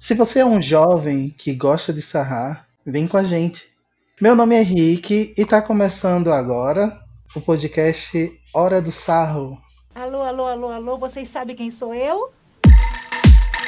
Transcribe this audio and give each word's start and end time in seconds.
Se 0.00 0.14
você 0.14 0.38
é 0.38 0.46
um 0.46 0.62
jovem 0.62 1.28
que 1.36 1.52
gosta 1.52 1.92
de 1.92 2.00
sarrar, 2.00 2.68
vem 2.86 3.08
com 3.08 3.16
a 3.16 3.24
gente. 3.24 3.66
Meu 4.20 4.36
nome 4.36 4.54
é 4.54 4.60
Henrique 4.60 5.34
e 5.36 5.42
está 5.42 5.60
começando 5.60 6.32
agora 6.32 6.96
o 7.34 7.40
podcast 7.40 8.30
Hora 8.54 8.80
do 8.80 8.92
Sarro. 8.92 9.60
Alô, 9.96 10.22
alô, 10.22 10.46
alô, 10.46 10.70
alô, 10.70 10.98
vocês 10.98 11.28
sabem 11.28 11.56
quem 11.56 11.72
sou 11.72 11.92
eu? 11.92 12.30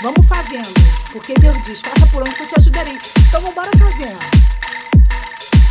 Vamos 0.02 0.24
fazendo, 0.28 0.68
porque 1.10 1.34
Deus 1.34 1.60
diz, 1.64 1.80
faça 1.80 2.06
por 2.12 2.22
onde 2.22 2.36
que 2.36 2.42
eu 2.42 2.48
te 2.48 2.54
ajudarei. 2.58 2.94
Então 2.94 3.40
vamos 3.40 3.50
embora 3.50 3.70
fazendo. 3.76 4.18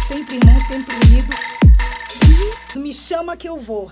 Sempre 0.09 0.35
irmão, 0.35 0.59
sempre 0.67 0.95
unido. 0.95 1.35
Me 2.75 2.93
chama 2.93 3.37
que 3.37 3.47
eu 3.47 3.57
vou. 3.57 3.89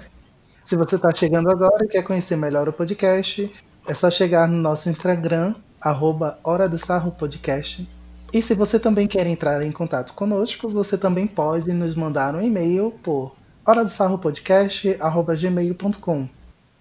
Se 0.65 0.75
você 0.75 0.97
está 0.97 1.15
chegando 1.15 1.49
agora 1.49 1.85
e 1.85 1.87
quer 1.87 2.03
conhecer 2.03 2.35
melhor 2.35 2.67
o 2.67 2.73
podcast, 2.73 3.49
é 3.87 3.93
só 3.93 4.11
chegar 4.11 4.49
no 4.49 4.57
nosso 4.57 4.89
Instagram, 4.89 5.55
arroba 5.81 6.39
Hora 6.43 6.67
do 6.67 6.77
Sarro 6.77 7.11
Podcast. 7.11 7.87
E 8.33 8.41
se 8.41 8.53
você 8.53 8.79
também 8.79 9.07
quer 9.07 9.25
entrar 9.25 9.61
em 9.63 9.71
contato 9.71 10.13
conosco, 10.13 10.69
você 10.69 10.97
também 10.97 11.25
pode 11.25 11.71
nos 11.71 11.95
mandar 11.95 12.35
um 12.35 12.41
e-mail 12.41 12.91
por 13.01 13.33
hora 13.65 13.83
do 13.83 13.89
sarro 13.89 14.17
podcast, 14.17 14.97
gmail.com. 15.37 16.27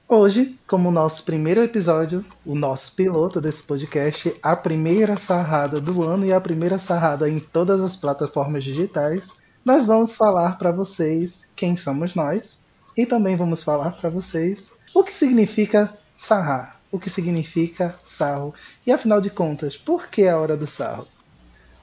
Hoje, 0.09 0.57
como 0.69 0.91
nosso 0.91 1.25
primeiro 1.25 1.61
episódio, 1.61 2.25
o 2.45 2.55
nosso 2.55 2.95
piloto 2.95 3.41
desse 3.41 3.63
podcast, 3.65 4.35
a 4.43 4.55
primeira 4.55 5.17
sarrada 5.17 5.81
do 5.81 6.03
ano 6.03 6.25
e 6.25 6.33
a 6.33 6.41
primeira 6.41 6.79
sarrada 6.79 7.29
em 7.29 7.41
todas 7.41 7.81
as 7.81 7.97
plataformas 7.97 8.63
digitais, 8.63 9.39
nós 9.65 9.89
vamos 9.89 10.15
falar 10.15 10.59
para 10.59 10.71
vocês 10.71 11.49
quem 11.57 11.77
somos 11.77 12.15
nós 12.15 12.59
e 12.97 13.05
também 13.05 13.37
vamos 13.37 13.65
falar 13.65 13.93
para 13.93 14.09
vocês 14.09 14.73
o 14.95 15.03
que 15.03 15.13
significa 15.13 15.93
sarrar, 16.17 16.76
o 16.91 16.99
que 16.99 17.11
significa 17.11 17.95
sarro 18.09 18.55
e 18.87 18.93
afinal 18.93 19.21
de 19.21 19.31
contas, 19.31 19.77
por 19.77 20.09
que 20.09 20.27
a 20.27 20.39
hora 20.39 20.57
do 20.57 20.67
sarro? 20.67 21.07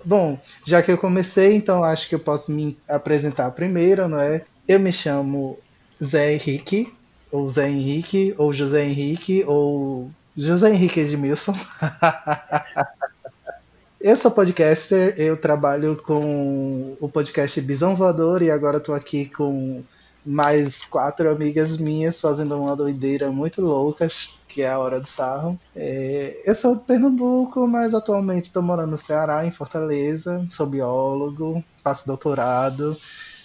Bom, 0.06 0.38
já 0.66 0.82
que 0.82 0.92
eu 0.92 0.98
comecei, 0.98 1.56
então 1.56 1.84
acho 1.84 2.10
que 2.10 2.16
eu 2.16 2.20
posso 2.20 2.52
me 2.52 2.78
apresentar 2.88 3.50
primeiro, 3.52 4.08
não 4.08 4.20
é? 4.20 4.44
Eu 4.68 4.80
me 4.80 4.92
chamo 4.92 5.58
Zé 6.04 6.34
Henrique, 6.34 6.92
ou 7.32 7.48
Zé 7.48 7.70
Henrique, 7.70 8.34
ou 8.38 8.52
José 8.52 8.86
Henrique, 8.86 9.44
ou 9.48 10.12
José 10.36 10.74
Henrique 10.74 11.00
Edmilson. 11.00 11.54
eu 14.02 14.16
sou 14.18 14.32
podcaster, 14.32 15.16
eu 15.18 15.38
trabalho 15.38 15.96
com 15.96 16.98
o 17.00 17.08
podcast 17.08 17.60
Bisão 17.62 17.96
Voador 17.96 18.42
e 18.42 18.52
agora 18.52 18.78
estou 18.78 18.94
aqui 18.94 19.26
com 19.26 19.84
mais 20.26 20.84
quatro 20.86 21.30
amigas 21.30 21.78
minhas 21.78 22.20
fazendo 22.20 22.60
uma 22.60 22.76
doideira 22.76 23.32
muito 23.32 23.62
louca, 23.62 24.08
que 24.48 24.62
é 24.62 24.70
a 24.70 24.80
Hora 24.80 25.00
do 25.00 25.08
Sarro. 25.08 25.60
É, 25.76 26.42
eu 26.46 26.56
sou 26.56 26.76
de 26.76 26.84
Pernambuco, 26.84 27.68
mas 27.68 27.94
atualmente 27.94 28.46
estou 28.46 28.62
morando 28.62 28.92
no 28.92 28.98
Ceará, 28.98 29.46
em 29.46 29.52
Fortaleza. 29.52 30.46
Sou 30.50 30.68
biólogo, 30.68 31.64
faço 31.84 32.08
doutorado. 32.08 32.98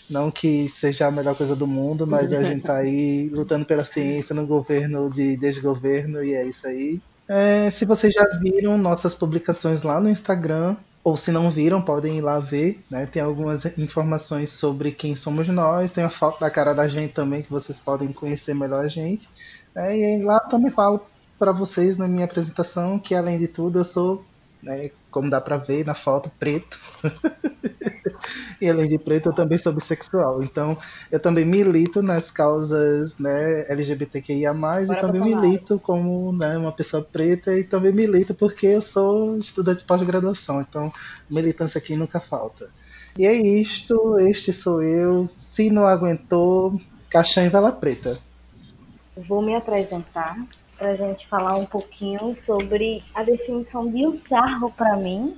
Não 0.08 0.30
que 0.30 0.68
seja 0.68 1.06
a 1.06 1.10
melhor 1.10 1.36
coisa 1.36 1.54
do 1.54 1.66
mundo, 1.66 2.06
mas 2.06 2.32
a 2.32 2.42
gente 2.42 2.64
tá 2.64 2.76
aí 2.78 3.28
lutando 3.32 3.66
pela 3.66 3.84
ciência 3.84 4.34
no 4.34 4.46
governo 4.46 5.08
de 5.12 5.36
desgoverno 5.36 6.22
e 6.22 6.34
é 6.34 6.46
isso 6.46 6.66
aí. 6.66 7.00
É, 7.28 7.70
se 7.70 7.84
vocês 7.84 8.14
já 8.14 8.24
viram 8.40 8.78
nossas 8.78 9.14
publicações 9.14 9.82
lá 9.82 10.00
no 10.00 10.08
Instagram, 10.08 10.76
ou 11.02 11.16
se 11.16 11.30
não 11.30 11.50
viram, 11.50 11.80
podem 11.80 12.18
ir 12.18 12.20
lá 12.20 12.38
ver, 12.38 12.84
né? 12.90 13.06
Tem 13.06 13.22
algumas 13.22 13.78
informações 13.78 14.50
sobre 14.50 14.92
quem 14.92 15.16
somos 15.16 15.48
nós, 15.48 15.92
tem 15.92 16.04
a 16.04 16.10
foto 16.10 16.40
da 16.40 16.50
cara 16.50 16.74
da 16.74 16.88
gente 16.88 17.12
também, 17.12 17.42
que 17.42 17.50
vocês 17.50 17.80
podem 17.80 18.12
conhecer 18.12 18.54
melhor 18.54 18.84
a 18.84 18.88
gente. 18.88 19.28
Né? 19.74 19.96
E 19.96 20.22
lá 20.22 20.40
também 20.40 20.70
falo 20.70 21.00
para 21.38 21.52
vocês 21.52 21.96
na 21.96 22.08
minha 22.08 22.24
apresentação 22.24 22.98
que, 22.98 23.14
além 23.14 23.38
de 23.38 23.48
tudo, 23.48 23.78
eu 23.78 23.84
sou 23.84 24.24
né, 24.62 24.90
como 25.10 25.30
dá 25.30 25.40
para 25.40 25.56
ver 25.56 25.84
na 25.84 25.94
foto, 25.94 26.30
preto. 26.38 26.78
e 28.60 28.68
além 28.68 28.88
de 28.88 28.98
preto, 28.98 29.30
eu 29.30 29.34
também 29.34 29.58
sou 29.58 29.72
bissexual. 29.72 30.42
Então, 30.42 30.76
eu 31.10 31.20
também 31.20 31.44
milito 31.44 32.02
nas 32.02 32.30
causas 32.30 33.18
né, 33.18 33.64
LGBTQIA+, 33.68 34.52
Bora 34.52 34.82
e 34.82 35.00
também 35.00 35.22
milito 35.22 35.78
como 35.78 36.32
né, 36.32 36.58
uma 36.58 36.72
pessoa 36.72 37.02
preta 37.02 37.56
e 37.56 37.64
também 37.64 37.92
milito 37.92 38.34
porque 38.34 38.66
eu 38.66 38.82
sou 38.82 39.36
estudante 39.36 39.80
de 39.80 39.86
pós-graduação. 39.86 40.60
Então, 40.60 40.90
militância 41.30 41.78
aqui 41.78 41.96
nunca 41.96 42.20
falta. 42.20 42.68
E 43.16 43.26
é 43.26 43.34
isto, 43.34 44.18
este 44.18 44.52
sou 44.52 44.82
eu. 44.82 45.26
Se 45.26 45.70
não 45.70 45.86
aguentou, 45.86 46.80
caixão 47.10 47.44
e 47.44 47.48
vela 47.48 47.72
preta. 47.72 48.18
Vou 49.16 49.42
me 49.42 49.56
apresentar 49.56 50.36
para 50.78 50.90
a 50.90 50.94
gente 50.94 51.26
falar 51.26 51.56
um 51.56 51.66
pouquinho 51.66 52.36
sobre 52.46 53.02
a 53.12 53.24
definição 53.24 53.90
de 53.90 54.06
um 54.06 54.16
sarro 54.28 54.70
para 54.70 54.96
mim. 54.96 55.36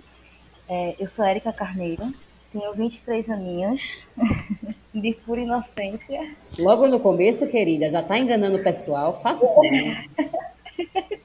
É, 0.68 0.94
eu 1.00 1.08
sou 1.08 1.24
Érica 1.24 1.52
Carneiro, 1.52 2.12
tenho 2.52 2.72
23 2.74 3.28
aninhos, 3.30 3.82
de 4.94 5.14
pura 5.24 5.40
inocência. 5.40 6.36
Logo 6.58 6.86
no 6.86 7.00
começo, 7.00 7.48
querida, 7.48 7.90
já 7.90 8.02
está 8.02 8.18
enganando 8.18 8.58
o 8.58 8.62
pessoal, 8.62 9.20
faça 9.22 9.44
isso. 9.44 9.60
Né? 9.62 10.04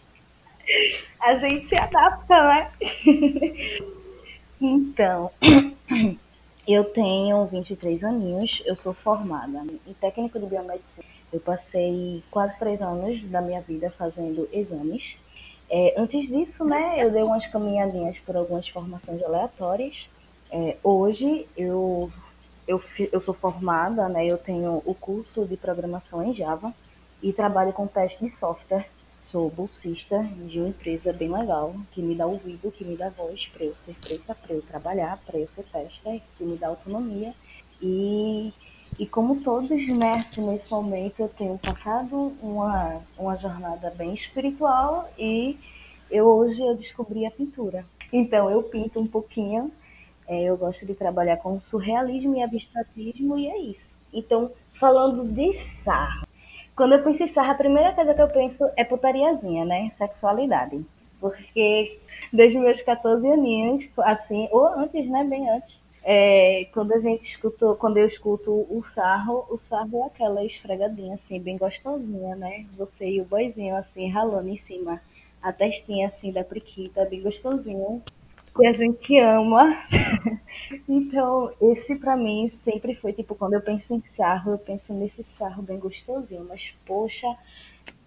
a 1.19 1.35
gente 1.35 1.67
se 1.67 1.75
adapta, 1.75 2.41
né? 2.41 2.71
então, 4.61 5.29
eu 6.65 6.85
tenho 6.85 7.45
23 7.47 8.03
aninhos, 8.03 8.63
eu 8.65 8.75
sou 8.77 8.93
formada 8.93 9.61
em 9.85 9.93
técnico 9.93 10.39
de 10.39 10.45
biomedicina 10.45 11.14
eu 11.35 11.41
passei 11.41 12.23
quase 12.31 12.57
três 12.57 12.81
anos 12.81 13.21
da 13.23 13.41
minha 13.41 13.61
vida 13.61 13.89
fazendo 13.97 14.47
exames. 14.53 15.17
É, 15.69 15.93
antes 15.97 16.27
disso, 16.27 16.63
né, 16.63 17.03
eu 17.03 17.11
dei 17.11 17.23
umas 17.23 17.45
caminhadinhas 17.47 18.17
por 18.19 18.37
algumas 18.37 18.67
formações 18.69 19.21
aleatórias. 19.21 20.07
É, 20.49 20.77
hoje 20.81 21.45
eu, 21.57 22.09
eu, 22.65 22.81
eu 23.11 23.19
sou 23.19 23.33
formada, 23.33 24.07
né, 24.07 24.25
eu 24.25 24.37
tenho 24.37 24.81
o 24.85 24.95
curso 24.95 25.45
de 25.45 25.57
programação 25.57 26.23
em 26.23 26.33
Java 26.33 26.73
e 27.21 27.33
trabalho 27.33 27.73
com 27.73 27.85
teste 27.85 28.23
de 28.23 28.31
software. 28.37 28.87
Sou 29.29 29.49
bolsista 29.49 30.23
de 30.23 30.59
uma 30.59 30.69
empresa 30.69 31.11
bem 31.11 31.29
legal, 31.29 31.75
que 31.91 32.01
me 32.01 32.15
dá 32.15 32.25
ouvido, 32.25 32.71
que 32.71 32.85
me 32.85 32.95
dá 32.95 33.09
voz 33.09 33.47
para 33.47 33.65
eu 33.65 33.75
ser 33.85 33.95
preta, 33.95 34.35
para 34.35 34.55
eu 34.55 34.61
trabalhar, 34.61 35.19
para 35.25 35.37
eu 35.37 35.49
ser 35.49 35.63
tester, 35.63 36.21
que 36.37 36.43
me 36.45 36.55
dá 36.55 36.67
autonomia. 36.67 37.33
E 37.81 38.53
e 38.97 39.05
como 39.05 39.41
todos, 39.41 39.69
né, 39.69 40.25
assim, 40.27 40.45
nesse 40.49 40.71
momento 40.71 41.19
eu 41.19 41.27
tenho 41.29 41.57
passado 41.57 42.33
uma, 42.41 43.01
uma 43.17 43.35
jornada 43.37 43.89
bem 43.89 44.13
espiritual 44.13 45.09
e 45.17 45.57
eu 46.09 46.25
hoje 46.25 46.61
eu 46.61 46.75
descobri 46.75 47.25
a 47.25 47.31
pintura. 47.31 47.85
Então 48.11 48.49
eu 48.49 48.63
pinto 48.63 48.99
um 48.99 49.07
pouquinho, 49.07 49.71
é, 50.27 50.43
eu 50.43 50.55
gosto 50.55 50.85
de 50.85 50.93
trabalhar 50.93 51.37
com 51.37 51.59
surrealismo 51.59 52.35
e 52.35 52.43
abstratismo 52.43 53.37
e 53.37 53.47
é 53.47 53.57
isso. 53.59 53.91
Então, 54.13 54.51
falando 54.79 55.25
de 55.25 55.59
sarro, 55.83 56.25
quando 56.75 56.93
eu 56.93 57.03
penso 57.03 57.23
em 57.23 57.27
sarro, 57.27 57.51
a 57.51 57.55
primeira 57.55 57.93
coisa 57.93 58.13
que 58.13 58.21
eu 58.21 58.29
penso 58.29 58.69
é 58.77 58.83
putariazinha, 58.83 59.65
né? 59.65 59.91
Sexualidade. 59.97 60.85
Porque 61.19 61.99
desde 62.31 62.57
meus 62.57 62.81
14 62.81 63.27
aninhos, 63.27 63.85
assim, 63.97 64.47
ou 64.51 64.67
antes, 64.67 65.09
né? 65.09 65.23
Bem 65.23 65.49
antes, 65.49 65.77
é, 66.07 66.65
quando 66.71 66.93
a 66.93 66.99
gente 66.99 67.23
escutou, 67.25 67.75
quando 67.75 67.97
eu 67.97 68.05
escuto 68.05 68.51
o 68.51 68.83
sarro, 68.93 69.43
o 69.49 69.57
sarro 69.67 70.03
é 70.03 70.05
aquela 70.05 70.45
esfregadinha, 70.45 71.15
assim, 71.15 71.39
bem 71.39 71.57
gostosinha, 71.57 72.35
né? 72.35 72.67
Você 72.77 73.09
e 73.09 73.21
o 73.21 73.25
boizinho, 73.25 73.75
assim, 73.75 74.07
ralando 74.07 74.47
em 74.47 74.57
cima, 74.59 75.01
a 75.41 75.51
testinha, 75.51 76.07
assim, 76.09 76.31
da 76.31 76.43
priquita, 76.43 77.05
bem 77.05 77.23
gostosinho, 77.23 78.03
que 78.55 78.67
a 78.67 78.73
gente 78.73 79.17
ama. 79.19 79.75
então, 80.87 81.51
esse 81.59 81.95
pra 81.95 82.15
mim 82.15 82.49
sempre 82.49 82.93
foi, 82.93 83.11
tipo, 83.11 83.33
quando 83.33 83.55
eu 83.55 83.61
penso 83.61 83.95
em 83.95 84.03
sarro, 84.15 84.51
eu 84.51 84.57
penso 84.59 84.93
nesse 84.93 85.23
sarro 85.23 85.63
bem 85.63 85.79
gostosinho, 85.79 86.45
mas, 86.47 86.71
poxa, 86.85 87.27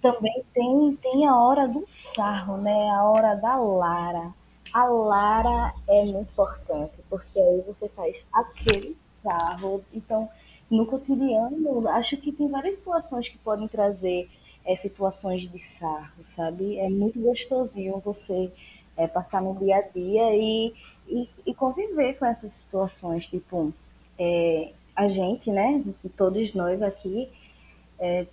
também 0.00 0.44
tem, 0.54 0.96
tem 1.02 1.26
a 1.26 1.36
hora 1.36 1.66
do 1.66 1.84
sarro, 1.88 2.58
né? 2.58 2.90
A 2.90 3.02
hora 3.10 3.34
da 3.34 3.56
Lara 3.56 4.37
a 4.72 4.84
Lara 4.84 5.74
é 5.88 6.04
muito 6.04 6.30
importante, 6.30 6.94
porque 7.08 7.38
aí 7.38 7.62
você 7.66 7.88
faz 7.90 8.16
aquele 8.32 8.96
carro. 9.22 9.82
Então, 9.92 10.28
no 10.70 10.86
cotidiano, 10.86 11.88
acho 11.88 12.16
que 12.16 12.32
tem 12.32 12.48
várias 12.48 12.76
situações 12.76 13.28
que 13.28 13.38
podem 13.38 13.68
trazer 13.68 14.28
é, 14.64 14.76
situações 14.76 15.50
de 15.50 15.58
sarro, 15.78 16.22
sabe? 16.36 16.78
É 16.78 16.88
muito 16.88 17.18
gostosinho 17.18 18.02
você 18.04 18.52
é, 18.96 19.06
passar 19.06 19.40
no 19.40 19.54
dia 19.56 19.76
a 19.76 19.80
dia 19.80 20.36
e, 20.36 20.74
e, 21.08 21.28
e, 21.46 21.54
conviver 21.54 22.18
com 22.18 22.26
essas 22.26 22.52
situações. 22.52 23.26
Tipo, 23.26 23.72
é, 24.18 24.72
a 24.94 25.08
gente, 25.08 25.50
né, 25.50 25.82
todos 26.16 26.54
nós 26.54 26.82
aqui, 26.82 27.30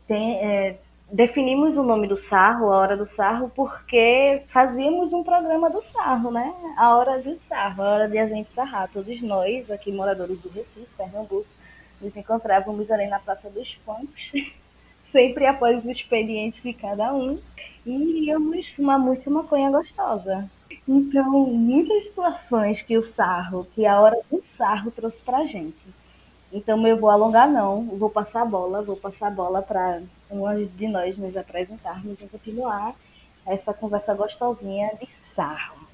tem, 0.07 0.77
definimos 1.11 1.77
o 1.77 1.83
nome 1.83 2.07
do 2.07 2.17
sarro, 2.17 2.71
a 2.71 2.77
hora 2.77 2.97
do 2.97 3.07
sarro, 3.07 3.51
porque 3.55 4.41
fazíamos 4.47 5.13
um 5.13 5.23
programa 5.23 5.69
do 5.69 5.81
sarro, 5.81 6.31
né? 6.31 6.53
A 6.77 6.95
hora 6.95 7.21
do 7.21 7.37
sarro, 7.39 7.83
a 7.83 7.93
hora 7.93 8.09
de 8.09 8.17
a 8.17 8.27
gente 8.27 8.51
sarrar. 8.53 8.89
Todos 8.91 9.21
nós, 9.21 9.69
aqui 9.69 9.91
moradores 9.91 10.39
do 10.41 10.49
Recife, 10.49 10.87
Pernambuco, 10.97 11.45
nos 12.01 12.15
encontrávamos 12.15 12.89
ali 12.91 13.07
na 13.07 13.19
Praça 13.19 13.49
dos 13.49 13.75
Pontos, 13.85 14.31
sempre 15.11 15.45
após 15.45 15.83
os 15.83 15.89
expedientes 15.89 16.61
de 16.61 16.73
cada 16.73 17.13
um, 17.13 17.39
e 17.85 18.25
íamos 18.25 18.69
fumar 18.69 18.99
muito 18.99 19.29
maconha 19.29 19.69
gostosa. 19.69 20.49
Então, 20.87 21.45
muitas 21.47 22.05
situações 22.05 22.81
que 22.81 22.97
o 22.97 23.07
sarro, 23.13 23.67
que 23.73 23.85
a 23.85 23.99
hora 23.99 24.19
do 24.29 24.41
sarro 24.41 24.91
trouxe 24.91 25.21
pra 25.21 25.45
gente. 25.45 25.75
Então, 26.51 26.85
eu 26.87 26.97
vou 26.97 27.09
alongar 27.09 27.49
não, 27.49 27.85
vou 27.97 28.09
passar 28.09 28.41
a 28.41 28.45
bola, 28.45 28.81
vou 28.81 28.95
passar 28.95 29.27
a 29.27 29.31
bola 29.31 29.61
para 29.61 30.01
uma 30.39 30.55
de 30.55 30.87
nós 30.87 31.17
nos 31.17 31.35
apresentarmos 31.35 32.19
e 32.21 32.27
continuar 32.27 32.95
essa 33.45 33.73
conversa 33.73 34.13
gostosinha 34.13 34.91
de 34.99 35.07
sarro. 35.35 35.87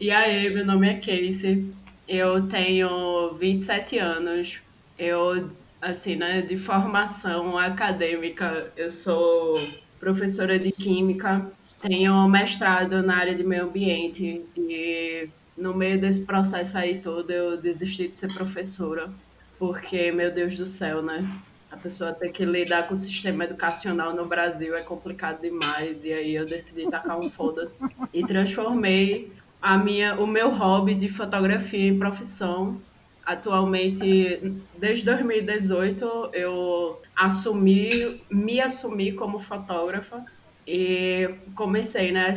E 0.00 0.10
aí, 0.10 0.52
meu 0.52 0.64
nome 0.64 0.88
é 0.88 0.94
Casey, 0.94 1.72
eu 2.08 2.48
tenho 2.48 3.34
27 3.34 3.98
anos, 3.98 4.58
eu, 4.98 5.50
assim, 5.80 6.16
né, 6.16 6.42
de 6.42 6.56
formação 6.56 7.56
acadêmica, 7.56 8.72
eu 8.76 8.90
sou 8.90 9.60
professora 10.00 10.58
de 10.58 10.72
Química, 10.72 11.46
tenho 11.80 12.28
mestrado 12.28 13.02
na 13.02 13.16
área 13.16 13.34
de 13.34 13.44
meio 13.44 13.64
ambiente 13.64 14.44
e 14.56 15.28
no 15.56 15.74
meio 15.74 16.00
desse 16.00 16.22
processo 16.22 16.78
aí 16.78 17.00
todo 17.00 17.30
eu 17.30 17.56
desisti 17.56 18.08
de 18.08 18.18
ser 18.18 18.32
professora, 18.32 19.10
porque, 19.58 20.10
meu 20.10 20.32
Deus 20.32 20.56
do 20.56 20.66
céu, 20.66 21.02
né? 21.02 21.24
A 21.72 21.76
pessoa 21.78 22.12
ter 22.12 22.30
que 22.30 22.44
lidar 22.44 22.86
com 22.86 22.92
o 22.92 22.96
sistema 22.98 23.44
educacional 23.44 24.14
no 24.14 24.26
Brasil 24.26 24.76
é 24.76 24.82
complicado 24.82 25.40
demais. 25.40 26.04
E 26.04 26.12
aí 26.12 26.34
eu 26.34 26.44
decidi 26.44 26.88
tacar 26.90 27.18
um 27.18 27.30
foda-se 27.30 27.82
e 28.12 28.22
transformei 28.26 29.32
a 29.60 29.78
minha, 29.78 30.20
o 30.20 30.26
meu 30.26 30.50
hobby 30.50 30.94
de 30.94 31.08
fotografia 31.08 31.88
em 31.88 31.98
profissão. 31.98 32.78
Atualmente, 33.24 34.52
desde 34.78 35.06
2018, 35.06 36.30
eu 36.34 37.00
assumi, 37.16 38.20
me 38.30 38.60
assumi 38.60 39.12
como 39.12 39.38
fotógrafa 39.38 40.22
e 40.66 41.30
comecei 41.54 42.12
né, 42.12 42.28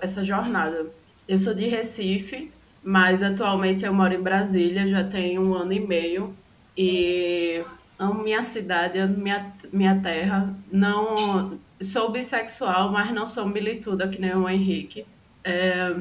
essa 0.00 0.24
jornada. 0.24 0.86
Eu 1.26 1.40
sou 1.40 1.54
de 1.54 1.66
Recife, 1.66 2.52
mas 2.84 3.20
atualmente 3.20 3.84
eu 3.84 3.92
moro 3.92 4.14
em 4.14 4.22
Brasília, 4.22 4.86
já 4.86 5.02
tenho 5.02 5.42
um 5.42 5.54
ano 5.54 5.72
e 5.72 5.80
meio 5.80 6.32
e 6.76 7.64
amo 7.98 8.22
minha 8.22 8.42
cidade, 8.44 8.98
amo 8.98 9.16
minha, 9.16 9.52
minha 9.72 10.00
terra. 10.00 10.54
Não 10.70 11.58
sou 11.80 12.10
bissexual, 12.10 12.90
mas 12.90 13.12
não 13.12 13.26
sou 13.26 13.46
milituda 13.46 14.08
que 14.08 14.20
nem 14.20 14.34
o 14.34 14.48
Henrique. 14.48 15.06
É, 15.44 15.94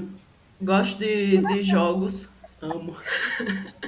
gosto 0.61 0.99
de, 0.99 1.37
de 1.37 1.63
jogos, 1.63 2.29
amo. 2.61 2.95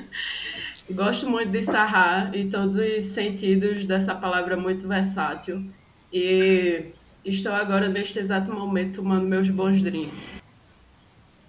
gosto 0.92 1.30
muito 1.30 1.52
de 1.52 1.64
sarrar 1.64 2.34
em 2.36 2.50
todos 2.50 2.76
os 2.76 3.06
sentidos 3.06 3.86
dessa 3.86 4.14
palavra 4.14 4.56
muito 4.56 4.88
versátil. 4.88 5.64
E 6.12 6.94
Estou 7.28 7.52
agora, 7.52 7.90
neste 7.90 8.20
exato 8.20 8.54
momento, 8.54 9.02
tomando 9.02 9.28
meus 9.28 9.50
bons 9.50 9.82
drinks. 9.82 10.34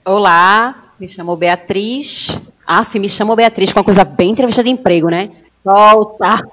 Olá, 0.05 0.93
me 0.99 1.07
chamo 1.07 1.37
Beatriz. 1.37 2.37
Af, 2.67 2.99
me 2.99 3.09
chamo 3.09 3.37
Beatriz 3.37 3.73
com 3.73 3.79
uma 3.79 3.85
coisa 3.85 4.05
bem 4.05 4.33
entrevista 4.33 4.65
de 4.65 4.71
emprego, 4.71 5.09
né? 5.09 5.31
Volta! 5.69 6.49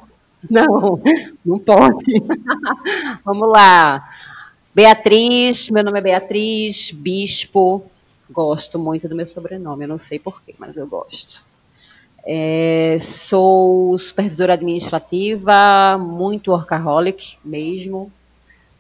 Não, 0.50 1.01
não 1.45 1.57
pode. 1.57 2.03
Vamos 3.23 3.50
lá. 3.50 4.13
Beatriz, 4.73 5.69
meu 5.69 5.85
nome 5.85 6.00
é 6.00 6.01
Beatriz, 6.01 6.91
bispo. 6.91 7.85
Gosto 8.29 8.77
muito 8.77 9.07
do 9.07 9.15
meu 9.15 9.25
sobrenome, 9.25 9.85
eu 9.85 9.88
não 9.88 9.97
sei 9.97 10.19
porquê, 10.19 10.53
mas 10.59 10.75
eu 10.75 10.85
gosto. 10.85 11.45
É, 12.25 12.97
sou 13.00 13.97
supervisora 13.97 14.56
administrativa, 14.56 15.97
muito 15.97 16.51
workaholic 16.51 17.38
mesmo 17.45 18.12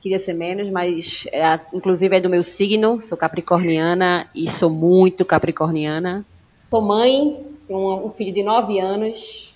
queria 0.01 0.19
ser 0.19 0.33
menos, 0.33 0.69
mas 0.69 1.25
é, 1.31 1.59
inclusive 1.73 2.15
é 2.15 2.21
do 2.21 2.29
meu 2.29 2.43
signo, 2.43 3.01
sou 3.01 3.17
capricorniana 3.17 4.29
e 4.35 4.47
sou 4.47 4.69
muito 4.69 5.25
capricorniana. 5.25 6.23
Sou 6.69 6.79
mãe, 6.79 7.43
tenho 7.67 8.05
um, 8.05 8.11
filho 8.11 8.31
de 8.31 8.43
9 8.43 8.79
anos, 8.79 9.54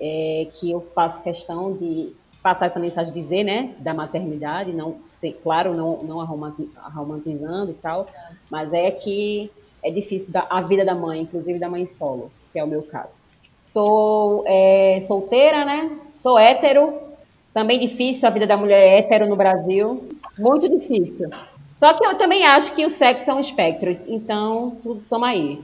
é, 0.00 0.48
que 0.52 0.70
eu 0.70 0.80
faço 0.94 1.22
questão 1.22 1.72
de 1.72 2.12
passar 2.42 2.66
essa 2.66 2.80
mensagem, 2.80 3.12
dizer, 3.12 3.44
né, 3.44 3.74
da 3.78 3.92
maternidade, 3.92 4.72
não, 4.72 4.96
sei, 5.04 5.32
claro, 5.32 5.74
não, 5.74 6.02
não 6.02 6.24
romantizando 6.24 7.70
e 7.70 7.74
tal, 7.74 8.06
mas 8.50 8.72
é 8.72 8.90
que 8.90 9.50
é 9.82 9.90
difícil 9.90 10.32
da, 10.32 10.46
a 10.48 10.62
vida 10.62 10.84
da 10.84 10.94
mãe, 10.94 11.20
inclusive 11.20 11.58
da 11.58 11.68
mãe 11.68 11.84
solo, 11.86 12.30
que 12.52 12.58
é 12.58 12.64
o 12.64 12.68
meu 12.68 12.82
caso. 12.82 13.24
Sou 13.64 14.42
é, 14.46 15.00
solteira, 15.02 15.64
né, 15.64 15.98
sou 16.18 16.38
hétero, 16.38 17.10
também 17.52 17.78
difícil 17.78 18.28
a 18.28 18.30
vida 18.30 18.46
da 18.46 18.56
mulher 18.56 18.98
hétero 18.98 19.28
no 19.28 19.36
Brasil. 19.36 20.08
Muito 20.38 20.68
difícil. 20.68 21.28
Só 21.74 21.92
que 21.94 22.04
eu 22.04 22.16
também 22.16 22.44
acho 22.44 22.74
que 22.74 22.84
o 22.84 22.90
sexo 22.90 23.30
é 23.30 23.34
um 23.34 23.40
espectro. 23.40 23.96
Então, 24.06 24.76
toma 25.08 25.28
aí. 25.28 25.60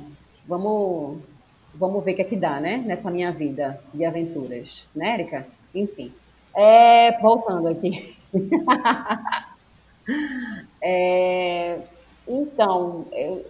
Vamos, 0.47 1.19
vamos 1.79 2.05
ver 2.05 2.13
o 2.13 2.17
que 2.17 2.23
é 2.23 2.25
que 2.25 2.37
dá, 2.37 2.61
né? 2.61 2.83
Nessa 2.85 3.11
minha 3.11 3.31
vida 3.33 3.81
de 3.93 4.05
aventuras. 4.05 4.89
Né, 4.95 5.15
Erika? 5.15 5.47
Enfim. 5.75 6.13
É, 6.55 7.19
voltando 7.21 7.69
aqui. 7.69 8.17
é, 10.81 11.79
então, 12.27 13.05
eu, 13.13 13.45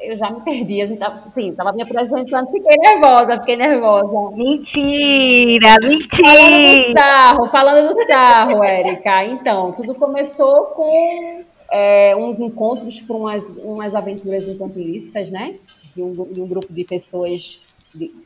eu 0.00 0.16
já 0.16 0.30
me 0.30 0.40
perdi. 0.40 0.82
A 0.82 0.86
gente 0.86 0.98
tava, 0.98 1.30
sim, 1.30 1.54
tava 1.54 1.72
me 1.72 1.82
apresentando, 1.82 2.50
fiquei 2.50 2.76
nervosa, 2.76 3.38
fiquei 3.40 3.56
nervosa. 3.56 4.36
Mentira, 4.36 5.76
mentira! 5.80 6.28
Falando 6.28 6.86
do 6.86 6.92
sarro, 6.92 7.48
falando 7.48 7.88
do 7.88 8.06
sarro, 8.06 8.64
Érica. 8.64 9.24
Então, 9.24 9.72
tudo 9.72 9.94
começou 9.94 10.66
com 10.66 11.44
é, 11.70 12.16
uns 12.16 12.40
encontros 12.40 13.00
para 13.00 13.16
umas, 13.16 13.44
umas 13.58 13.94
aventuras 13.94 14.46
enquanto 14.46 14.78
ilícitas, 14.78 15.30
né? 15.30 15.56
De 15.94 16.02
um, 16.02 16.12
de 16.32 16.40
um 16.40 16.46
grupo 16.46 16.72
de 16.72 16.84
pessoas, 16.84 17.60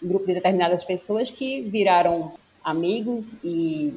grupo 0.02 0.26
de 0.26 0.34
determinadas 0.34 0.84
pessoas 0.84 1.30
que 1.30 1.62
viraram 1.62 2.32
amigos 2.62 3.38
e 3.42 3.94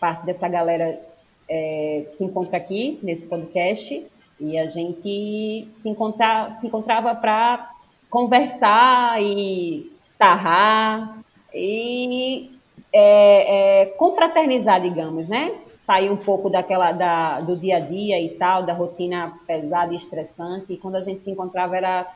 parte 0.00 0.24
dessa 0.26 0.48
galera 0.48 1.00
é, 1.48 2.06
se 2.10 2.24
encontra 2.24 2.56
aqui 2.56 2.98
nesse 3.02 3.26
podcast 3.26 4.06
e 4.40 4.58
a 4.58 4.66
gente 4.66 5.68
se, 5.76 5.88
encontra, 5.88 6.56
se 6.60 6.66
encontrava 6.66 7.14
para 7.14 7.70
conversar 8.10 9.22
e 9.22 9.90
sarrar 10.14 11.22
e 11.54 12.50
é, 12.92 13.82
é, 13.82 13.86
confraternizar, 13.86 14.80
digamos, 14.80 15.28
né? 15.28 15.54
Sair 15.86 16.10
um 16.10 16.16
pouco 16.16 16.48
daquela 16.48 16.92
da, 16.92 17.40
do 17.40 17.56
dia 17.56 17.76
a 17.76 17.80
dia 17.80 18.20
e 18.20 18.30
tal, 18.30 18.64
da 18.64 18.72
rotina 18.72 19.38
pesada 19.46 19.92
e 19.92 19.96
estressante. 19.96 20.72
E 20.72 20.76
quando 20.76 20.96
a 20.96 21.00
gente 21.00 21.22
se 21.22 21.30
encontrava 21.30 21.76
era 21.76 22.06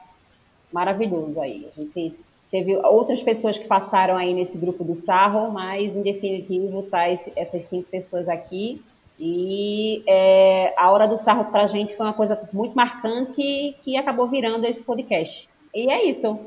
maravilhoso 0.73 1.41
aí. 1.41 1.69
A 1.73 1.81
gente 1.81 2.15
teve 2.57 2.75
outras 2.77 3.23
pessoas 3.23 3.59
que 3.59 3.67
passaram 3.67 4.17
aí 4.17 4.33
nesse 4.33 4.57
grupo 4.57 4.83
do 4.83 4.95
Sarro, 4.95 5.53
mas 5.53 5.95
em 5.95 6.01
definitivo 6.01 6.83
tá 6.85 7.11
esse, 7.11 7.31
essas 7.37 7.67
cinco 7.67 7.87
pessoas 7.91 8.29
aqui 8.31 8.83
e 9.19 10.03
é, 10.07 10.75
a 10.77 10.91
hora 10.91 11.07
do 11.07 11.19
sarro 11.19 11.47
para 11.47 11.65
a 11.65 11.67
gente 11.67 11.97
foi 11.97 12.07
uma 12.07 12.13
coisa 12.13 12.39
muito 12.53 12.75
marcante 12.75 13.77
que 13.83 13.97
acabou 13.97 14.29
virando 14.29 14.65
esse 14.67 14.83
podcast. 14.83 15.49
E 15.75 15.91
é 15.91 16.05
isso. 16.05 16.39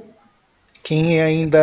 Quem 0.83 1.21
ainda 1.21 1.59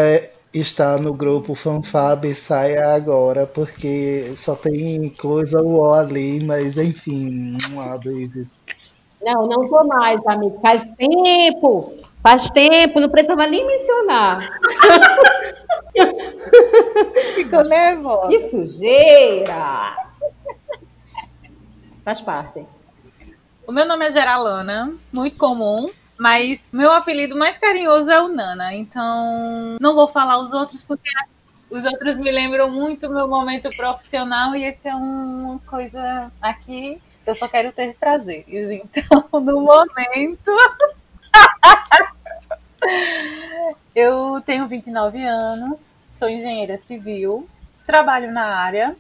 está 0.53 0.97
no 0.97 1.13
grupo 1.13 1.55
Fanfab, 1.55 2.33
saia 2.35 2.95
agora, 2.95 3.47
porque 3.47 4.33
só 4.37 4.55
tem 4.55 5.09
coisa 5.11 5.63
uó 5.63 5.95
ali, 5.95 6.43
mas 6.45 6.77
enfim, 6.77 7.57
um 7.73 7.79
lado 7.79 8.11
Não, 9.23 9.47
não 9.47 9.69
tô 9.69 9.85
mais, 9.85 10.25
amigo. 10.27 10.59
Faz 10.61 10.85
tempo. 10.97 11.95
Faz 12.27 12.51
tempo, 12.51 12.99
não 12.99 13.09
precisava 13.09 13.47
nem 13.47 13.65
mencionar. 13.65 14.51
Ficou 17.37 17.63
nervosa. 17.63 18.27
Que 18.27 18.51
sujeira! 18.51 19.97
Faz 22.05 22.21
parte. 22.21 22.67
O 23.65 23.71
meu 23.71 23.87
nome 23.87 24.07
é 24.07 24.11
Geralana, 24.11 24.93
muito 25.13 25.37
comum, 25.37 25.89
mas 26.19 26.73
meu 26.73 26.91
apelido 26.91 27.37
mais 27.37 27.59
carinhoso 27.59 28.11
é 28.11 28.21
o 28.21 28.27
Nana, 28.27 28.75
então 28.75 29.77
não 29.81 29.95
vou 29.95 30.09
falar 30.09 30.39
os 30.39 30.53
outros 30.53 30.83
porque 30.83 31.09
os 31.71 31.85
outros 31.85 32.17
me 32.17 32.33
lembram 32.33 32.69
muito 32.69 33.09
meu 33.09 33.29
momento 33.29 33.71
profissional 33.77 34.53
e 34.57 34.65
esse 34.65 34.89
é 34.89 34.95
uma 34.97 35.61
coisa 35.61 36.33
aqui 36.43 37.01
que 37.23 37.31
eu 37.31 37.37
só 37.37 37.47
quero 37.47 37.71
ter 37.71 37.95
prazeres. 37.95 38.69
Então, 38.69 39.25
no 39.41 39.61
momento. 39.61 40.51
eu 43.95 44.41
tenho 44.45 44.67
29 44.67 45.23
anos, 45.25 45.97
sou 46.11 46.29
engenheira 46.29 46.79
civil, 46.79 47.49
trabalho 47.87 48.33
na 48.33 48.57
área, 48.57 48.97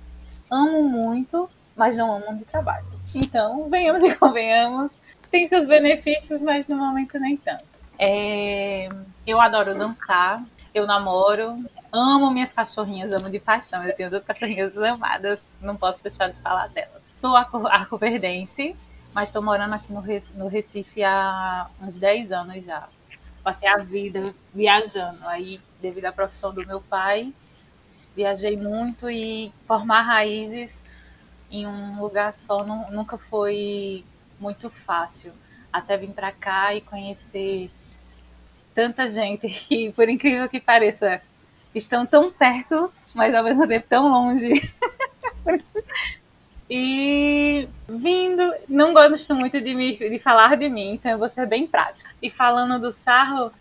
amo 0.50 0.82
muito, 0.82 1.48
mas 1.76 1.96
não 1.96 2.14
amo 2.14 2.24
onde 2.28 2.44
trabalho. 2.44 2.86
Então, 3.14 3.68
venhamos 3.70 4.02
e 4.02 4.14
convenhamos, 4.16 4.90
tem 5.30 5.46
seus 5.46 5.66
benefícios, 5.66 6.40
mas 6.40 6.66
no 6.68 6.76
momento 6.76 7.18
nem 7.18 7.36
tanto. 7.36 7.64
É, 7.98 8.88
eu 9.26 9.40
adoro 9.40 9.74
dançar, 9.74 10.42
eu 10.74 10.86
namoro, 10.86 11.64
amo 11.92 12.30
minhas 12.30 12.52
cachorrinhas, 12.52 13.12
amo 13.12 13.30
de 13.30 13.38
paixão. 13.38 13.82
Eu 13.84 13.96
tenho 13.96 14.10
duas 14.10 14.24
cachorrinhas 14.24 14.76
amadas, 14.76 15.42
não 15.60 15.76
posso 15.76 16.02
deixar 16.02 16.28
de 16.28 16.38
falar 16.40 16.68
delas. 16.68 17.10
Sou 17.14 17.34
arco-verdense 17.34 18.76
mas 19.16 19.30
estou 19.30 19.40
morando 19.40 19.74
aqui 19.74 19.90
no, 19.90 20.46
Recife 20.46 21.02
há 21.02 21.68
uns 21.80 21.98
10 21.98 22.32
anos 22.32 22.62
já. 22.62 22.86
Passei 23.46 23.68
a 23.68 23.76
vida 23.76 24.34
viajando. 24.52 25.20
Aí, 25.28 25.60
devido 25.80 26.06
à 26.06 26.12
profissão 26.12 26.52
do 26.52 26.66
meu 26.66 26.80
pai, 26.80 27.32
viajei 28.16 28.56
muito 28.56 29.08
e 29.08 29.52
formar 29.68 30.02
raízes 30.02 30.82
em 31.48 31.64
um 31.64 32.02
lugar 32.02 32.32
só 32.32 32.64
não, 32.64 32.90
nunca 32.90 33.16
foi 33.16 34.04
muito 34.40 34.68
fácil. 34.68 35.32
Até 35.72 35.96
vir 35.96 36.10
para 36.10 36.32
cá 36.32 36.74
e 36.74 36.80
conhecer 36.80 37.70
tanta 38.74 39.08
gente 39.08 39.46
que, 39.68 39.92
por 39.92 40.08
incrível 40.08 40.48
que 40.48 40.58
pareça, 40.58 41.22
estão 41.72 42.04
tão 42.04 42.32
perto, 42.32 42.92
mas 43.14 43.32
ao 43.32 43.44
mesmo 43.44 43.64
tempo 43.68 43.86
tão 43.88 44.08
longe. 44.08 44.54
e 46.68 47.68
vindo, 47.88 48.54
não 48.68 48.92
gosto 48.92 49.34
muito 49.34 49.60
de, 49.60 49.74
me, 49.74 49.96
de 49.96 50.18
falar 50.18 50.56
de 50.56 50.68
mim, 50.68 50.94
então 50.94 51.12
eu 51.12 51.18
vou 51.18 51.28
ser 51.28 51.46
bem 51.46 51.66
prática. 51.66 52.10
E 52.20 52.28
falando 52.28 52.80
do 52.80 52.90
sarro, 52.90 53.52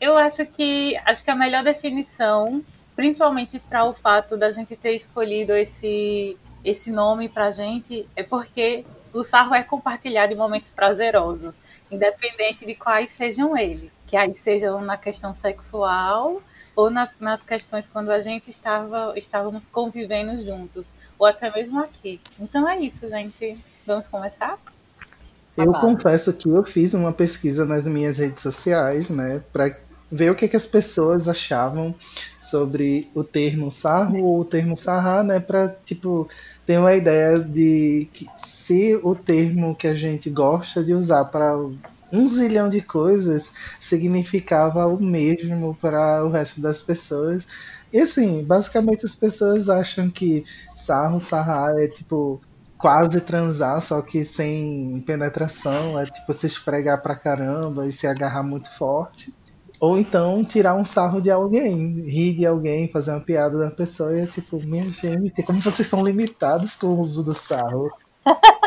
eu 0.00 0.18
acho 0.18 0.44
que 0.46 0.96
acho 1.04 1.24
que 1.24 1.30
a 1.30 1.34
melhor 1.34 1.64
definição, 1.64 2.62
principalmente 2.94 3.58
para 3.58 3.84
o 3.84 3.94
fato 3.94 4.36
da 4.36 4.50
gente 4.50 4.76
ter 4.76 4.94
escolhido 4.94 5.54
esse 5.56 6.36
esse 6.64 6.92
nome 6.92 7.28
para 7.28 7.50
gente, 7.50 8.08
é 8.14 8.22
porque 8.22 8.84
o 9.12 9.24
sarro 9.24 9.54
é 9.54 9.64
compartilhado 9.64 10.32
em 10.32 10.36
momentos 10.36 10.70
prazerosos, 10.70 11.64
independente 11.90 12.64
de 12.64 12.74
quais 12.76 13.10
sejam 13.10 13.56
eles, 13.56 13.90
que 14.06 14.16
aí 14.16 14.32
sejam 14.34 14.80
na 14.80 14.96
questão 14.96 15.32
sexual 15.32 16.40
ou 16.74 16.90
nas, 16.90 17.14
nas 17.20 17.44
questões 17.44 17.86
quando 17.86 18.10
a 18.10 18.20
gente 18.20 18.50
estava 18.50 19.12
estávamos 19.16 19.66
convivendo 19.66 20.42
juntos, 20.42 20.94
ou 21.18 21.26
até 21.26 21.50
mesmo 21.50 21.80
aqui. 21.82 22.20
Então 22.38 22.68
é 22.68 22.78
isso, 22.78 23.08
gente. 23.08 23.58
Vamos 23.86 24.06
começar? 24.06 24.58
Eu 25.56 25.72
confesso 25.72 26.32
que 26.32 26.48
eu 26.48 26.64
fiz 26.64 26.94
uma 26.94 27.12
pesquisa 27.12 27.64
nas 27.66 27.86
minhas 27.86 28.18
redes 28.18 28.42
sociais, 28.42 29.10
né, 29.10 29.42
para 29.52 29.76
ver 30.10 30.30
o 30.30 30.34
que, 30.34 30.48
que 30.48 30.56
as 30.56 30.66
pessoas 30.66 31.28
achavam 31.28 31.94
sobre 32.40 33.10
o 33.14 33.22
termo 33.22 33.70
sarro 33.70 34.22
ou 34.22 34.40
o 34.40 34.44
termo 34.44 34.76
sarrar, 34.76 35.22
né, 35.22 35.40
para 35.40 35.68
tipo 35.84 36.28
ter 36.64 36.78
uma 36.78 36.94
ideia 36.94 37.38
de 37.38 38.08
que 38.12 38.26
se 38.36 38.98
o 39.02 39.14
termo 39.14 39.74
que 39.74 39.86
a 39.86 39.94
gente 39.94 40.30
gosta 40.30 40.82
de 40.82 40.94
usar 40.94 41.26
para 41.26 41.54
um 42.12 42.28
zilhão 42.28 42.68
de 42.68 42.82
coisas 42.82 43.54
significava 43.80 44.86
o 44.86 45.02
mesmo 45.02 45.74
para 45.74 46.24
o 46.24 46.30
resto 46.30 46.60
das 46.60 46.82
pessoas. 46.82 47.42
E 47.92 48.00
assim, 48.00 48.44
basicamente 48.44 49.04
as 49.04 49.14
pessoas 49.14 49.68
acham 49.68 50.10
que 50.10 50.44
sarro, 50.76 51.20
sarrar 51.20 51.74
é 51.78 51.88
tipo 51.88 52.40
quase 52.76 53.20
transar, 53.20 53.80
só 53.80 54.02
que 54.02 54.24
sem 54.24 55.02
penetração, 55.06 55.98
é 55.98 56.04
tipo 56.06 56.32
se 56.32 56.48
esfregar 56.48 57.00
pra 57.00 57.14
caramba 57.14 57.86
e 57.86 57.92
se 57.92 58.06
agarrar 58.06 58.42
muito 58.42 58.68
forte. 58.76 59.32
Ou 59.80 59.98
então 59.98 60.44
tirar 60.44 60.74
um 60.74 60.84
sarro 60.84 61.20
de 61.20 61.30
alguém, 61.30 62.02
rir 62.02 62.34
de 62.34 62.46
alguém, 62.46 62.90
fazer 62.90 63.12
uma 63.12 63.20
piada 63.20 63.58
da 63.58 63.70
pessoa 63.70 64.16
e 64.16 64.20
é 64.20 64.26
tipo, 64.26 64.60
minha 64.60 64.88
gente, 64.88 65.42
como 65.42 65.60
vocês 65.60 65.88
são 65.88 66.04
limitados 66.04 66.76
com 66.76 66.88
o 66.88 67.00
uso 67.00 67.22
do 67.22 67.34
sarro. 67.34 67.88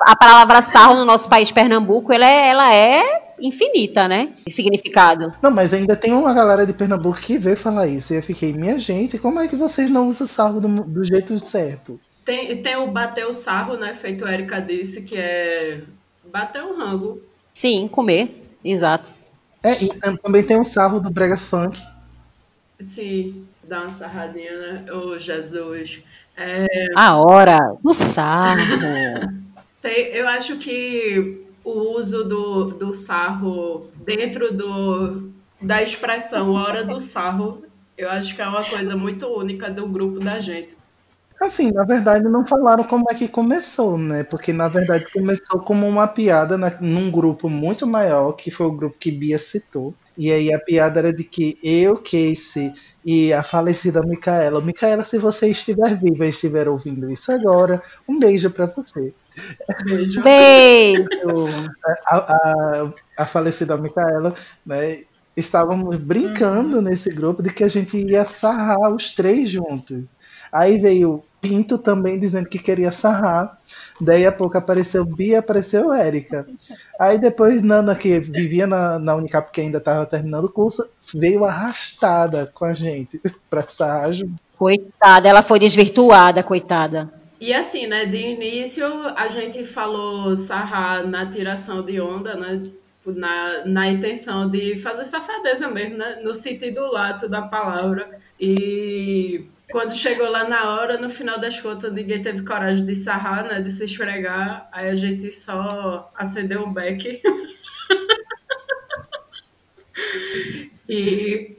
a 0.00 0.16
palavra 0.16 0.62
sarro 0.62 0.94
no 0.94 1.04
nosso 1.04 1.28
país, 1.28 1.50
Pernambuco, 1.50 2.12
ela 2.12 2.26
é, 2.26 2.48
ela 2.48 2.74
é 2.74 3.30
infinita, 3.40 4.06
né? 4.06 4.32
De 4.46 4.52
significado. 4.52 5.32
Não, 5.42 5.50
mas 5.50 5.72
ainda 5.72 5.96
tem 5.96 6.12
uma 6.12 6.32
galera 6.32 6.66
de 6.66 6.72
Pernambuco 6.72 7.18
que 7.18 7.38
veio 7.38 7.56
falar 7.56 7.86
isso. 7.86 8.12
E 8.12 8.16
eu 8.16 8.22
fiquei, 8.22 8.52
minha 8.52 8.78
gente, 8.78 9.18
como 9.18 9.40
é 9.40 9.48
que 9.48 9.56
vocês 9.56 9.90
não 9.90 10.08
usam 10.08 10.26
sarro 10.26 10.60
do, 10.60 10.68
do 10.68 11.04
jeito 11.04 11.38
certo? 11.38 11.98
Tem, 12.24 12.62
tem 12.62 12.76
o 12.76 12.90
bater 12.90 13.26
o 13.26 13.34
sarro, 13.34 13.76
né? 13.76 13.94
Feito 13.94 14.24
a 14.24 14.32
Erika 14.32 14.60
disse, 14.60 15.02
que 15.02 15.16
é 15.16 15.80
bater 16.30 16.62
o 16.62 16.76
rango. 16.76 17.20
Sim, 17.52 17.88
comer. 17.88 18.54
Exato. 18.64 19.12
É, 19.62 19.82
e 19.82 19.88
também 20.22 20.42
tem 20.42 20.58
o 20.58 20.64
sarro 20.64 21.00
do 21.00 21.10
Brega 21.10 21.36
Funk. 21.36 21.80
Sim, 22.78 23.46
dá 23.62 23.80
uma 23.80 23.88
sarradinha, 23.88 24.56
né? 24.58 24.92
Ô, 24.92 25.18
Jesus. 25.18 26.00
É... 26.36 26.66
A 26.96 27.16
hora 27.16 27.58
do 27.82 27.92
sarro. 27.92 28.60
Eu 29.82 30.28
acho 30.28 30.58
que 30.58 31.44
o 31.64 31.96
uso 31.96 32.24
do, 32.24 32.64
do 32.66 32.94
sarro 32.94 33.90
dentro 33.96 34.52
do, 34.52 35.30
da 35.60 35.82
expressão 35.82 36.52
hora 36.52 36.84
do 36.84 37.00
sarro, 37.00 37.64
eu 37.96 38.10
acho 38.10 38.34
que 38.34 38.42
é 38.42 38.46
uma 38.46 38.64
coisa 38.64 38.96
muito 38.96 39.26
única 39.26 39.70
do 39.70 39.86
grupo 39.86 40.20
da 40.20 40.38
gente. 40.38 40.76
Assim, 41.40 41.72
na 41.72 41.84
verdade 41.84 42.24
não 42.24 42.46
falaram 42.46 42.84
como 42.84 43.04
é 43.10 43.14
que 43.14 43.26
começou, 43.26 43.96
né? 43.96 44.22
Porque 44.24 44.52
na 44.52 44.68
verdade 44.68 45.10
começou 45.10 45.58
como 45.60 45.88
uma 45.88 46.06
piada 46.06 46.58
na, 46.58 46.70
num 46.82 47.10
grupo 47.10 47.48
muito 47.48 47.86
maior, 47.86 48.32
que 48.32 48.50
foi 48.50 48.66
o 48.66 48.76
grupo 48.76 48.98
que 48.98 49.10
Bia 49.10 49.38
citou. 49.38 49.94
E 50.18 50.30
aí 50.30 50.52
a 50.52 50.58
piada 50.58 50.98
era 50.98 51.12
de 51.14 51.24
que 51.24 51.58
eu, 51.62 51.96
Casey 51.96 52.74
e 53.04 53.32
a 53.32 53.42
falecida 53.42 54.02
Micaela. 54.02 54.60
Micaela, 54.60 55.04
se 55.04 55.18
você 55.18 55.48
estiver 55.48 55.96
viva 55.96 56.26
e 56.26 56.30
estiver 56.30 56.68
ouvindo 56.68 57.10
isso 57.10 57.32
agora, 57.32 57.82
um 58.08 58.18
beijo 58.18 58.50
para 58.50 58.66
você. 58.66 59.14
Beijo. 59.84 60.22
Beijo. 60.22 61.08
A, 62.06 62.16
a, 62.16 62.92
a 63.18 63.26
falecida 63.26 63.76
Micaela, 63.76 64.34
né? 64.64 65.04
Estávamos 65.36 65.96
brincando 65.96 66.76
uhum. 66.76 66.82
nesse 66.82 67.08
grupo 67.10 67.42
de 67.42 67.50
que 67.50 67.64
a 67.64 67.68
gente 67.68 67.96
ia 67.96 68.24
sarrar 68.24 68.92
os 68.92 69.14
três 69.14 69.48
juntos. 69.48 70.04
Aí 70.52 70.78
veio 70.78 71.22
Pinto 71.40 71.78
também 71.78 72.20
dizendo 72.20 72.48
que 72.48 72.58
queria 72.58 72.92
sarrar. 72.92 73.58
Daí 74.00 74.26
a 74.26 74.32
pouco 74.32 74.58
apareceu 74.58 75.04
Bia, 75.04 75.38
apareceu 75.38 75.92
Érica. 75.92 76.46
Aí 76.98 77.18
depois 77.18 77.62
Nana, 77.62 77.94
que 77.94 78.20
vivia 78.20 78.66
na, 78.66 78.98
na 78.98 79.16
Unicap, 79.16 79.50
que 79.50 79.60
ainda 79.60 79.78
estava 79.78 80.04
terminando 80.04 80.44
o 80.44 80.52
curso, 80.52 80.82
veio 81.14 81.44
arrastada 81.44 82.50
com 82.54 82.64
a 82.64 82.74
gente 82.74 83.20
pra 83.48 83.62
sarrar 83.62 84.10
Coitada, 84.56 85.26
ela 85.26 85.42
foi 85.42 85.58
desvirtuada, 85.58 86.42
coitada. 86.42 87.10
E 87.40 87.54
assim, 87.54 87.86
né, 87.86 88.04
de 88.04 88.18
início 88.18 88.86
a 89.16 89.28
gente 89.28 89.64
falou 89.64 90.36
sarrar 90.36 91.06
na 91.06 91.24
tiração 91.24 91.82
de 91.82 91.98
onda, 91.98 92.34
né, 92.34 92.62
na, 93.06 93.64
na 93.64 93.90
intenção 93.90 94.50
de 94.50 94.76
fazer 94.76 95.06
safadeza 95.06 95.66
mesmo, 95.68 95.96
né, 95.96 96.20
no 96.22 96.34
sentido 96.34 96.92
lato 96.92 97.26
da 97.26 97.40
palavra. 97.40 98.20
E 98.38 99.46
quando 99.70 99.94
chegou 99.94 100.28
lá 100.30 100.48
na 100.48 100.74
hora, 100.74 100.98
no 100.98 101.10
final 101.10 101.38
das 101.40 101.60
contas, 101.60 101.92
ninguém 101.92 102.22
teve 102.22 102.44
coragem 102.44 102.84
de 102.84 102.96
sarrar, 102.96 103.44
né, 103.44 103.60
de 103.60 103.70
se 103.70 103.84
esfregar, 103.84 104.68
aí 104.72 104.90
a 104.90 104.94
gente 104.94 105.32
só 105.32 106.10
acendeu 106.14 106.62
um 106.64 106.72
beck. 106.72 107.22
e 110.88 111.54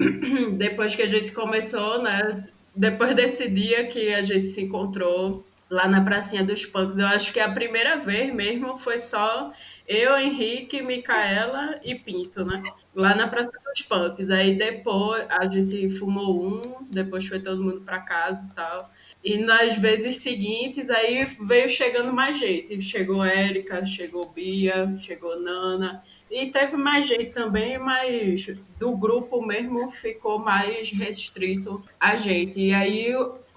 depois 0.58 0.96
que 0.96 1.02
a 1.02 1.08
gente 1.08 1.32
começou, 1.32 2.02
né, 2.02 2.46
depois 2.76 3.16
desse 3.16 3.48
dia 3.50 3.88
que 3.88 4.14
a 4.14 4.22
gente 4.22 4.48
se 4.48 4.62
encontrou 4.62 5.46
lá 5.70 5.88
na 5.88 6.04
pracinha 6.04 6.44
dos 6.44 6.66
punks. 6.66 6.98
Eu 6.98 7.08
acho 7.08 7.32
que 7.32 7.40
a 7.40 7.52
primeira 7.52 7.98
vez 7.98 8.34
mesmo 8.34 8.78
foi 8.78 9.00
só 9.00 9.54
eu, 9.88 10.18
Henrique, 10.18 10.82
Micaela 10.82 11.80
e 11.84 11.96
Pinto, 11.96 12.46
né? 12.46 12.64
Lá 12.96 13.16
na 13.16 13.28
Praça 13.28 13.52
dos 13.52 13.82
Punks. 13.82 14.30
Aí 14.30 14.58
depois 14.58 15.26
a 15.30 15.46
gente 15.48 15.90
fumou 15.90 16.46
um, 16.46 16.88
depois 16.90 17.28
foi 17.28 17.40
todo 17.40 17.64
mundo 17.64 17.82
para 17.82 18.00
casa 18.00 18.48
e 18.50 18.56
tal. 18.56 18.92
E 19.24 19.38
nas 19.38 19.78
vezes 19.78 20.18
seguintes, 20.18 20.90
aí 20.90 21.26
veio 21.42 21.70
chegando 21.70 22.12
mais 22.12 22.40
gente. 22.40 22.82
Chegou 22.82 23.24
Érica, 23.24 23.86
chegou 23.86 24.30
Bia, 24.32 24.96
chegou 24.98 25.40
Nana. 25.40 26.04
E 26.30 26.48
teve 26.48 26.78
mais 26.78 27.08
gente 27.08 27.32
também, 27.32 27.78
mas 27.78 28.48
do 28.80 28.96
grupo 28.96 29.46
mesmo 29.46 29.92
ficou 29.92 30.40
mais 30.40 30.90
restrito 30.90 31.84
a 32.00 32.16
gente. 32.16 32.60
E 32.60 32.74
aí 32.74 33.14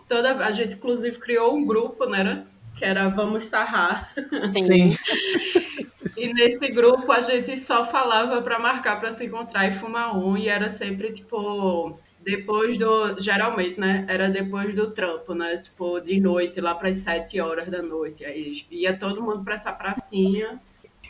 toda 0.09 0.37
a 0.45 0.53
gente 0.53 0.75
inclusive 0.75 1.19
criou 1.19 1.57
um 1.57 1.65
grupo, 1.65 2.05
né? 2.05 2.45
Que 2.77 2.85
era 2.85 3.09
Vamos 3.09 3.45
Sarrar. 3.45 4.13
Sim. 4.53 4.95
e 6.17 6.33
nesse 6.33 6.69
grupo 6.69 7.11
a 7.13 7.21
gente 7.21 7.57
só 7.57 7.85
falava 7.85 8.41
para 8.43 8.59
marcar 8.59 9.01
para 9.01 9.13
se 9.13 9.27
encontrar 9.27 9.67
e 9.67 9.75
fumar 9.75 10.17
um 10.17 10.37
e 10.37 10.49
era 10.49 10.69
sempre 10.69 11.13
tipo 11.13 11.99
depois 12.21 12.79
do 12.79 13.21
geralmente, 13.21 13.79
né? 13.79 14.07
Era 14.09 14.31
depois 14.31 14.75
do 14.75 14.91
trampo, 14.91 15.35
né? 15.35 15.59
Tipo 15.59 16.01
de 16.01 16.19
noite 16.21 16.61
lá 16.61 16.75
para 16.75 16.89
as 16.89 16.99
sete 16.99 17.41
horas 17.41 17.69
da 17.69 17.83
noite. 17.83 18.25
Aí 18.25 18.65
ia 18.71 18.97
todo 18.97 19.23
mundo 19.23 19.45
para 19.45 19.55
essa 19.55 19.73
pracinha 19.73 20.59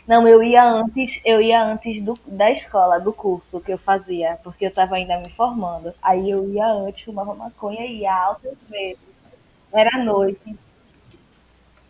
não, 0.07 0.27
eu 0.27 0.43
ia 0.43 0.63
antes, 0.63 1.19
eu 1.25 1.41
ia 1.41 1.63
antes 1.63 1.99
do, 2.01 2.13
da 2.27 2.51
escola, 2.51 2.99
do 2.99 3.11
curso 3.11 3.59
que 3.59 3.73
eu 3.73 3.77
fazia, 3.77 4.37
porque 4.43 4.65
eu 4.65 4.69
estava 4.69 4.95
ainda 4.95 5.17
me 5.19 5.31
formando. 5.31 5.93
Aí 6.01 6.29
eu 6.29 6.47
ia 6.51 6.67
antes, 6.67 7.03
fumava 7.03 7.33
maconha 7.33 7.85
e 7.85 8.01
ia 8.01 8.13
altas 8.13 8.55
vezes. 8.69 8.99
Era 9.73 10.03
noite. 10.03 10.55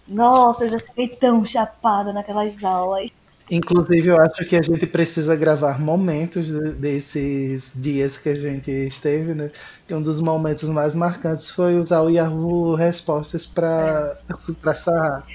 Nossa, 0.08 0.66
eu 0.66 0.72
já 0.72 0.80
fiquei 0.80 1.08
tão 1.20 1.46
chapada 1.46 2.14
naquelas 2.14 2.64
aulas. 2.64 3.10
Inclusive, 3.50 4.08
eu 4.08 4.20
acho 4.20 4.44
que 4.48 4.56
a 4.56 4.62
gente 4.62 4.88
precisa 4.88 5.36
gravar 5.36 5.80
momentos 5.80 6.50
desses 6.78 7.74
dias 7.76 8.18
que 8.18 8.30
a 8.30 8.36
gente 8.36 8.72
esteve, 8.72 9.36
né? 9.36 9.52
Que 9.88 9.94
um 9.94 10.02
dos 10.02 10.20
momentos 10.22 10.68
mais 10.70 10.96
marcantes 10.96 11.52
foi 11.52 11.76
usar 11.76 12.02
o 12.02 12.10
Yahoo 12.10 12.74
Respostas 12.74 13.46
para 13.46 14.18
é. 14.28 14.74
Sarrar 14.74 15.26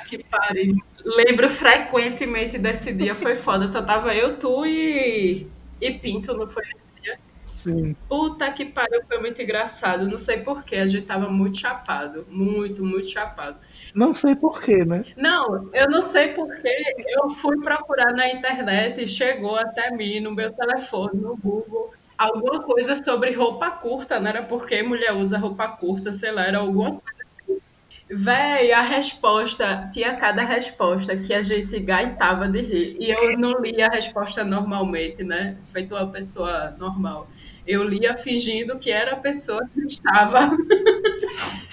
que 0.00 0.24
pariu. 0.24 0.76
Lembro 1.04 1.50
frequentemente 1.50 2.58
desse 2.58 2.92
dia, 2.92 3.14
foi 3.14 3.36
foda. 3.36 3.66
Só 3.66 3.82
tava 3.82 4.14
eu, 4.14 4.36
tu 4.36 4.64
e, 4.66 5.46
e 5.80 5.90
Pinto, 5.92 6.34
não 6.34 6.48
foi 6.48 6.62
esse 6.64 7.02
dia? 7.02 7.18
Sim. 7.44 7.96
Puta 8.08 8.50
que 8.52 8.66
pariu, 8.66 9.02
foi 9.06 9.18
muito 9.18 9.40
engraçado. 9.42 10.08
Não 10.08 10.18
sei 10.18 10.38
porquê, 10.38 10.76
a 10.76 10.86
gente 10.86 11.06
tava 11.06 11.28
muito 11.28 11.58
chapado. 11.58 12.26
Muito, 12.28 12.84
muito 12.84 13.08
chapado. 13.08 13.56
Não 13.94 14.14
sei 14.14 14.34
porquê, 14.34 14.84
né? 14.84 15.04
Não, 15.16 15.68
eu 15.72 15.90
não 15.90 16.00
sei 16.00 16.28
porquê. 16.28 16.94
Eu 17.08 17.30
fui 17.30 17.58
procurar 17.60 18.12
na 18.12 18.28
internet 18.30 19.02
e 19.02 19.08
chegou 19.08 19.56
até 19.56 19.90
mim, 19.90 20.20
no 20.20 20.34
meu 20.34 20.52
telefone, 20.52 21.20
no 21.20 21.36
Google, 21.36 21.92
alguma 22.16 22.62
coisa 22.62 22.96
sobre 22.96 23.32
roupa 23.32 23.70
curta, 23.70 24.18
não 24.18 24.28
era 24.28 24.42
porque 24.42 24.82
mulher 24.82 25.12
usa 25.12 25.38
roupa 25.38 25.68
curta, 25.68 26.12
sei 26.12 26.30
lá, 26.30 26.46
era 26.46 26.58
alguma 26.58 26.92
coisa 26.92 27.22
assim. 27.42 27.60
Véi, 28.08 28.72
a 28.72 28.80
resposta, 28.82 29.90
tinha 29.92 30.14
cada 30.16 30.42
resposta 30.42 31.16
que 31.16 31.32
a 31.34 31.42
gente 31.42 31.78
gaitava 31.80 32.48
de 32.48 32.60
rir. 32.60 32.96
E 32.98 33.10
eu 33.10 33.38
não 33.38 33.60
lia 33.60 33.86
a 33.86 33.90
resposta 33.90 34.44
normalmente, 34.44 35.22
né? 35.24 35.56
Feito 35.72 35.94
uma 35.94 36.06
pessoa 36.06 36.74
normal. 36.78 37.28
Eu 37.66 37.84
lia 37.84 38.16
fingindo 38.16 38.78
que 38.78 38.90
era 38.90 39.12
a 39.12 39.16
pessoa 39.16 39.66
que 39.72 39.80
estava. 39.86 40.50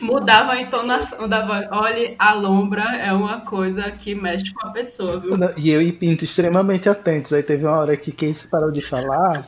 Mudava 0.00 0.52
a 0.52 0.60
entonação 0.60 1.28
da 1.28 1.46
voz. 1.46 1.66
Olha, 1.70 2.14
a 2.18 2.34
lombra 2.34 2.96
é 2.96 3.12
uma 3.12 3.40
coisa 3.40 3.90
que 3.90 4.14
mexe 4.14 4.52
com 4.52 4.66
a 4.66 4.70
pessoa, 4.70 5.18
viu? 5.18 5.36
E 5.56 5.70
eu 5.70 5.82
e 5.82 5.92
Pinto 5.92 6.24
extremamente 6.24 6.88
atentos. 6.88 7.32
Aí 7.32 7.42
teve 7.42 7.64
uma 7.64 7.76
hora 7.76 7.96
que 7.96 8.12
Casey 8.12 8.48
parou 8.48 8.70
de 8.70 8.82
falar. 8.82 9.46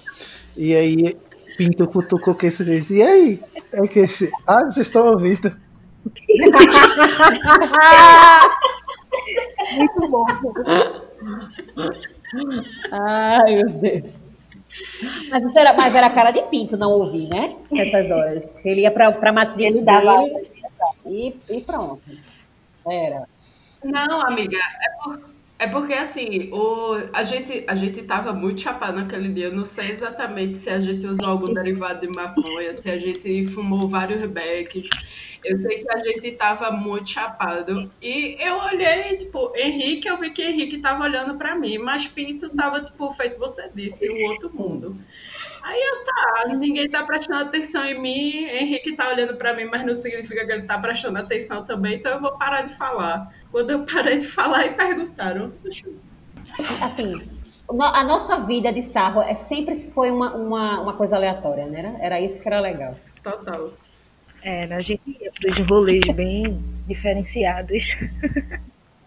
E 0.56 0.74
aí 0.74 1.16
Pinto 1.56 1.86
cutucou 1.86 2.34
Casey 2.34 2.66
e 2.66 2.70
disse: 2.76 2.98
E 2.98 3.02
aí? 3.02 3.40
É 3.72 3.86
Casey. 3.86 4.30
Ah, 4.46 4.64
vocês 4.64 4.86
estão 4.86 5.08
ouvindo? 5.08 5.50
Muito 9.76 10.08
bom. 10.08 10.26
Ai, 12.92 13.56
meu 13.56 13.68
Deus. 13.70 14.20
Mas, 15.30 15.44
isso 15.44 15.58
era, 15.58 15.72
mas 15.72 15.94
era 15.94 16.10
cara 16.10 16.30
de 16.30 16.42
pinto 16.42 16.76
não 16.76 16.90
ouvir, 16.90 17.28
né? 17.28 17.56
Nessas 17.70 18.10
horas. 18.10 18.54
Ele 18.64 18.82
ia 18.82 18.90
pra, 18.90 19.10
pra 19.12 19.32
matriz 19.32 19.66
Ele 19.76 19.82
dava- 19.84 20.22
dele 20.22 20.48
e, 21.06 21.34
e 21.48 21.60
pronto. 21.60 22.00
Era. 22.88 23.28
Não, 23.84 24.20
amiga, 24.26 24.56
é, 24.56 25.02
por- 25.04 25.20
é 25.58 25.66
porque 25.66 25.92
assim, 25.92 26.50
o, 26.52 26.96
a, 27.12 27.22
gente, 27.22 27.64
a 27.66 27.74
gente 27.74 28.02
tava 28.02 28.32
muito 28.32 28.60
chapado 28.60 28.98
naquele 28.98 29.28
dia. 29.28 29.46
Eu 29.46 29.54
não 29.54 29.66
sei 29.66 29.90
exatamente 29.90 30.56
se 30.56 30.70
a 30.70 30.78
gente 30.80 31.06
usou 31.06 31.28
algum 31.28 31.52
derivado 31.52 32.00
de 32.00 32.08
maconha, 32.08 32.72
se 32.74 32.90
a 32.90 32.98
gente 32.98 33.46
fumou 33.48 33.88
vários 33.88 34.24
becks. 34.30 34.88
Eu 35.44 35.58
sei 35.58 35.82
que 35.82 35.90
a 35.90 35.98
gente 35.98 36.32
tava 36.32 36.70
muito 36.70 37.10
chapado. 37.10 37.90
E 38.00 38.36
eu 38.38 38.58
olhei, 38.58 39.16
tipo, 39.16 39.52
Henrique, 39.56 40.08
eu 40.08 40.18
vi 40.18 40.30
que 40.30 40.42
Henrique 40.42 40.78
tava 40.78 41.04
olhando 41.04 41.36
pra 41.36 41.54
mim, 41.54 41.78
mas 41.78 42.06
Pinto 42.06 42.48
tava, 42.50 42.82
tipo, 42.82 43.12
feito 43.12 43.38
você 43.38 43.70
disse, 43.74 44.08
o 44.08 44.30
outro 44.30 44.54
mundo. 44.54 44.96
Aí 45.62 45.80
eu 45.80 46.04
tá, 46.04 46.54
ninguém 46.56 46.88
tá 46.88 47.02
prestando 47.04 47.44
atenção 47.44 47.84
em 47.84 48.00
mim, 48.00 48.44
Henrique 48.44 48.96
tá 48.96 49.08
olhando 49.08 49.36
pra 49.36 49.54
mim, 49.54 49.64
mas 49.64 49.84
não 49.84 49.94
significa 49.94 50.44
que 50.46 50.52
ele 50.52 50.62
tá 50.62 50.78
prestando 50.78 51.18
atenção 51.18 51.64
também, 51.64 51.96
então 51.96 52.12
eu 52.12 52.20
vou 52.20 52.36
parar 52.38 52.62
de 52.62 52.74
falar. 52.74 53.34
Quando 53.50 53.70
eu 53.70 53.84
parei 53.84 54.18
de 54.18 54.26
falar 54.26 54.66
e 54.66 54.74
perguntaram, 54.74 55.52
"Oxe, 55.64 55.84
Assim, 56.80 57.14
a 57.78 58.04
nossa 58.04 58.40
vida 58.40 58.72
de 58.72 58.82
sarro 58.82 59.22
é, 59.22 59.34
sempre 59.34 59.90
foi 59.94 60.10
uma, 60.10 60.34
uma, 60.34 60.80
uma 60.80 60.92
coisa 60.94 61.16
aleatória, 61.16 61.66
né? 61.66 61.96
Era 62.00 62.20
isso 62.20 62.40
que 62.42 62.48
era 62.48 62.60
legal. 62.60 62.96
total. 63.22 63.70
Era, 64.42 64.76
a 64.76 64.80
gente 64.80 65.02
os 65.46 65.68
rolês 65.68 66.04
bem 66.14 66.62
diferenciados. 66.86 67.96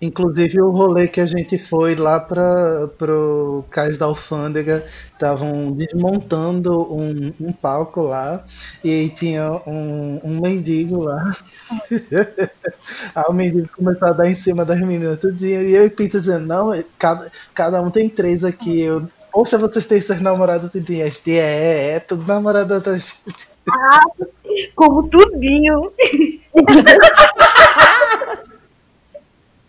Inclusive 0.01 0.61
o 0.61 0.69
rolê 0.69 1.07
que 1.07 1.21
a 1.21 1.25
gente 1.25 1.57
foi 1.57 1.95
lá 1.95 2.19
para 2.19 2.89
pro 2.97 3.63
Cais 3.69 3.97
da 3.97 4.05
Alfândega, 4.05 4.85
estavam 5.13 5.71
desmontando 5.71 6.93
um, 6.93 7.31
um 7.39 7.53
palco 7.53 8.01
lá 8.01 8.43
e 8.83 9.09
tinha 9.15 9.49
um, 9.65 10.19
um 10.21 10.41
mendigo 10.41 11.01
lá. 11.05 11.31
aí 13.15 13.23
o 13.29 13.33
mendigo 13.33 13.69
começou 13.77 14.09
a 14.09 14.11
dar 14.11 14.29
em 14.29 14.35
cima 14.35 14.65
das 14.65 14.81
meninas 14.81 15.19
tudinho, 15.19 15.61
e 15.61 15.73
eu 15.73 15.85
e 15.85 15.89
Pinto 15.89 16.19
dizendo, 16.19 16.47
não, 16.47 16.83
cada, 16.99 17.31
cada 17.53 17.81
um 17.81 17.89
tem 17.89 18.09
três 18.09 18.43
aqui. 18.43 18.81
Eu, 18.81 19.07
ou 19.33 19.45
se 19.45 19.57
vocês 19.57 19.87
têm 19.87 19.99
seus 20.01 20.21
namorados 20.21 20.71
tudinho, 20.71 21.03
a 21.05 21.07
gente 21.09 21.31
é, 21.37 21.95
é, 21.95 21.99
tudo 21.99 22.25
namorado 22.27 22.79
da 22.79 22.95
gente. 22.97 23.23
Como 24.75 25.07
tudinho. 25.09 25.91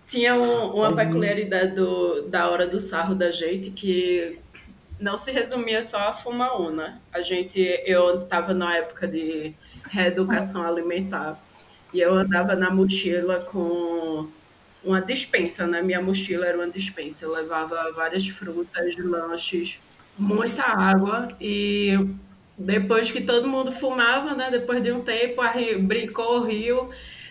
Tinha 0.09 0.35
um- 0.35 0.75
uma 0.77 0.95
peculiaridade 0.95 1.75
do, 1.75 2.23
da 2.29 2.49
hora 2.49 2.67
do 2.67 2.81
sarro 2.81 3.15
da 3.15 3.33
gente 3.33 3.71
que 3.71 4.39
não 5.01 5.19
se 5.19 5.33
resumia 5.33 5.83
só 5.83 5.99
a 6.09 6.13
fumar 6.13 6.61
una. 6.61 7.01
A 7.13 7.21
gente, 7.21 7.59
eu 7.85 8.23
estava 8.23 8.55
na 8.55 8.77
época 8.77 9.09
de 9.09 9.53
reeducação 9.91 10.63
alimentar 10.63 11.39
e 11.93 12.01
eu 12.01 12.13
andava 12.15 12.55
na 12.55 12.71
mochila 12.71 13.41
com 13.51 14.29
uma 14.85 15.01
dispensa, 15.01 15.67
né? 15.67 15.83
Minha 15.83 16.01
mochila 16.03 16.47
era 16.47 16.57
uma 16.59 16.69
dispensa. 16.69 17.25
Eu 17.25 17.33
levava 17.33 17.91
várias 17.93 18.27
frutas, 18.29 18.97
lanches, 18.99 19.79
muita 20.19 20.63
água 20.63 21.29
e 21.41 21.99
depois 22.57 23.11
que 23.11 23.21
todo 23.21 23.49
mundo 23.49 23.73
fumava, 23.73 24.35
né? 24.35 24.51
Depois 24.51 24.83
de 24.83 24.93
um 24.93 25.01
tempo, 25.03 25.41
a 25.41 25.51
ri- 25.51 25.79
brincou 25.79 26.41
o 26.41 26.45
rio. 26.45 26.91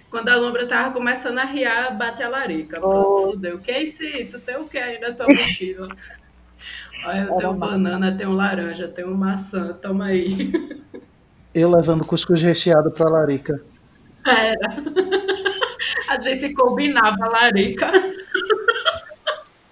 Quando 0.09 0.29
a 0.29 0.35
lombra 0.35 0.67
tava 0.67 0.93
começando 0.93 1.39
a 1.39 1.43
riar, 1.45 1.97
bate 1.97 2.21
a 2.21 2.29
larica. 2.29 2.79
Pronto, 2.79 3.31
fudeu. 3.31 3.59
Casey, 3.59 4.25
tu 4.25 4.39
tem 4.39 4.57
o 4.57 4.67
que 4.67 4.77
aí 4.77 4.99
na 4.99 5.11
tua 5.13 5.27
mochila? 5.27 5.87
Olha, 7.05 7.23
eu 7.29 7.37
tenho 7.37 7.53
banana, 7.53 8.15
tenho 8.15 8.31
laranja, 8.31 8.87
tenho 8.87 9.13
maçã, 9.15 9.73
toma 9.73 10.05
aí. 10.05 10.51
Eu 11.53 11.69
levando 11.69 12.05
cuscuz 12.05 12.41
recheado 12.41 12.91
pra 12.91 13.09
Larica. 13.09 13.61
Era. 14.25 15.32
A 16.13 16.19
gente 16.19 16.53
combinava 16.53 17.25
a 17.25 17.29
larica. 17.29 17.91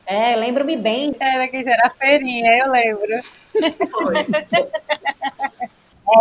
É, 0.07 0.35
lembro-me 0.35 0.75
bem. 0.75 1.15
Era 1.19 1.47
que 1.47 1.57
era 1.57 1.87
a 1.87 1.89
feirinha, 1.91 2.57
eu 2.57 2.71
lembro. 2.71 3.19
Foi. 3.91 4.25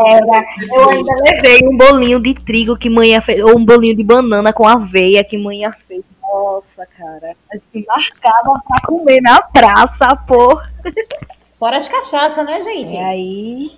Era. 0.06 0.44
Eu 0.72 0.90
ainda 0.90 1.14
levei 1.24 1.66
um 1.66 1.76
bolinho 1.76 2.20
de 2.20 2.34
trigo 2.34 2.76
que 2.76 2.90
mãe 2.90 3.18
fez, 3.22 3.42
ou 3.42 3.58
um 3.58 3.64
bolinho 3.64 3.96
de 3.96 4.04
banana 4.04 4.52
com 4.52 4.68
aveia 4.68 5.24
que 5.24 5.38
mãe 5.38 5.62
fez. 5.88 6.04
Nossa, 6.22 6.86
cara. 6.86 7.34
A 7.50 7.56
gente 7.56 7.86
marcava 7.86 8.60
pra 8.68 8.76
comer 8.86 9.22
na 9.22 9.40
praça, 9.40 10.14
pô. 10.28 10.60
Fora 11.58 11.78
as 11.78 11.88
cachaças, 11.88 12.44
né, 12.44 12.62
gente? 12.62 12.92
E 12.92 12.98
aí. 12.98 13.72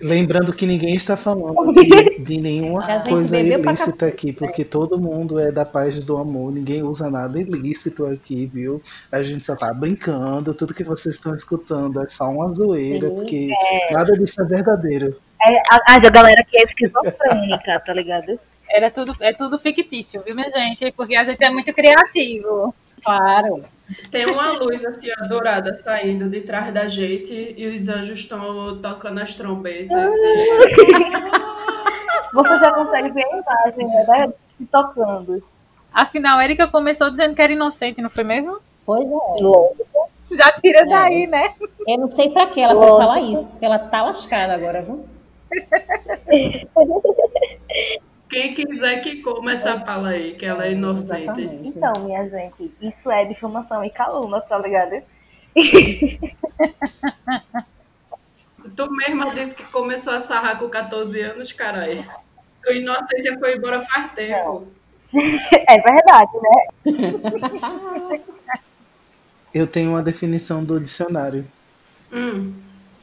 Lembrando 0.00 0.52
que 0.52 0.66
ninguém 0.66 0.94
está 0.94 1.16
falando 1.16 1.72
de, 1.74 2.18
de 2.18 2.40
nenhuma 2.40 2.82
coisa 3.00 3.38
ilícita 3.38 4.06
aqui, 4.06 4.32
porque 4.32 4.64
todo 4.64 5.00
mundo 5.00 5.38
é 5.38 5.50
da 5.50 5.64
paz 5.64 5.96
e 5.96 6.04
do 6.04 6.16
amor, 6.16 6.52
ninguém 6.52 6.82
usa 6.82 7.10
nada 7.10 7.40
ilícito 7.40 8.06
aqui, 8.06 8.46
viu? 8.46 8.80
A 9.10 9.22
gente 9.22 9.44
só 9.44 9.56
tá 9.56 9.72
brincando, 9.72 10.54
tudo 10.54 10.74
que 10.74 10.84
vocês 10.84 11.16
estão 11.16 11.34
escutando 11.34 12.00
é 12.02 12.08
só 12.08 12.28
uma 12.28 12.52
zoeira, 12.54 13.08
Sim, 13.08 13.14
porque 13.14 13.50
nada 13.90 14.12
disso 14.12 14.40
é 14.42 14.44
verdadeiro. 14.44 15.16
É, 15.40 15.56
a, 15.70 15.94
a 15.94 15.98
galera 15.98 16.44
que 16.48 16.58
é 16.58 16.62
esquizofrênica, 16.62 17.80
tá 17.84 17.92
ligado? 17.92 18.38
Era 18.70 18.90
tudo, 18.90 19.16
é 19.20 19.32
tudo 19.32 19.58
fictício, 19.58 20.22
viu, 20.24 20.34
minha 20.34 20.50
gente? 20.50 20.92
Porque 20.92 21.16
a 21.16 21.24
gente 21.24 21.42
é 21.42 21.50
muito 21.50 21.72
criativo. 21.72 22.74
Claro. 23.02 23.64
Tem 24.10 24.26
uma 24.26 24.52
luz 24.52 24.84
assim, 24.84 25.08
ó, 25.20 25.26
dourada 25.26 25.76
saindo 25.78 26.28
de 26.28 26.40
trás 26.42 26.72
da 26.72 26.86
gente 26.88 27.54
e 27.56 27.66
os 27.68 27.88
anjos 27.88 28.20
estão 28.20 28.78
tocando 28.80 29.18
as 29.20 29.34
trombetas. 29.36 30.10
e- 30.14 31.38
Você 32.34 32.58
já 32.58 32.72
consegue 32.72 33.10
ver 33.10 33.24
a 33.24 33.36
imagem, 33.38 33.86
né? 34.06 34.32
se 34.58 34.66
tocando. 34.66 35.42
Afinal, 35.92 36.40
Erika 36.40 36.66
começou 36.68 37.10
dizendo 37.10 37.34
que 37.34 37.40
era 37.40 37.52
inocente, 37.52 38.02
não 38.02 38.10
foi 38.10 38.24
mesmo? 38.24 38.58
Pois 38.84 39.04
é. 39.04 39.42
Logo. 39.42 39.76
Já 40.30 40.52
tira 40.52 40.84
daí, 40.86 41.26
né? 41.26 41.54
Eu 41.86 41.98
não 42.00 42.10
sei 42.10 42.28
pra 42.28 42.46
que 42.46 42.60
ela 42.60 42.74
Lógico. 42.74 42.98
falar 42.98 43.20
isso, 43.22 43.46
porque 43.46 43.64
ela 43.64 43.78
tá 43.78 44.02
lascada 44.02 44.52
agora, 44.54 44.82
viu? 44.82 45.06
Quem 48.28 48.54
quiser 48.54 49.00
que 49.00 49.22
coma 49.22 49.52
essa 49.52 49.78
pala 49.78 50.10
aí, 50.10 50.34
que 50.34 50.44
ela 50.44 50.66
é 50.66 50.72
inocente. 50.72 51.22
Exatamente. 51.22 51.68
Então, 51.68 51.92
minha 52.04 52.28
gente, 52.28 52.70
isso 52.80 53.10
é 53.10 53.24
difamação 53.24 53.82
e 53.84 53.90
calúnia, 53.90 54.40
tá 54.42 54.58
ligado? 54.58 55.02
Tu 58.76 58.90
mesma 58.92 59.34
disse 59.34 59.54
que 59.54 59.64
começou 59.64 60.12
a 60.12 60.20
sarrar 60.20 60.58
com 60.58 60.68
14 60.68 61.18
anos, 61.20 61.52
caralho. 61.52 62.04
Tua 62.62 62.74
inocência 62.74 63.38
foi 63.38 63.56
embora 63.56 63.82
faz 63.84 64.12
tempo. 64.12 64.68
É 65.12 65.80
verdade, 65.80 66.32
né? 66.42 66.66
Eu 69.54 69.66
tenho 69.66 69.88
uma 69.90 70.02
definição 70.02 70.62
do 70.62 70.78
dicionário. 70.78 71.46
Hum, 72.12 72.52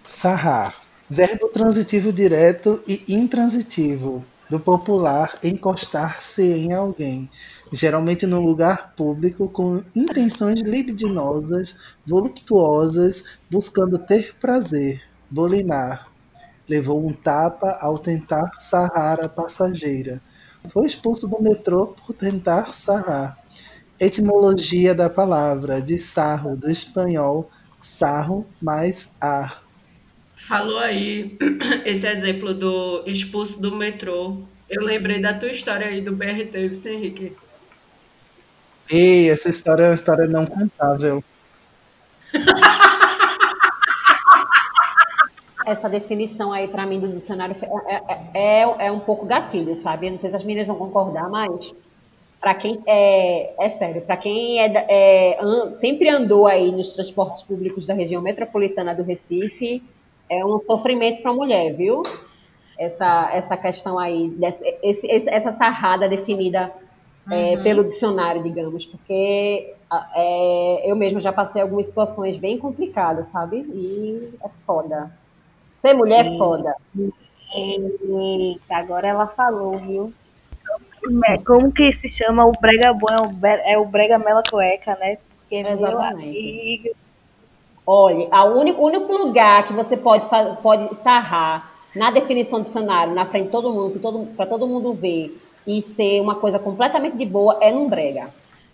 Sarrar. 0.03 0.75
Verbo 1.09 1.47
transitivo 1.49 2.13
direto 2.13 2.83
e 2.87 3.03
intransitivo. 3.07 4.23
Do 4.49 4.59
popular 4.59 5.37
encostar-se 5.43 6.43
em 6.43 6.73
alguém, 6.73 7.29
geralmente 7.71 8.27
num 8.27 8.39
lugar 8.39 8.93
público 8.95 9.49
com 9.49 9.83
intenções 9.95 10.61
libidinosas, 10.61 11.79
voluptuosas, 12.05 13.23
buscando 13.49 13.97
ter 13.97 14.35
prazer, 14.39 15.01
bolinar. 15.29 16.05
Levou 16.67 17.05
um 17.05 17.13
tapa 17.13 17.77
ao 17.79 17.97
tentar 17.97 18.51
sarrar 18.59 19.19
a 19.23 19.29
passageira. 19.29 20.21
Foi 20.69 20.85
expulso 20.87 21.27
do 21.27 21.41
metrô 21.41 21.87
por 21.87 22.13
tentar 22.15 22.73
sarrar. 22.73 23.37
Etimologia 23.99 24.93
da 24.93 25.09
palavra, 25.09 25.81
de 25.81 25.97
sarro, 25.99 26.57
do 26.57 26.69
espanhol, 26.69 27.49
sarro 27.81 28.45
mais 28.61 29.13
ar. 29.21 29.63
Falou 30.37 30.79
aí 30.79 31.37
esse 31.85 32.07
exemplo 32.07 32.53
do 32.53 33.03
expulso 33.05 33.61
do 33.61 33.75
metrô. 33.75 34.37
Eu 34.69 34.83
lembrei 34.83 35.21
da 35.21 35.33
tua 35.33 35.49
história 35.49 35.87
aí 35.87 36.01
do 36.01 36.11
BRT, 36.11 36.67
Vicente 36.69 36.95
Henrique. 36.95 37.37
Ei, 38.89 39.29
essa 39.29 39.49
história 39.49 39.83
é 39.83 39.87
uma 39.89 39.95
história 39.95 40.27
não 40.27 40.45
contável. 40.45 41.23
Essa 45.65 45.89
definição 45.89 46.53
aí 46.53 46.67
pra 46.67 46.85
mim 46.85 46.99
do 46.99 47.07
dicionário 47.07 47.55
é, 47.87 47.95
é, 47.95 48.61
é, 48.61 48.87
é 48.87 48.91
um 48.91 48.99
pouco 48.99 49.25
gatilho, 49.25 49.75
sabe? 49.75 50.05
Eu 50.05 50.11
não 50.11 50.19
sei 50.19 50.29
se 50.29 50.35
as 50.35 50.43
meninas 50.43 50.67
vão 50.67 50.75
concordar, 50.75 51.27
mas 51.27 51.73
para 52.39 52.53
quem 52.53 52.79
é, 52.85 53.65
é 53.65 53.71
sério, 53.71 54.03
para 54.03 54.15
quem 54.17 54.61
é, 54.61 54.85
é 54.87 55.37
an, 55.41 55.73
sempre 55.73 56.07
andou 56.07 56.45
aí 56.45 56.71
nos 56.71 56.93
transportes 56.93 57.41
públicos 57.41 57.87
da 57.87 57.95
região 57.95 58.21
metropolitana 58.21 58.93
do 58.93 59.01
Recife, 59.01 59.81
é 60.29 60.45
um 60.45 60.59
sofrimento 60.59 61.21
para 61.21 61.31
a 61.31 61.33
mulher, 61.35 61.75
viu? 61.75 62.01
Essa, 62.77 63.29
essa 63.31 63.55
questão 63.55 63.97
aí, 63.97 64.29
dessa, 64.31 64.59
esse, 64.83 65.07
essa 65.29 65.51
sarrada 65.53 66.09
definida 66.09 66.71
é, 67.31 67.55
uhum. 67.55 67.63
pelo 67.63 67.83
dicionário, 67.83 68.43
digamos, 68.43 68.85
porque 68.85 69.73
é, 70.13 70.91
eu 70.91 70.95
mesma 70.95 71.19
já 71.19 71.31
passei 71.31 71.61
algumas 71.61 71.87
situações 71.87 72.37
bem 72.37 72.57
complicadas, 72.57 73.25
sabe? 73.31 73.57
E 73.57 74.33
é 74.43 74.49
foda. 74.65 75.11
Ser 75.81 75.93
mulher 75.93 76.25
é 76.25 76.37
foda. 76.37 76.75
Eita, 77.55 78.75
agora 78.75 79.07
ela 79.07 79.27
falou, 79.27 79.77
viu? 79.77 80.13
Como 81.45 81.71
que 81.71 81.93
se 81.93 82.09
chama 82.09 82.45
o 82.45 82.51
brega 82.53 82.91
bom? 82.93 83.07
É 83.63 83.77
o, 83.77 83.83
é 83.83 83.85
brega 83.85 84.17
mela 84.17 84.43
cueca, 84.43 84.95
né? 84.95 85.17
Porque, 85.39 85.57
Exatamente. 85.57 86.95
Olha, 87.87 88.27
o 88.45 88.59
único, 88.59 88.83
único 88.83 89.13
lugar 89.13 89.67
que 89.67 89.73
você 89.73 89.95
pode, 89.95 90.25
pode 90.61 90.95
sarrar 90.97 91.71
na 91.95 92.11
definição 92.11 92.59
do 92.59 92.65
dicionário, 92.65 93.13
na 93.13 93.25
frente 93.25 93.45
de 93.45 93.51
todo 93.51 93.71
mundo, 93.71 93.99
para 94.35 94.45
todo, 94.45 94.59
todo 94.59 94.67
mundo 94.67 94.93
ver, 94.93 95.39
e 95.67 95.81
ser 95.81 96.19
uma 96.19 96.35
coisa 96.35 96.57
completamente 96.57 97.15
de 97.15 97.25
boa, 97.25 97.57
é 97.61 97.71
num 97.71 97.87
brega. 97.87 98.29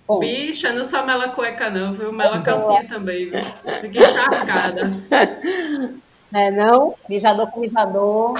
Bom. 0.08 0.20
Bicha, 0.20 0.74
não 0.74 0.84
só 0.84 1.06
mela 1.06 1.30
cueca 1.30 1.70
não, 1.70 1.94
viu? 1.94 2.12
Mela 2.12 2.42
calcinha 2.42 2.88
também, 2.88 3.30
viu? 3.30 3.44
Fica 3.82 4.00
encharcada. 4.00 4.92
É, 6.34 6.50
não? 6.50 6.96
Mijador 7.10 7.52
com 7.52 7.60
mijador. 7.60 8.40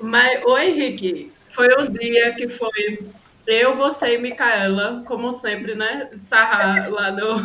Mas, 0.00 0.42
ô 0.42 0.56
Henrique, 0.56 1.30
foi 1.50 1.68
um 1.78 1.92
dia 1.92 2.32
que 2.34 2.48
foi 2.48 2.98
eu, 3.46 3.76
você 3.76 4.14
e 4.14 4.18
Micaela, 4.18 5.02
como 5.04 5.32
sempre, 5.32 5.74
né? 5.74 6.08
Sarrar 6.14 6.90
lá 6.90 7.10
no, 7.10 7.44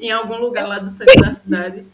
em 0.00 0.10
algum 0.10 0.36
lugar 0.36 0.66
lá 0.66 0.78
do 0.78 0.90
centro 0.90 1.20
da 1.20 1.32
cidade. 1.32 1.84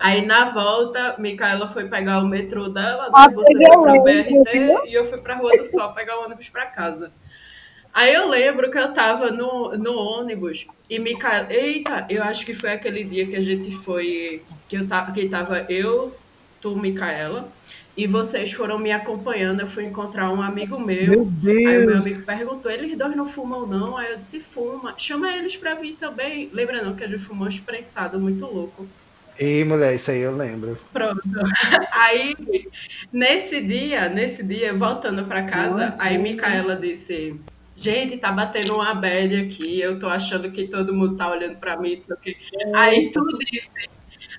Aí 0.00 0.24
na 0.24 0.50
volta, 0.50 1.16
Micaela 1.18 1.68
foi 1.68 1.88
pegar 1.88 2.20
o 2.20 2.26
metrô 2.26 2.68
dela, 2.68 3.10
né? 3.10 3.34
você 3.34 3.54
foi 3.54 3.82
para 3.82 3.94
o 3.94 4.02
BRT 4.02 4.88
e 4.88 4.94
eu 4.94 5.04
fui 5.06 5.18
para 5.18 5.34
a 5.34 5.36
Rua 5.36 5.56
do 5.58 5.66
Sol 5.66 5.92
pegar 5.92 6.18
o 6.18 6.24
ônibus 6.24 6.48
para 6.48 6.66
casa. 6.66 7.12
Aí 7.92 8.14
eu 8.14 8.28
lembro 8.28 8.70
que 8.70 8.78
eu 8.78 8.92
tava 8.92 9.30
no, 9.30 9.76
no 9.76 9.94
ônibus 9.94 10.66
e 10.88 10.98
Micaela. 10.98 11.52
Eita, 11.52 12.06
eu 12.08 12.22
acho 12.22 12.46
que 12.46 12.54
foi 12.54 12.72
aquele 12.72 13.02
dia 13.02 13.26
que 13.26 13.34
a 13.34 13.40
gente 13.40 13.72
foi. 13.78 14.42
Que, 14.68 14.76
eu 14.76 14.86
tava, 14.86 15.12
que 15.12 15.28
tava 15.28 15.66
eu, 15.68 16.16
tu, 16.60 16.76
Micaela. 16.76 17.48
E 17.96 18.06
vocês 18.06 18.52
foram 18.52 18.78
me 18.78 18.92
acompanhando. 18.92 19.60
Eu 19.60 19.66
fui 19.66 19.84
encontrar 19.84 20.30
um 20.30 20.40
amigo 20.40 20.78
meu. 20.78 21.10
Meu 21.10 21.24
Deus! 21.24 21.66
Aí 21.66 21.84
o 21.84 21.86
meu 21.86 21.98
amigo 21.98 22.22
perguntou: 22.22 22.70
eles 22.70 22.96
dois 22.96 23.16
não 23.16 23.26
fumam, 23.26 23.66
não? 23.66 23.96
Aí 23.96 24.12
eu 24.12 24.18
disse: 24.18 24.40
fuma. 24.40 24.94
Chama 24.96 25.32
eles 25.36 25.56
pra 25.56 25.74
vir 25.74 25.96
também. 25.98 26.48
Lembra 26.52 26.82
não 26.82 26.94
que 26.94 27.04
a 27.04 27.08
gente 27.08 27.22
fumou 27.22 27.48
um 27.48 27.58
prensado 27.58 28.18
muito 28.18 28.46
louco. 28.46 28.86
Ei, 29.38 29.64
mulher, 29.64 29.94
isso 29.94 30.10
aí 30.10 30.20
eu 30.20 30.36
lembro. 30.36 30.76
Pronto. 30.92 31.20
Aí, 31.92 32.36
nesse 33.10 33.60
dia, 33.62 34.08
nesse 34.08 34.42
dia, 34.42 34.74
voltando 34.74 35.24
para 35.24 35.44
casa, 35.44 35.90
Nossa, 35.90 36.04
aí 36.04 36.18
Micaela 36.18 36.76
disse: 36.76 37.34
Gente, 37.74 38.18
tá 38.18 38.30
batendo 38.30 38.74
uma 38.74 38.92
bad 38.92 39.34
aqui, 39.36 39.80
eu 39.80 39.98
tô 39.98 40.08
achando 40.08 40.50
que 40.50 40.68
todo 40.68 40.92
mundo 40.92 41.16
tá 41.16 41.30
olhando 41.30 41.56
para 41.56 41.78
mim, 41.78 41.94
não 41.94 42.02
sei 42.02 42.14
o 42.14 42.18
quê. 42.18 42.36
Aí 42.74 43.10
tu 43.10 43.22
disse, 43.50 43.70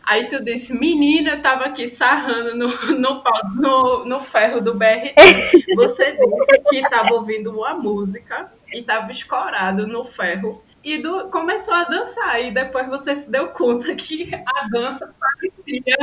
aí 0.03 0.27
tu 0.27 0.43
disse, 0.43 0.73
menina, 0.73 1.31
eu 1.31 1.41
tava 1.41 1.65
aqui 1.65 1.89
sarrando 1.89 2.55
no, 2.55 2.67
no, 2.97 3.23
no, 3.55 4.05
no 4.05 4.19
ferro 4.19 4.61
do 4.61 4.73
BRT. 4.73 5.15
Você 5.75 6.11
disse 6.11 6.61
que 6.69 6.89
tava 6.89 7.13
ouvindo 7.13 7.51
uma 7.51 7.73
música 7.73 8.51
e 8.73 8.81
tava 8.81 9.11
escorado 9.11 9.87
no 9.87 10.03
ferro 10.03 10.61
e 10.83 10.97
do, 10.97 11.29
começou 11.29 11.73
a 11.73 11.83
dançar. 11.83 12.41
E 12.41 12.51
depois 12.51 12.87
você 12.87 13.15
se 13.15 13.29
deu 13.29 13.49
conta 13.49 13.93
que 13.95 14.33
a 14.33 14.67
dança 14.69 15.13
parecia 15.19 15.97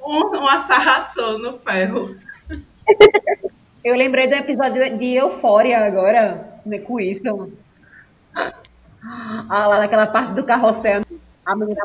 um, 0.00 0.38
uma 0.38 0.58
sarração 0.58 1.38
no 1.38 1.58
ferro. 1.58 2.16
Eu 3.84 3.94
lembrei 3.94 4.26
do 4.28 4.34
episódio 4.34 4.98
de 4.98 5.14
Eufória 5.14 5.78
agora, 5.78 6.60
né, 6.64 6.78
com 6.78 7.00
isso. 7.00 7.52
Ah, 8.34 9.66
lá 9.66 9.78
naquela 9.78 10.06
parte 10.06 10.34
do 10.34 10.44
carrossel. 10.44 11.02
A 11.44 11.56
menina 11.56 11.80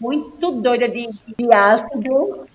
muito 0.00 0.52
doida 0.60 0.88
de, 0.88 1.08
de 1.36 1.52
ácido. 1.52 2.46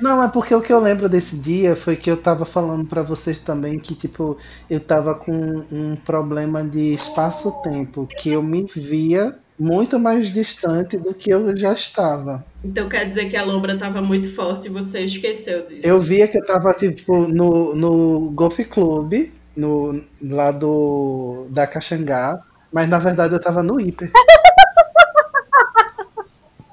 Não, 0.00 0.22
é 0.22 0.28
porque 0.28 0.54
o 0.54 0.62
que 0.62 0.72
eu 0.72 0.80
lembro 0.80 1.08
desse 1.08 1.38
dia 1.38 1.76
foi 1.76 1.94
que 1.94 2.10
eu 2.10 2.16
tava 2.16 2.44
falando 2.44 2.86
para 2.86 3.02
vocês 3.02 3.40
também 3.40 3.78
que, 3.78 3.94
tipo, 3.94 4.38
eu 4.68 4.80
tava 4.80 5.14
com 5.14 5.64
um 5.70 5.96
problema 5.96 6.62
de 6.62 6.94
espaço-tempo, 6.94 8.06
que 8.06 8.30
eu 8.30 8.42
me 8.42 8.64
via 8.64 9.34
muito 9.58 9.98
mais 9.98 10.32
distante 10.32 10.96
do 10.96 11.12
que 11.12 11.30
eu 11.30 11.54
já 11.56 11.72
estava. 11.72 12.44
Então 12.64 12.88
quer 12.88 13.06
dizer 13.06 13.28
que 13.28 13.36
a 13.36 13.44
lombra 13.44 13.74
estava 13.74 14.00
muito 14.00 14.32
forte 14.32 14.68
e 14.68 14.70
você 14.70 15.00
esqueceu 15.00 15.66
disso? 15.66 15.86
Eu 15.86 16.00
via 16.00 16.28
que 16.28 16.38
eu 16.38 16.42
estava 16.42 16.72
tipo 16.74 17.26
no, 17.28 17.74
no 17.74 18.30
Golf 18.30 18.58
Club, 18.60 19.30
no, 19.56 20.00
lá 20.22 20.52
do 20.52 21.48
da 21.50 21.66
Caxangá, 21.66 22.40
mas 22.72 22.88
na 22.88 22.98
verdade 22.98 23.34
eu 23.34 23.38
estava 23.38 23.62
no 23.62 23.80
hiper. 23.80 24.10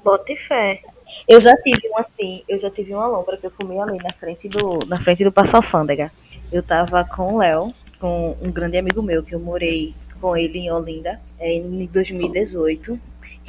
Bote 0.05 0.35
fé. 0.47 0.81
Eu 1.27 1.41
já 1.41 1.51
tive 1.57 1.89
um 1.89 1.97
assim, 1.97 2.43
eu 2.47 2.59
já 2.59 2.69
tive 2.69 2.93
uma 2.93 3.07
lombra 3.07 3.37
que 3.37 3.47
eu 3.47 3.51
fumei 3.59 3.79
ali 3.79 3.97
na 3.97 4.13
frente 4.13 4.47
do, 4.47 4.85
na 4.85 5.01
frente 5.03 5.23
do 5.23 5.31
Passo 5.31 5.55
Alfândega. 5.55 6.11
Eu 6.51 6.61
tava 6.61 7.03
com 7.03 7.33
o 7.33 7.37
Léo, 7.39 7.73
com 7.99 8.37
um 8.39 8.51
grande 8.51 8.77
amigo 8.77 9.01
meu 9.01 9.23
que 9.23 9.33
eu 9.33 9.39
morei 9.39 9.95
com 10.21 10.37
ele 10.37 10.59
em 10.59 10.71
Olinda 10.71 11.19
é, 11.39 11.55
em 11.55 11.87
2018. 11.87 12.99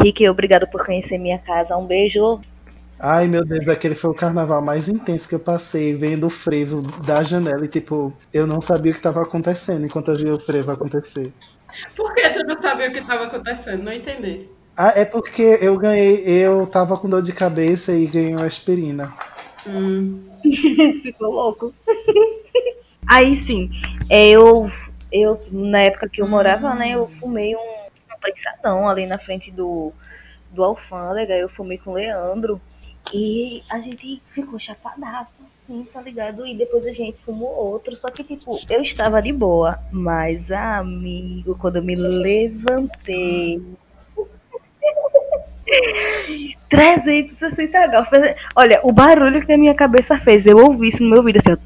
Rick, 0.02 0.26
obrigado 0.26 0.66
por 0.66 0.84
conhecer 0.86 1.18
minha 1.18 1.38
casa. 1.38 1.76
Um 1.76 1.84
beijo. 1.84 2.40
Ai 2.98 3.28
meu 3.28 3.44
Deus, 3.44 3.68
aquele 3.68 3.94
foi 3.94 4.10
o 4.10 4.14
carnaval 4.14 4.64
mais 4.64 4.88
intenso 4.88 5.28
que 5.28 5.34
eu 5.34 5.40
passei, 5.40 5.94
vendo 5.94 6.28
o 6.28 6.30
frevo 6.30 6.80
da 7.06 7.22
janela 7.22 7.66
e 7.66 7.68
tipo, 7.68 8.10
eu 8.32 8.46
não 8.46 8.62
sabia 8.62 8.92
o 8.92 8.94
que 8.94 8.98
estava 8.98 9.20
acontecendo 9.20 9.84
enquanto 9.84 10.12
eu 10.12 10.16
via 10.16 10.34
o 10.34 10.40
frevo 10.40 10.72
acontecer. 10.72 11.30
Por 11.94 12.14
que 12.14 12.30
tu 12.30 12.42
não 12.46 12.58
sabia 12.62 12.88
o 12.88 12.92
que 12.92 13.00
estava 13.00 13.26
acontecendo? 13.26 13.82
Não 13.82 13.92
entendi. 13.92 14.55
Ah, 14.76 14.92
é 14.94 15.04
porque 15.04 15.58
eu 15.60 15.78
ganhei, 15.78 16.22
eu 16.26 16.66
tava 16.66 16.98
com 16.98 17.08
dor 17.08 17.22
de 17.22 17.32
cabeça 17.32 17.92
e 17.92 18.06
ganhei 18.06 18.34
uma 18.34 18.46
aspirina. 18.46 19.12
Hum. 19.66 20.22
Ficou 21.02 21.32
louco. 21.32 21.74
Aí 23.08 23.36
sim, 23.36 23.70
eu 24.10 24.70
eu, 25.10 25.40
na 25.50 25.80
época 25.80 26.08
que 26.08 26.20
eu 26.20 26.28
morava, 26.28 26.74
né, 26.74 26.90
eu 26.90 27.08
fumei 27.20 27.54
um, 27.54 27.58
um 27.58 28.20
prensadão 28.20 28.88
ali 28.88 29.06
na 29.06 29.18
frente 29.18 29.50
do, 29.50 29.92
do 30.50 30.62
Alfândega, 30.62 31.34
eu 31.34 31.48
fumei 31.48 31.78
com 31.78 31.92
o 31.92 31.94
Leandro, 31.94 32.60
e 33.14 33.62
a 33.70 33.78
gente 33.78 34.20
ficou 34.32 34.58
chapadaço, 34.58 35.32
assim, 35.46 35.86
tá 35.92 36.02
ligado? 36.02 36.44
E 36.46 36.56
depois 36.56 36.84
a 36.86 36.92
gente 36.92 37.16
fumou 37.24 37.48
outro, 37.48 37.96
só 37.96 38.10
que, 38.10 38.24
tipo, 38.24 38.58
eu 38.68 38.82
estava 38.82 39.22
de 39.22 39.32
boa, 39.32 39.78
mas, 39.92 40.50
amigo, 40.50 41.56
quando 41.56 41.76
eu 41.76 41.82
me 41.82 41.94
levantei... 41.94 43.62
360 46.68 47.86
graus. 47.88 48.08
Olha, 48.54 48.80
o 48.82 48.92
barulho 48.92 49.44
que 49.44 49.52
a 49.52 49.58
minha 49.58 49.74
cabeça 49.74 50.18
fez, 50.18 50.46
eu 50.46 50.58
ouvi 50.58 50.88
isso 50.88 51.02
no 51.02 51.10
meu 51.10 51.18
ouvido, 51.18 51.38
assim, 51.38 51.52
ó. 51.52 51.56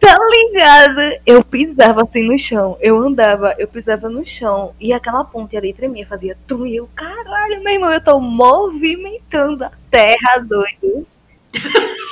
Tá 0.00 0.16
ligado? 0.30 1.20
Eu 1.26 1.44
pisava 1.44 2.02
assim 2.04 2.22
no 2.22 2.38
chão, 2.38 2.78
eu 2.80 2.96
andava, 2.98 3.54
eu 3.58 3.66
pisava 3.66 4.08
no 4.08 4.24
chão 4.24 4.72
e 4.80 4.92
aquela 4.92 5.24
ponte 5.24 5.56
ali 5.56 5.72
tremia, 5.72 6.06
fazia 6.06 6.38
tu 6.46 6.64
e 6.64 6.76
eu, 6.76 6.88
caralho, 6.94 7.60
meu 7.64 7.72
irmão, 7.72 7.92
eu 7.92 8.00
tô 8.00 8.20
movimentando 8.20 9.64
a 9.64 9.72
terra, 9.90 10.38
doido. 10.40 11.04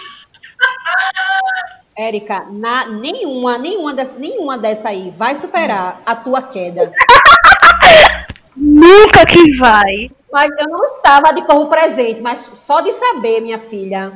Érica, 1.96 2.44
na, 2.50 2.88
nenhuma, 2.88 3.56
nenhuma 3.56 3.94
dessa, 3.94 4.18
nenhuma 4.18 4.58
dessa 4.58 4.88
aí 4.88 5.14
vai 5.16 5.36
superar 5.36 6.02
a 6.04 6.16
tua 6.16 6.42
queda. 6.42 6.92
Nunca 8.56 9.26
que 9.26 9.56
vai. 9.58 10.10
Mas 10.32 10.50
eu 10.58 10.68
não 10.68 10.84
estava 10.84 11.32
de 11.32 11.42
como 11.42 11.68
presente, 11.68 12.20
mas 12.20 12.40
só 12.56 12.80
de 12.80 12.92
saber, 12.92 13.40
minha 13.40 13.58
filha. 13.58 14.12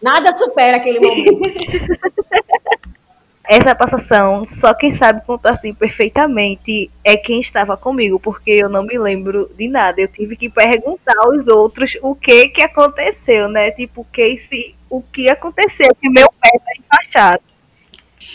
Nada 0.00 0.36
supera 0.36 0.76
aquele 0.76 1.00
momento. 1.00 1.38
Essa 3.50 3.74
passação, 3.74 4.46
só 4.46 4.74
quem 4.74 4.94
sabe 4.94 5.24
contar 5.24 5.52
assim 5.52 5.72
perfeitamente 5.72 6.90
é 7.02 7.16
quem 7.16 7.40
estava 7.40 7.78
comigo, 7.78 8.20
porque 8.20 8.50
eu 8.50 8.68
não 8.68 8.82
me 8.82 8.98
lembro 8.98 9.50
de 9.56 9.66
nada. 9.68 9.98
Eu 10.02 10.08
tive 10.08 10.36
que 10.36 10.50
perguntar 10.50 11.14
aos 11.20 11.48
outros 11.48 11.96
o 12.02 12.14
que 12.14 12.50
que 12.50 12.62
aconteceu, 12.62 13.48
né? 13.48 13.70
Tipo, 13.70 14.06
que 14.12 14.38
se, 14.40 14.74
o 14.90 15.00
que 15.00 15.30
aconteceu, 15.30 15.88
que 15.98 16.10
meu 16.10 16.30
pé 16.30 16.58
tá 16.58 16.72
enfaixado. 16.78 17.42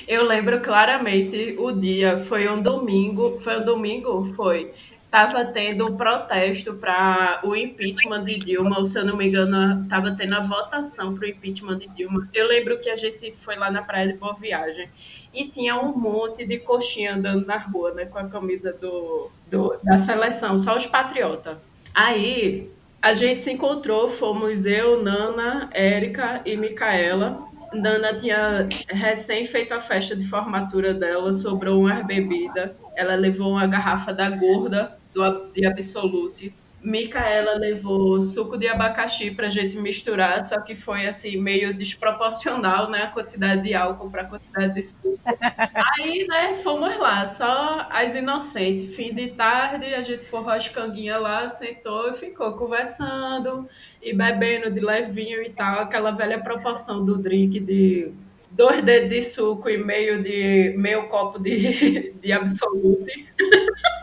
Eu 0.07 0.23
lembro 0.25 0.59
claramente 0.61 1.55
o 1.59 1.71
dia, 1.71 2.19
foi 2.21 2.49
um 2.49 2.59
domingo, 2.59 3.39
foi 3.39 3.59
um 3.59 3.65
domingo, 3.65 4.33
foi. 4.35 4.71
Tava 5.13 5.45
tendo 5.45 5.85
um 5.85 5.95
protesto 5.95 6.73
para 6.73 7.39
o 7.43 7.55
impeachment 7.55 8.25
de 8.25 8.39
Dilma, 8.39 8.79
ou 8.79 8.85
se 8.87 8.97
eu 8.97 9.05
não 9.05 9.15
me 9.15 9.27
engano, 9.27 9.87
tava 9.87 10.15
tendo 10.15 10.33
a 10.33 10.39
votação 10.39 11.13
para 11.13 11.27
o 11.27 11.29
impeachment 11.29 11.77
de 11.77 11.87
Dilma. 11.89 12.27
Eu 12.33 12.47
lembro 12.47 12.79
que 12.79 12.89
a 12.89 12.95
gente 12.95 13.31
foi 13.31 13.55
lá 13.55 13.69
na 13.69 13.83
praia 13.83 14.07
de 14.07 14.17
Boa 14.17 14.33
Viagem 14.33 14.89
e 15.31 15.47
tinha 15.47 15.79
um 15.79 15.95
monte 15.95 16.43
de 16.47 16.57
coxinha 16.57 17.13
andando 17.13 17.45
na 17.45 17.59
rua, 17.59 17.93
né, 17.93 18.05
com 18.05 18.17
a 18.17 18.27
camisa 18.27 18.73
do, 18.73 19.29
do 19.51 19.77
da 19.83 19.99
seleção, 19.99 20.57
só 20.57 20.75
os 20.75 20.87
patriotas. 20.87 21.57
Aí 21.93 22.71
a 22.99 23.13
gente 23.13 23.43
se 23.43 23.51
encontrou, 23.51 24.09
fomos 24.09 24.65
eu, 24.65 25.03
Nana, 25.03 25.69
Érica 25.73 26.41
e 26.43 26.57
Micaela. 26.57 27.39
Nana 27.71 28.15
tinha 28.15 28.67
recém 28.87 29.45
feito 29.45 29.75
a 29.75 29.79
festa 29.79 30.15
de 30.15 30.27
formatura 30.27 30.91
dela, 30.91 31.31
sobrou 31.33 31.81
uma 31.81 32.01
bebida. 32.01 32.75
Ela 32.95 33.13
levou 33.13 33.51
uma 33.51 33.67
garrafa 33.67 34.11
da 34.11 34.27
gorda 34.27 35.02
do, 35.13 35.51
de 35.53 35.65
Absolute. 35.65 36.53
Micaela 36.83 37.53
levou 37.53 38.21
suco 38.21 38.57
de 38.57 38.67
abacaxi 38.67 39.31
para 39.31 39.47
a 39.47 39.49
gente 39.49 39.77
misturar, 39.77 40.43
só 40.43 40.59
que 40.59 40.75
foi 40.75 41.07
assim 41.07 41.37
meio 41.37 41.73
desproporcional, 41.73 42.89
né, 42.89 43.03
a 43.03 43.07
quantidade 43.07 43.63
de 43.63 43.73
álcool 43.73 44.09
para 44.09 44.23
a 44.23 44.25
quantidade 44.25 44.73
de 44.73 44.81
suco. 44.81 45.17
Aí, 45.97 46.27
né, 46.27 46.55
fomos 46.55 46.97
lá, 46.99 47.25
só 47.25 47.87
as 47.89 48.13
inocentes. 48.15 48.93
Fim 48.95 49.13
de 49.13 49.29
tarde, 49.29 49.93
a 49.93 50.01
gente 50.01 50.25
forrou 50.25 50.51
as 50.51 50.67
canguinhas 50.67 51.21
lá, 51.21 51.47
sentou 51.47 52.09
e 52.09 52.15
ficou 52.15 52.51
conversando 52.53 53.67
e 54.01 54.13
bebendo 54.13 54.69
de 54.69 54.81
levinho 54.81 55.41
e 55.41 55.51
tal, 55.51 55.79
aquela 55.79 56.11
velha 56.11 56.41
proporção 56.41 57.05
do 57.05 57.17
drink 57.17 57.61
de 57.61 58.11
dois 58.51 58.83
dedos 58.83 59.09
de 59.09 59.21
suco 59.21 59.69
e 59.69 59.77
meio 59.77 60.21
de 60.21 60.75
meio 60.77 61.07
copo 61.07 61.39
de, 61.39 62.11
de 62.21 62.31
absolute. 62.33 63.25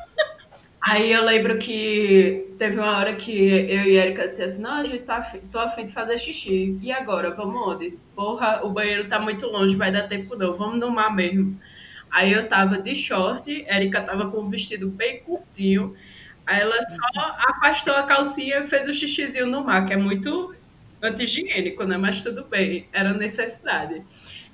Aí 0.83 1.13
eu 1.13 1.25
lembro 1.25 1.59
que 1.59 2.55
teve 2.59 2.79
uma 2.79 2.97
hora 2.97 3.15
que 3.15 3.33
eu 3.33 3.85
e 3.85 3.97
Erika 3.97 4.29
disse 4.29 4.43
assim, 4.43 4.63
não, 4.63 4.77
a 4.79 4.85
gente 4.85 5.05
tá 5.05 5.17
afim, 5.17 5.41
tô 5.53 5.59
afim 5.59 5.85
de 5.85 5.93
fazer 5.93 6.19
xixi. 6.19 6.79
E 6.81 6.91
agora, 6.91 7.31
vamos 7.31 7.67
onde? 7.67 7.99
Porra, 8.15 8.65
o 8.65 8.71
banheiro 8.71 9.09
tá 9.09 9.19
muito 9.19 9.47
longe, 9.47 9.77
vai 9.77 9.93
dar 9.93 10.09
tempo 10.09 10.37
não, 10.37 10.57
vamos 10.57 10.79
no 10.79 10.91
mar 10.91 11.15
mesmo. 11.15 11.59
Aí 12.11 12.33
eu 12.33 12.49
tava 12.49 12.79
de 12.79 12.95
short, 12.95 13.51
Erika 13.69 14.01
tava 14.01 14.31
com 14.31 14.41
um 14.41 14.51
vestido 14.51 14.89
bem 14.89 15.21
curtinho. 15.21 15.95
Aí 16.47 16.61
ela 16.61 16.81
só 16.83 17.37
afastou 17.49 17.95
a 17.95 18.03
calcinha 18.03 18.61
e 18.61 18.67
fez 18.67 18.89
o 18.89 18.95
xixizinho 18.95 19.47
no 19.47 19.63
mar, 19.63 19.87
que 19.87 19.93
é 19.93 19.97
muito 19.97 20.55
anti-higiênico, 21.03 21.85
né? 21.85 21.97
Mas 21.97 22.23
tudo 22.23 22.45
bem, 22.45 22.89
era 22.93 23.13
necessidade. 23.13 24.03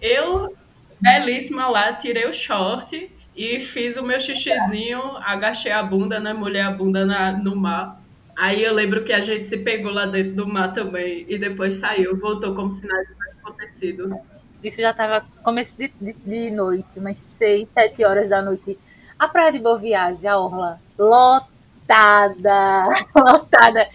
Eu, 0.00 0.54
belíssima 1.00 1.68
lá, 1.68 1.92
tirei 1.94 2.26
o 2.26 2.34
short 2.34 3.10
e 3.36 3.60
fiz 3.60 3.96
o 3.96 4.02
meu 4.02 4.18
xixizinho, 4.18 5.00
agachei 5.18 5.70
a 5.70 5.82
bunda, 5.82 6.18
né? 6.18 6.32
Molhei 6.32 6.62
a 6.62 6.70
bunda 6.70 7.04
na, 7.04 7.32
no 7.32 7.54
mar. 7.54 8.00
Aí 8.34 8.62
eu 8.62 8.72
lembro 8.72 9.04
que 9.04 9.12
a 9.12 9.20
gente 9.20 9.46
se 9.46 9.58
pegou 9.58 9.92
lá 9.92 10.06
dentro 10.06 10.34
do 10.34 10.46
mar 10.46 10.72
também 10.72 11.26
e 11.28 11.38
depois 11.38 11.74
saiu, 11.74 12.18
voltou 12.18 12.54
como 12.54 12.72
se 12.72 12.86
nada 12.86 13.04
tivesse 13.04 13.38
acontecido. 13.42 14.20
Isso 14.64 14.80
já 14.80 14.90
estava 14.90 15.24
começo 15.42 15.76
de, 15.76 15.92
de, 16.00 16.12
de, 16.14 16.50
noite, 16.50 16.98
umas 16.98 17.18
seis, 17.18 17.68
sete 17.74 18.04
horas 18.04 18.30
da 18.30 18.40
noite. 18.40 18.78
A 19.18 19.28
praia 19.28 19.52
de 19.52 19.58
Boa 19.58 19.78
Viagem, 19.78 20.28
a 20.28 20.38
orla, 20.38 20.80
lotada, 20.98 22.88
lotada. 23.14 23.86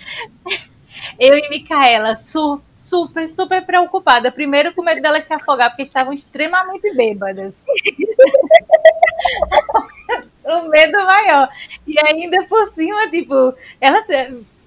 Eu 1.19 1.35
e 1.35 1.49
Micaela, 1.49 2.15
super 2.15 2.71
super, 2.81 3.27
super 3.27 3.65
preocupada. 3.65 4.31
Primeiro 4.31 4.73
com 4.73 4.81
medo 4.81 5.01
delas 5.01 5.23
se 5.23 5.33
afogar, 5.33 5.69
porque 5.69 5.83
estavam 5.83 6.13
extremamente 6.13 6.93
bêbadas. 6.95 7.65
o 10.45 10.69
medo 10.69 10.97
maior. 11.05 11.49
E 11.87 11.95
ainda 11.99 12.43
por 12.43 12.65
cima, 12.67 13.09
tipo, 13.09 13.53
elas. 13.79 14.07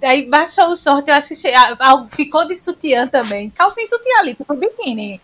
Aí 0.03 0.27
baixou 0.27 0.67
o 0.67 0.77
short, 0.77 1.09
eu 1.09 1.15
acho 1.15 1.29
que 1.31 2.17
ficou 2.17 2.47
de 2.47 2.59
sutiã 2.59 3.07
também. 3.09 3.51
Calcinha 3.51 3.87
sutiã 3.87 4.19
ali, 4.21 4.35
tipo 4.35 4.55
biquíni. 4.55 5.21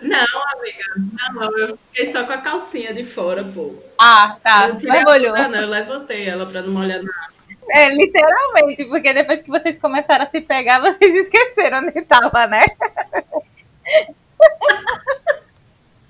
Não, 0.00 0.26
amiga, 0.54 1.32
não, 1.32 1.58
eu 1.58 1.78
fiquei 1.88 2.12
só 2.12 2.24
com 2.24 2.32
a 2.32 2.38
calcinha 2.38 2.92
de 2.92 3.04
fora, 3.04 3.42
pô. 3.44 3.74
Ah, 3.98 4.36
tá. 4.42 4.68
Mergulhou. 4.82 5.32
Não, 5.34 5.54
eu 5.54 5.68
levantei 5.68 6.28
ela 6.28 6.44
pra 6.46 6.62
não 6.62 6.72
molhar 6.72 7.02
nada. 7.02 7.36
É, 7.68 7.88
literalmente, 7.88 8.84
porque 8.84 9.12
depois 9.12 9.42
que 9.42 9.50
vocês 9.50 9.76
começaram 9.76 10.22
a 10.22 10.26
se 10.26 10.40
pegar, 10.40 10.80
vocês 10.84 11.14
esqueceram 11.14 11.78
onde 11.78 11.98
estava, 11.98 12.46
né? 12.46 12.64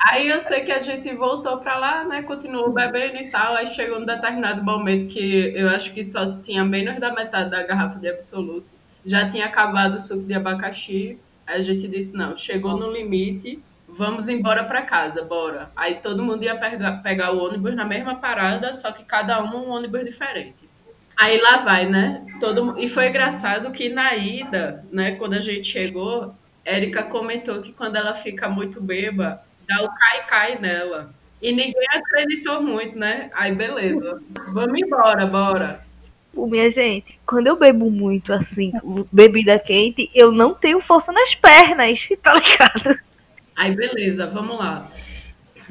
Aí 0.09 0.29
eu 0.29 0.41
sei 0.41 0.61
que 0.61 0.71
a 0.71 0.79
gente 0.81 1.13
voltou 1.17 1.59
para 1.59 1.77
lá, 1.77 2.05
né? 2.05 2.23
Continuou 2.23 2.73
bebendo 2.73 3.17
e 3.17 3.29
tal. 3.29 3.57
Aí 3.57 3.67
chegou 3.75 3.99
um 3.99 4.05
determinado 4.07 4.63
momento 4.63 5.09
que 5.13 5.53
eu 5.53 5.69
acho 5.69 5.93
que 5.93 6.05
só 6.05 6.39
tinha 6.43 6.65
menos 6.65 7.01
da 7.01 7.13
metade 7.13 7.51
da 7.51 7.65
garrafa 7.65 7.99
de 7.99 8.09
absoluto. 8.09 8.69
Já 9.05 9.29
tinha 9.29 9.47
acabado 9.47 9.97
o 9.97 10.01
suco 10.01 10.23
de 10.23 10.33
abacaxi. 10.33 11.19
Aí 11.45 11.59
a 11.59 11.63
gente 11.63 11.89
disse: 11.89 12.15
não, 12.17 12.37
chegou 12.37 12.77
no 12.77 12.93
limite, 12.93 13.59
vamos 13.89 14.29
embora 14.29 14.63
para 14.63 14.83
casa, 14.83 15.25
bora. 15.25 15.71
Aí 15.75 15.97
todo 15.97 16.23
mundo 16.23 16.45
ia 16.45 16.57
pegar, 16.57 17.03
pegar 17.03 17.33
o 17.33 17.45
ônibus 17.45 17.75
na 17.75 17.85
mesma 17.85 18.15
parada, 18.15 18.73
só 18.75 18.93
que 18.93 19.05
cada 19.05 19.43
um 19.43 19.57
um 19.57 19.71
ônibus 19.71 20.05
diferente. 20.05 20.69
Aí 21.17 21.41
lá 21.41 21.57
vai, 21.57 21.85
né? 21.85 22.25
Todo, 22.39 22.79
e 22.79 22.89
foi 22.89 23.09
engraçado 23.09 23.73
que 23.73 23.89
na 23.89 24.15
ida, 24.15 24.85
né, 24.93 25.17
quando 25.17 25.33
a 25.33 25.41
gente 25.41 25.67
chegou, 25.67 26.33
Érica 26.65 27.03
comentou 27.05 27.61
que 27.61 27.73
quando 27.73 27.97
ela 27.97 28.15
fica 28.15 28.49
muito 28.49 28.81
beba, 28.81 29.43
dá 29.67 29.85
o 29.85 29.89
cai-cai 29.95 30.59
nela. 30.59 31.11
E 31.41 31.53
ninguém 31.53 31.87
acreditou 31.93 32.63
muito, 32.63 32.99
né? 32.99 33.31
Aí 33.35 33.55
beleza, 33.55 34.21
vamos 34.53 34.79
embora, 34.79 35.27
bora. 35.27 35.87
Minha 36.35 36.71
gente, 36.71 37.19
quando 37.27 37.47
eu 37.47 37.57
bebo 37.57 37.91
muito 37.91 38.33
assim, 38.33 38.73
bebida 39.11 39.59
quente, 39.59 40.11
eu 40.15 40.31
não 40.31 40.55
tenho 40.55 40.81
força 40.81 41.11
nas 41.13 41.35
pernas, 41.35 42.09
tá 42.23 42.35
ligado? 42.35 42.99
Aí 43.55 43.75
beleza, 43.75 44.27
vamos 44.27 44.59
lá 44.59 44.91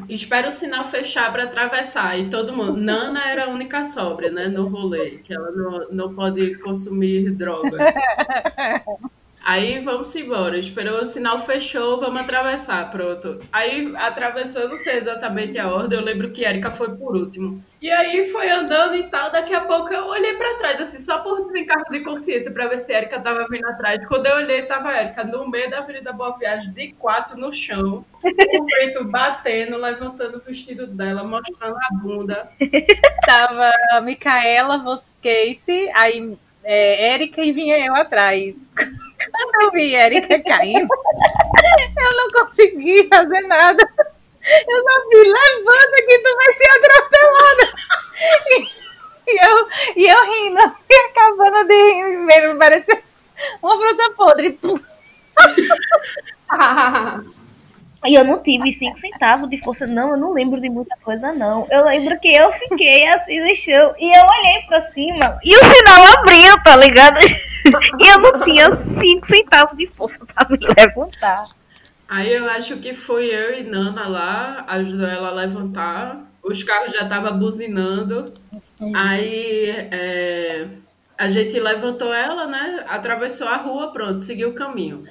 espera 0.10 0.49
o 0.49 0.51
sinal 0.51 0.86
fechar 0.86 1.31
para 1.31 1.43
atravessar. 1.43 2.19
E 2.19 2.29
todo 2.29 2.53
mundo. 2.53 2.77
Nana 2.77 3.29
era 3.29 3.45
a 3.45 3.49
única 3.49 3.84
sóbria, 3.86 4.29
né? 4.31 4.47
No 4.47 4.67
rolê, 4.67 5.19
que 5.23 5.34
ela 5.34 5.51
não, 5.51 5.88
não 5.91 6.15
pode 6.15 6.55
consumir 6.55 7.31
drogas. 7.31 7.95
Aí 9.45 9.79
vamos 9.79 10.15
embora. 10.15 10.58
Esperou 10.58 11.03
o 11.03 11.05
sinal 11.05 11.38
fechou, 11.45 11.99
vamos 11.99 12.19
atravessar, 12.19 12.89
pronto. 12.89 13.39
Aí 13.53 13.93
atravessou, 13.95 14.63
eu 14.63 14.69
não 14.69 14.77
sei 14.77 14.97
exatamente 14.97 15.60
a 15.60 15.69
ordem, 15.69 15.99
eu 15.99 16.03
lembro 16.03 16.31
que 16.31 16.43
Erika 16.43 16.71
foi 16.71 16.89
por 16.97 17.15
último. 17.15 17.63
E 17.79 17.91
aí 17.91 18.27
foi 18.31 18.49
andando 18.49 18.95
e 18.95 19.03
tal, 19.03 19.31
daqui 19.31 19.53
a 19.53 19.62
pouco 19.62 19.93
eu 19.93 20.05
olhei 20.05 20.34
para 20.34 20.58
trás, 20.58 20.81
assim, 20.81 20.97
só 20.97 21.19
por 21.19 21.45
desencargo 21.45 21.91
de 21.91 21.99
consciência, 21.99 22.51
para 22.51 22.65
ver 22.65 22.79
se 22.79 22.91
Erika 22.91 23.19
tava 23.19 23.45
vindo 23.47 23.67
atrás. 23.67 24.03
Quando 24.08 24.25
eu 24.25 24.38
olhei, 24.38 24.63
tava 24.63 24.99
Erika 24.99 25.23
no 25.23 25.47
meio 25.47 25.69
da 25.69 25.77
Avenida 25.77 26.12
Boa 26.12 26.36
Viagem, 26.36 26.73
de 26.73 26.93
quatro 26.93 27.38
no 27.38 27.53
chão, 27.53 28.03
com 28.23 28.29
o 28.29 28.65
peito 28.65 29.03
batendo, 29.03 29.77
levantando 29.77 30.39
o 30.39 30.41
vestido 30.41 30.88
dela, 30.88 31.23
mostrando 31.23 31.75
a 31.75 31.95
bunda. 32.01 32.49
tava 33.23 33.71
a 33.91 34.01
Micaela, 34.01 34.84
Casey, 35.21 35.91
aí 35.93 36.36
é, 36.63 37.13
Érica 37.13 37.43
e 37.43 37.51
vinha 37.51 37.77
eu 37.77 37.93
atrás. 37.93 38.55
Eu 39.62 39.72
vi 39.72 39.96
Érica 39.96 40.39
caindo, 40.44 40.88
eu 41.98 42.15
não 42.15 42.32
consegui 42.32 43.08
fazer 43.08 43.41
nada. 43.41 43.89
Eu 44.68 44.84
só 44.84 45.10
vi, 45.10 45.18
levanta 45.18 45.96
que 46.08 46.20
tu 46.20 46.36
vai 46.36 46.54
ser 46.54 46.70
atropelada. 46.70 47.74
E, 48.52 48.56
e, 49.28 49.34
eu, 49.48 49.68
e 49.96 50.08
eu 50.08 50.24
rindo, 50.26 50.76
e 50.89 50.96
acabando 50.96 51.68
de 51.68 51.74
rir 51.74 52.18
mesmo, 52.18 52.60
parecia 52.60 53.02
uma 53.62 53.78
fruta 53.78 54.10
podre. 54.12 54.60
E 58.08 58.15
eu 58.15 58.24
não 58.24 58.41
tive 58.41 58.74
cinco 58.74 59.00
centavos 59.00 59.50
de 59.50 59.58
força, 59.62 59.86
não. 59.88 60.12
Eu 60.12 60.18
não 60.18 60.34
lembro 60.34 60.60
de 60.60 60.70
muita 60.70 60.96
coisa, 61.04 61.34
não. 61.34 61.68
Eu 61.70 61.86
lembro 61.86 62.20
que 62.20 62.30
eu 62.30 62.52
fiquei 62.54 63.08
assim 63.08 63.39
no 63.39 63.56
chão 63.56 63.94
e 63.98 64.18
eu 64.18 64.24
olhei 64.24 64.62
pra 64.68 64.82
cima 64.91 65.39
e 65.44 65.56
o 65.56 65.63
sinal 65.63 66.18
abriu, 66.18 66.63
tá 66.63 66.76
ligado? 66.76 67.20
E 67.65 68.08
eu 68.12 68.20
não 68.20 68.44
tinha 68.44 68.65
cinco 69.02 69.26
centavos 69.26 69.76
de 69.76 69.88
força 69.88 70.20
pra 70.24 70.48
me 70.48 70.60
levantar. 70.78 71.48
Aí 72.08 72.32
eu 72.32 72.48
acho 72.48 72.78
que 72.78 72.94
foi 72.94 73.26
eu 73.26 73.58
e 73.58 73.63
Nana 73.63 74.08
lá, 74.08 74.65
ajudou 74.68 75.08
ela 75.08 75.30
a 75.30 75.34
levantar. 75.34 76.22
Os 76.44 76.62
carros 76.62 76.94
já 76.94 77.02
estavam 77.02 77.39
buzinando. 77.39 78.36
Aí 78.94 79.70
é, 79.91 80.68
a 81.18 81.30
gente 81.30 81.60
levantou 81.60 82.13
ela, 82.13 82.46
né? 82.46 82.86
Atravessou 82.88 83.48
a 83.48 83.58
rua, 83.58 83.91
pronto, 83.91 84.20
seguiu 84.20 84.50
o 84.50 84.56
caminho. 84.56 85.06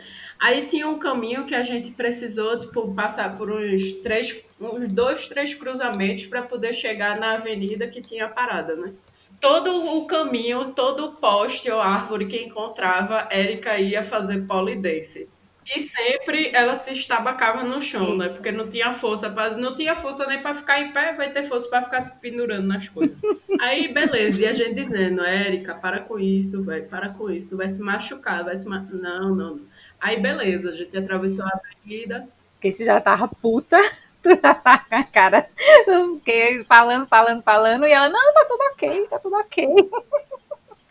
Aí 0.44 0.66
tinha 0.66 0.86
um 0.86 0.98
caminho 0.98 1.46
que 1.46 1.54
a 1.54 1.62
gente 1.62 1.90
precisou, 1.90 2.58
tipo, 2.58 2.94
passar 2.94 3.34
por 3.38 3.50
uns 3.50 3.94
três, 4.02 4.44
uns 4.60 4.92
dois, 4.92 5.26
três 5.26 5.54
cruzamentos 5.54 6.26
para 6.26 6.42
poder 6.42 6.74
chegar 6.74 7.18
na 7.18 7.32
avenida 7.32 7.88
que 7.88 8.02
tinha 8.02 8.28
parada, 8.28 8.76
né? 8.76 8.92
Todo 9.40 9.96
o 9.96 10.06
caminho, 10.06 10.74
todo 10.74 11.06
o 11.06 11.12
poste 11.12 11.70
ou 11.70 11.80
árvore 11.80 12.26
que 12.26 12.42
encontrava, 12.42 13.26
Érica 13.30 13.78
ia 13.78 14.02
fazer 14.02 14.46
polidense. 14.46 15.30
E 15.74 15.80
sempre 15.80 16.50
ela 16.52 16.76
se 16.76 16.92
estabacava 16.92 17.62
no 17.62 17.80
chão, 17.80 18.14
né? 18.14 18.28
Porque 18.28 18.52
não 18.52 18.68
tinha 18.68 18.92
força 18.92 19.30
para 19.30 19.56
não 19.56 19.74
tinha 19.74 19.96
força 19.96 20.26
nem 20.26 20.42
para 20.42 20.52
ficar 20.52 20.78
em 20.78 20.92
pé, 20.92 21.14
vai 21.14 21.32
ter 21.32 21.44
força 21.44 21.66
para 21.70 21.84
ficar 21.84 22.02
se 22.02 22.20
pendurando 22.20 22.66
nas 22.66 22.86
coisas. 22.86 23.16
Aí, 23.58 23.88
beleza, 23.88 24.42
e 24.42 24.46
a 24.46 24.52
gente 24.52 24.74
dizendo, 24.74 25.24
Érica, 25.24 25.74
para 25.74 26.00
com 26.00 26.18
isso, 26.18 26.62
velho, 26.62 26.86
para 26.86 27.08
com 27.08 27.30
isso, 27.30 27.48
tu 27.48 27.56
vai 27.56 27.70
se 27.70 27.80
machucar, 27.80 28.44
vai 28.44 28.58
se 28.58 28.68
ma... 28.68 28.80
Não, 28.90 29.34
não, 29.34 29.56
não. 29.56 29.73
Aí, 30.04 30.20
beleza, 30.20 30.68
a 30.68 30.72
gente 30.72 30.94
atravessou 30.94 31.46
a 31.46 31.48
avenida. 31.48 32.28
Porque 32.56 32.70
você 32.70 32.84
já 32.84 33.00
tava 33.00 33.26
puta, 33.26 33.78
tu 34.22 34.34
já 34.34 34.54
tava 34.54 34.84
com 34.84 34.94
a 34.96 35.02
cara 35.02 35.48
falando, 36.68 37.06
falando, 37.06 37.42
falando, 37.42 37.86
e 37.86 37.90
ela, 37.90 38.10
não, 38.10 38.34
tá 38.34 38.44
tudo 38.46 38.60
ok, 38.70 39.06
tá 39.08 39.18
tudo 39.18 39.36
ok. 39.36 39.66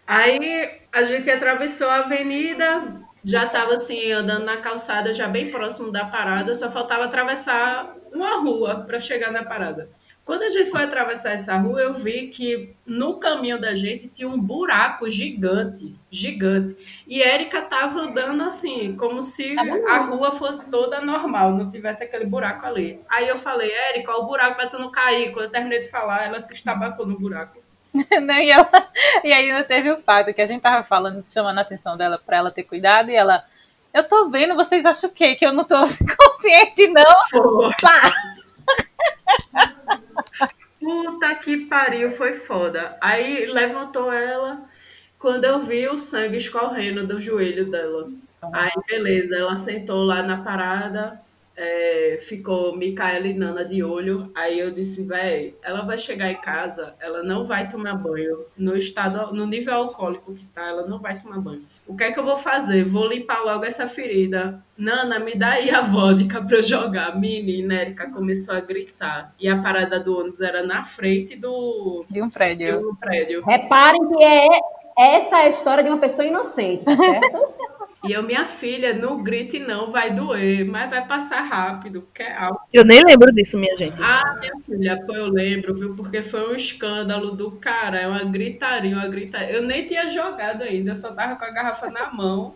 Aí 0.07 0.81
a 0.91 1.03
gente 1.03 1.29
atravessou 1.29 1.87
a 1.89 1.97
avenida, 1.97 3.03
já 3.23 3.45
estava 3.45 3.73
assim, 3.73 4.11
andando 4.11 4.45
na 4.45 4.57
calçada, 4.57 5.13
já 5.13 5.27
bem 5.27 5.51
próximo 5.51 5.91
da 5.91 6.05
parada, 6.05 6.55
só 6.55 6.71
faltava 6.71 7.03
atravessar 7.03 7.95
uma 8.11 8.41
rua 8.41 8.83
para 8.83 8.99
chegar 8.99 9.31
na 9.31 9.43
parada. 9.43 9.91
Quando 10.25 10.43
a 10.43 10.49
gente 10.49 10.71
foi 10.71 10.83
atravessar 10.83 11.31
essa 11.31 11.57
rua, 11.57 11.81
eu 11.81 11.93
vi 11.95 12.27
que 12.27 12.73
no 12.85 13.15
caminho 13.15 13.59
da 13.59 13.75
gente 13.75 14.07
tinha 14.07 14.27
um 14.27 14.39
buraco 14.39 15.09
gigante, 15.09 15.93
gigante. 16.09 16.77
E 17.05 17.21
Érica 17.21 17.61
tava 17.61 17.99
andando 17.99 18.41
assim, 18.43 18.95
como 18.95 19.21
se 19.21 19.53
a 19.59 19.97
rua 20.05 20.31
fosse 20.31 20.69
toda 20.71 21.01
normal, 21.01 21.51
não 21.51 21.69
tivesse 21.69 22.05
aquele 22.05 22.25
buraco 22.25 22.65
ali. 22.65 23.01
Aí 23.09 23.27
eu 23.27 23.37
falei, 23.37 23.69
Érica, 23.69 24.15
o 24.15 24.25
buraco 24.25 24.55
para 24.55 24.69
tu 24.69 24.79
não 24.79 24.89
cair. 24.89 25.33
Quando 25.33 25.45
eu 25.45 25.51
terminei 25.51 25.79
de 25.79 25.89
falar, 25.89 26.25
ela 26.25 26.39
se 26.39 26.53
estabacou 26.53 27.05
no 27.05 27.19
buraco. 27.19 27.61
E, 28.43 28.49
ela, 28.49 28.69
e 29.23 29.31
aí 29.31 29.51
ainda 29.51 29.63
teve 29.63 29.91
o 29.91 30.01
fato 30.01 30.33
que 30.33 30.41
a 30.41 30.45
gente 30.45 30.61
tava 30.61 30.83
falando, 30.83 31.23
chamando 31.29 31.59
a 31.59 31.61
atenção 31.61 31.95
dela 31.95 32.17
para 32.17 32.37
ela 32.37 32.51
ter 32.51 32.63
cuidado, 32.63 33.11
e 33.11 33.15
ela, 33.15 33.45
eu 33.93 34.07
tô 34.07 34.29
vendo, 34.29 34.55
vocês 34.55 34.83
acham 34.83 35.09
o 35.09 35.13
quê? 35.13 35.35
Que 35.35 35.45
eu 35.45 35.53
não 35.53 35.63
tô 35.63 35.75
consciente, 35.77 36.87
não? 36.87 37.71
Pá! 37.79 38.11
Puta 40.79 41.35
que 41.35 41.65
pariu, 41.67 42.11
foi 42.17 42.39
foda. 42.39 42.97
Aí 43.01 43.45
levantou 43.45 44.11
ela, 44.11 44.69
quando 45.19 45.45
eu 45.45 45.61
vi 45.65 45.87
o 45.87 45.99
sangue 45.99 46.37
escorrendo 46.37 47.07
do 47.07 47.21
joelho 47.21 47.69
dela. 47.69 48.11
Aí, 48.51 48.71
beleza, 48.87 49.35
ela 49.35 49.55
sentou 49.55 50.03
lá 50.03 50.21
na 50.23 50.43
parada, 50.43 51.21
é, 51.55 52.19
ficou 52.27 52.75
Micaela 52.77 53.27
e 53.27 53.33
Nana 53.33 53.65
de 53.65 53.83
olho. 53.83 54.31
Aí 54.35 54.59
eu 54.59 54.73
disse, 54.73 55.03
véi, 55.05 55.57
ela 55.63 55.83
vai 55.83 55.97
chegar 55.97 56.31
em 56.31 56.41
casa, 56.41 56.95
ela 56.99 57.23
não 57.23 57.45
vai 57.45 57.69
tomar 57.69 57.95
banho. 57.95 58.45
No 58.57 58.75
estado, 58.77 59.33
no 59.33 59.47
nível 59.47 59.73
alcoólico 59.75 60.35
que 60.35 60.45
tá, 60.47 60.67
ela 60.69 60.87
não 60.87 60.99
vai 60.99 61.21
tomar 61.21 61.39
banho. 61.39 61.67
O 61.85 61.95
que 61.95 62.03
é 62.05 62.11
que 62.11 62.19
eu 62.19 62.23
vou 62.23 62.37
fazer? 62.37 62.83
Vou 62.85 63.07
limpar 63.07 63.43
logo 63.43 63.65
essa 63.65 63.87
ferida. 63.87 64.63
Nana, 64.77 65.19
me 65.19 65.35
dá 65.35 65.53
aí 65.53 65.69
a 65.69 65.81
vodka 65.81 66.41
pra 66.41 66.57
eu 66.57 66.63
jogar. 66.63 67.19
Menina, 67.19 67.75
Erika 67.75 68.09
começou 68.09 68.55
a 68.55 68.61
gritar. 68.61 69.33
E 69.39 69.47
a 69.49 69.61
parada 69.61 69.99
do 69.99 70.17
ônibus 70.17 70.41
era 70.41 70.65
na 70.65 70.83
frente 70.83 71.35
do... 71.35 72.05
De 72.09 72.21
um 72.21 72.29
prédio. 72.29 72.79
De 72.79 72.85
um 72.85 72.95
prédio. 72.95 73.43
Reparem 73.45 74.09
que 74.09 74.23
é 74.23 74.47
essa 74.97 75.39
é 75.39 75.45
a 75.45 75.49
história 75.49 75.83
de 75.83 75.89
uma 75.89 75.97
pessoa 75.97 76.25
inocente, 76.25 76.83
certo? 76.85 77.53
E 78.03 78.11
eu, 78.11 78.21
minha 78.21 78.45
filha, 78.45 78.93
não 78.93 79.23
grite 79.23 79.57
não, 79.59 79.89
vai 79.89 80.13
doer, 80.13 80.65
mas 80.65 80.89
vai 80.89 81.07
passar 81.07 81.41
rápido, 81.43 82.01
porque 82.01 82.21
é 82.21 82.35
algo. 82.35 82.59
Eu 82.73 82.83
nem 82.83 83.01
lembro 83.01 83.33
disso, 83.33 83.57
minha 83.57 83.77
gente. 83.77 83.95
Ah, 83.97 84.35
minha 84.41 84.53
filha, 84.65 85.01
pô, 85.05 85.15
eu 85.15 85.27
lembro, 85.27 85.73
viu? 85.73 85.95
Porque 85.95 86.21
foi 86.21 86.51
um 86.51 86.53
escândalo 86.53 87.31
do 87.31 87.51
cara, 87.51 88.01
é 88.01 88.05
uma 88.05 88.25
gritaria, 88.25 88.93
uma 88.93 89.07
gritaria. 89.07 89.55
Eu 89.55 89.61
nem 89.61 89.85
tinha 89.85 90.09
jogado 90.09 90.63
ainda, 90.63 90.91
eu 90.91 90.95
só 90.97 91.13
tava 91.13 91.37
com 91.37 91.45
a 91.45 91.51
garrafa 91.51 91.89
na 91.89 92.11
mão. 92.11 92.55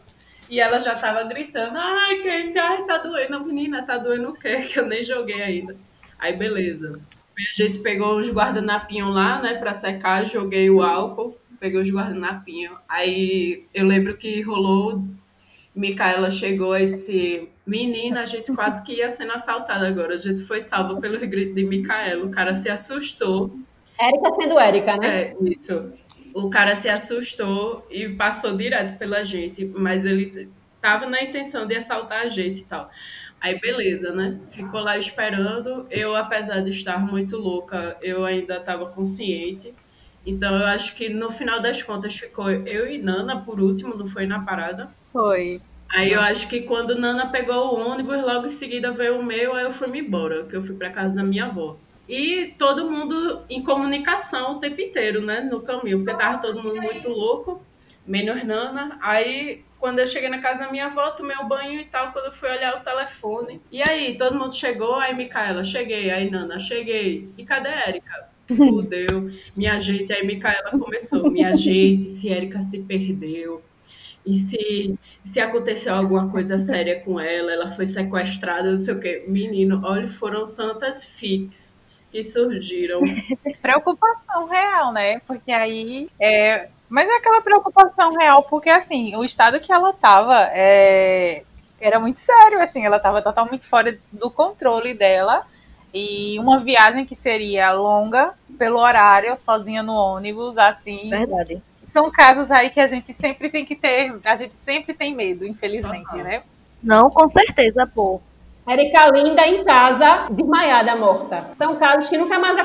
E 0.50 0.60
ela 0.60 0.80
já 0.80 0.96
tava 0.96 1.24
gritando, 1.24 1.78
ai, 1.78 2.18
que 2.22 2.28
é 2.28 2.46
isso? 2.46 2.60
Ai, 2.60 2.84
tá 2.86 2.98
doendo, 2.98 3.46
menina, 3.46 3.84
tá 3.84 3.98
doendo 3.98 4.30
o 4.30 4.34
quê? 4.34 4.64
Que 4.68 4.80
eu 4.80 4.86
nem 4.86 5.02
joguei 5.02 5.42
ainda. 5.42 5.78
Aí, 6.20 6.36
beleza. 6.36 7.00
A 7.38 7.64
gente 7.64 7.80
pegou 7.80 8.20
uns 8.20 8.30
guardanapinhos 8.30 9.14
lá, 9.14 9.42
né, 9.42 9.54
pra 9.54 9.74
secar, 9.74 10.26
joguei 10.26 10.70
o 10.70 10.82
álcool, 10.82 11.38
peguei 11.58 11.80
os 11.80 11.90
guardanapinhos. 11.90 12.78
Aí 12.90 13.64
eu 13.74 13.86
lembro 13.86 14.18
que 14.18 14.42
rolou 14.42 15.06
Micaela 15.78 16.32
chegou 16.32 16.76
e 16.76 16.92
disse: 16.92 17.50
Menina, 17.66 18.22
a 18.22 18.26
gente 18.26 18.52
quase 18.54 18.84
que 18.84 18.94
ia 18.94 19.10
sendo 19.10 19.34
assaltada 19.34 19.88
agora. 19.88 20.16
A 20.16 20.18
gente 20.18 20.44
foi 20.44 20.60
salva 20.60 21.00
pelo 21.00 21.20
grito 21.20 21.54
de 21.54 21.64
Micaela. 21.64 22.26
O 22.26 22.32
cara 22.32 22.56
se 22.56 22.68
assustou. 22.68 23.56
Érica 24.00 24.36
sendo 24.36 24.60
Érica, 24.60 24.98
né? 24.98 25.08
É, 25.08 25.36
isso. 25.42 25.94
O 26.34 26.50
cara 26.50 26.76
se 26.76 26.90
assustou 26.90 27.86
e 27.90 28.10
passou 28.10 28.56
direto 28.56 28.98
pela 28.98 29.24
gente, 29.24 29.66
mas 29.66 30.06
ele 30.06 30.50
tava 30.82 31.06
na 31.06 31.22
intenção 31.22 31.66
de 31.66 31.76
assaltar 31.76 32.26
a 32.26 32.30
gente 32.30 32.62
e 32.62 32.66
tal. 32.66 32.90
Aí, 33.40 33.60
beleza, 33.60 34.12
né? 34.12 34.40
Ficou 34.52 34.82
lá 34.82 34.98
esperando. 34.98 35.86
Eu, 35.92 36.16
apesar 36.16 36.62
de 36.62 36.72
estar 36.72 37.00
muito 37.00 37.38
louca, 37.38 37.98
eu 38.02 38.26
ainda 38.26 38.58
estava 38.58 38.88
consciente. 38.88 39.74
Então, 40.26 40.56
eu 40.56 40.66
acho 40.66 40.96
que 40.96 41.08
no 41.08 41.32
final 41.32 41.62
das 41.62 41.82
contas 41.84 42.16
ficou 42.16 42.50
eu 42.50 42.88
e 42.90 42.98
Nana 42.98 43.42
por 43.42 43.60
último, 43.60 43.96
não 43.96 44.08
foi 44.08 44.26
na 44.26 44.40
parada. 44.42 44.90
Foi. 45.14 45.62
Aí 45.90 46.12
eu 46.12 46.22
acho 46.22 46.48
que 46.48 46.62
quando 46.62 46.98
Nana 46.98 47.28
pegou 47.28 47.74
o 47.76 47.90
ônibus, 47.90 48.22
logo 48.22 48.48
em 48.48 48.52
seguida 48.52 48.92
veio 48.92 49.20
o 49.20 49.24
meu, 49.24 49.54
aí 49.56 49.64
eu 49.64 49.72
fui 49.72 49.88
me 49.88 50.00
embora, 50.00 50.44
que 50.46 50.56
eu 50.56 50.64
fui 50.64 50.76
para 50.76 50.90
casa 50.90 51.16
da 51.16 51.24
minha 51.24 51.46
avó. 51.46 51.78
E 52.08 52.54
todo 52.58 52.90
mundo 52.90 53.42
em 53.50 53.64
comunicação 53.64 54.58
o 54.58 54.60
tempo 54.60 54.80
inteiro, 54.82 55.22
né, 55.22 55.42
no 55.42 55.62
caminho, 55.62 56.04
porque 56.04 56.18
tava 56.18 56.42
todo 56.42 56.64
mundo 56.64 56.82
muito 56.82 57.10
louco, 57.10 57.62
menos 58.06 58.44
Nana. 58.44 58.98
Aí 59.02 59.64
quando 59.80 60.00
eu 60.00 60.08
cheguei 60.08 60.30
na 60.30 60.40
casa 60.40 60.60
da 60.60 60.72
minha 60.72 60.88
avó, 60.88 61.12
tomei 61.12 61.38
um 61.38 61.48
banho 61.48 61.80
e 61.80 61.86
tal, 61.86 62.12
quando 62.12 62.26
eu 62.26 62.32
fui 62.32 62.50
olhar 62.50 62.78
o 62.78 62.84
telefone. 62.84 63.62
E 63.72 63.82
aí, 63.82 64.18
todo 64.18 64.38
mundo 64.38 64.56
chegou, 64.56 64.96
aí 64.96 65.16
Micaela, 65.16 65.64
cheguei, 65.64 66.10
aí 66.10 66.30
Nana, 66.30 66.60
cheguei. 66.60 67.30
E 67.38 67.46
cadê 67.46 67.70
Érica? 67.70 68.30
Fudeu. 68.48 69.30
Minha 69.56 69.78
gente, 69.78 70.12
aí 70.12 70.26
Micaela 70.26 70.72
começou, 70.72 71.30
minha 71.30 71.54
gente, 71.54 72.10
se 72.10 72.30
Érica 72.30 72.62
se 72.64 72.80
perdeu 72.82 73.62
e 74.28 74.36
se, 74.36 75.00
se 75.24 75.40
aconteceu 75.40 75.96
alguma 75.96 76.30
coisa 76.30 76.60
séria 76.60 77.00
com 77.00 77.18
ela, 77.18 77.52
ela 77.52 77.72
foi 77.72 77.86
sequestrada, 77.86 78.70
não 78.70 78.78
sei 78.78 78.94
o 78.94 79.00
quê. 79.00 79.24
Menino, 79.26 79.82
olha, 79.86 80.10
foram 80.10 80.52
tantas 80.52 81.04
fics 81.04 81.82
que 82.12 82.24
surgiram. 82.26 83.00
Preocupação 83.62 84.48
real, 84.48 84.92
né? 84.92 85.20
Porque 85.26 85.52
aí. 85.52 86.10
É... 86.20 86.68
Mas 86.90 87.10
é 87.10 87.16
aquela 87.16 87.42
preocupação 87.42 88.16
real, 88.16 88.44
porque 88.44 88.70
assim, 88.70 89.16
o 89.16 89.24
estado 89.24 89.60
que 89.60 89.72
ela 89.72 89.94
tava 89.94 90.50
é... 90.52 91.44
era 91.80 92.00
muito 92.00 92.20
sério, 92.20 92.62
assim, 92.62 92.86
ela 92.86 93.00
tava 93.00 93.22
totalmente 93.22 93.66
fora 93.66 93.98
do 94.12 94.30
controle 94.30 94.94
dela. 94.94 95.46
E 95.94 96.38
uma 96.40 96.60
viagem 96.60 97.06
que 97.06 97.16
seria 97.16 97.72
longa, 97.72 98.34
pelo 98.58 98.78
horário, 98.78 99.38
sozinha 99.38 99.82
no 99.82 99.94
ônibus, 99.94 100.58
assim. 100.58 101.10
Verdade 101.10 101.62
são 101.88 102.12
casos 102.12 102.52
aí 102.52 102.70
que 102.70 102.80
a 102.80 102.88
gente 102.88 103.14
sempre 103.14 103.50
tem 103.50 103.66
que 103.66 103.76
ter, 103.76 104.14
a 104.24 104.36
gente 104.36 104.56
sempre 104.58 104.94
tem 104.94 105.16
medo, 105.16 105.46
infelizmente, 105.46 106.14
uhum. 106.16 106.24
né? 106.24 106.44
Não, 106.84 107.10
com 107.10 107.30
certeza, 107.30 107.88
pô. 107.88 108.22
Erika 108.68 109.08
Linda 109.08 109.48
em 109.48 109.64
casa, 109.64 110.28
desmaiada, 110.30 110.96
morta. 110.96 111.52
São 111.58 111.78
casos 111.78 112.10
que 112.10 112.18
nunca 112.18 112.38
mais 112.38 112.58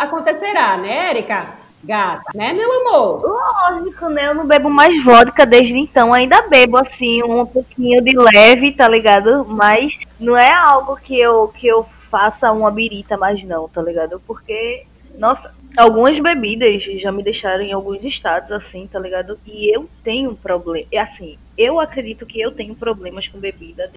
acontecerá, 0.00 0.76
né, 0.76 1.10
Erika? 1.10 1.46
Gata, 1.84 2.32
né, 2.34 2.52
meu 2.52 2.70
amor? 2.80 3.22
Lógico, 3.22 4.08
né? 4.08 4.26
Eu 4.26 4.34
não 4.34 4.44
bebo 4.44 4.68
mais 4.68 5.04
vodka 5.04 5.46
desde 5.46 5.78
então. 5.78 6.12
Ainda 6.12 6.48
bebo, 6.48 6.78
assim, 6.78 7.22
um 7.22 7.46
pouquinho 7.46 8.02
de 8.02 8.12
leve, 8.18 8.72
tá 8.72 8.88
ligado? 8.88 9.44
Mas 9.48 9.96
não 10.18 10.36
é 10.36 10.52
algo 10.52 10.96
que 10.96 11.16
eu, 11.16 11.46
que 11.56 11.68
eu 11.68 11.86
faça 12.10 12.50
uma 12.50 12.72
birita 12.72 13.16
mais, 13.16 13.44
não, 13.44 13.68
tá 13.68 13.80
ligado? 13.80 14.20
Porque, 14.26 14.84
nossa, 15.16 15.54
algumas 15.76 16.18
bebidas 16.18 16.82
já 17.00 17.12
me 17.12 17.22
deixaram 17.22 17.62
em 17.62 17.72
alguns 17.72 18.02
estados 18.02 18.50
assim, 18.50 18.86
tá 18.86 18.98
ligado? 18.98 19.38
E 19.46 19.74
eu 19.74 19.88
tenho 20.02 20.34
problema. 20.34 20.86
É 20.90 20.98
assim, 20.98 21.38
eu 21.56 21.78
acredito 21.78 22.24
que 22.24 22.40
eu 22.40 22.52
tenho 22.52 22.74
problemas 22.74 23.28
com 23.28 23.38
bebida. 23.38 23.90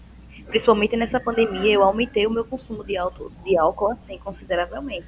Principalmente 0.47 0.97
nessa 0.97 1.19
pandemia, 1.19 1.71
eu 1.71 1.83
aumentei 1.83 2.25
o 2.25 2.31
meu 2.31 2.43
consumo 2.43 2.83
de 2.83 2.95
de 3.43 3.57
álcool 3.57 3.91
assim, 3.91 4.17
consideravelmente. 4.17 5.07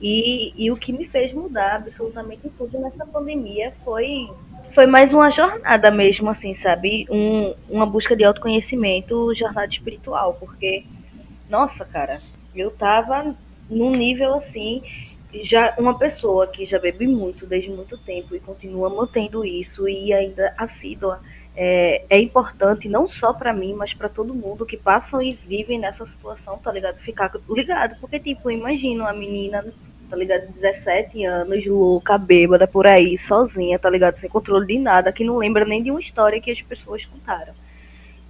E, 0.00 0.52
e 0.56 0.68
o 0.70 0.76
que 0.76 0.92
me 0.92 1.06
fez 1.06 1.32
mudar 1.32 1.76
absolutamente 1.76 2.50
tudo 2.58 2.76
nessa 2.80 3.06
pandemia 3.06 3.72
foi, 3.84 4.28
foi 4.74 4.84
mais 4.84 5.14
uma 5.14 5.30
jornada 5.30 5.92
mesmo, 5.92 6.28
assim, 6.28 6.54
sabe? 6.54 7.06
Um, 7.08 7.54
uma 7.70 7.86
busca 7.86 8.16
de 8.16 8.24
autoconhecimento, 8.24 9.32
jornada 9.36 9.68
espiritual, 9.70 10.36
porque, 10.40 10.84
nossa, 11.48 11.84
cara, 11.84 12.20
eu 12.52 12.72
tava 12.72 13.32
num 13.70 13.94
nível 13.94 14.34
assim, 14.34 14.82
já 15.42 15.74
uma 15.78 15.98
pessoa 15.98 16.46
que 16.46 16.66
já 16.66 16.78
bebe 16.78 17.06
muito 17.06 17.46
desde 17.46 17.70
muito 17.70 17.96
tempo 17.98 18.34
e 18.34 18.40
continua 18.40 18.90
mantendo 18.90 19.44
isso 19.44 19.88
e 19.88 20.12
ainda 20.12 20.54
assídua. 20.58 21.20
É, 21.54 22.04
é 22.08 22.18
importante 22.20 22.88
não 22.88 23.06
só 23.06 23.32
para 23.32 23.52
mim, 23.52 23.74
mas 23.74 23.92
para 23.92 24.08
todo 24.08 24.34
mundo 24.34 24.64
que 24.64 24.76
passam 24.76 25.22
e 25.22 25.34
vivem 25.34 25.78
nessa 25.78 26.06
situação, 26.06 26.58
tá 26.58 26.72
ligado? 26.72 26.98
Ficar 26.98 27.30
ligado, 27.48 27.96
porque 28.00 28.18
tipo, 28.18 28.50
imagina 28.50 29.04
uma 29.04 29.12
menina 29.12 29.64
tá 30.12 30.16
ligado? 30.16 30.52
17 30.52 31.24
anos, 31.24 31.64
louca, 31.64 32.18
bêbada 32.18 32.66
por 32.66 32.86
aí, 32.86 33.16
sozinha, 33.16 33.78
tá 33.78 33.88
ligado? 33.88 34.18
Sem 34.18 34.28
controle 34.28 34.66
de 34.66 34.78
nada, 34.78 35.10
que 35.10 35.24
não 35.24 35.38
lembra 35.38 35.64
nem 35.64 35.82
de 35.82 35.90
uma 35.90 36.00
história 36.00 36.38
que 36.38 36.50
as 36.50 36.60
pessoas 36.60 37.02
contaram. 37.06 37.54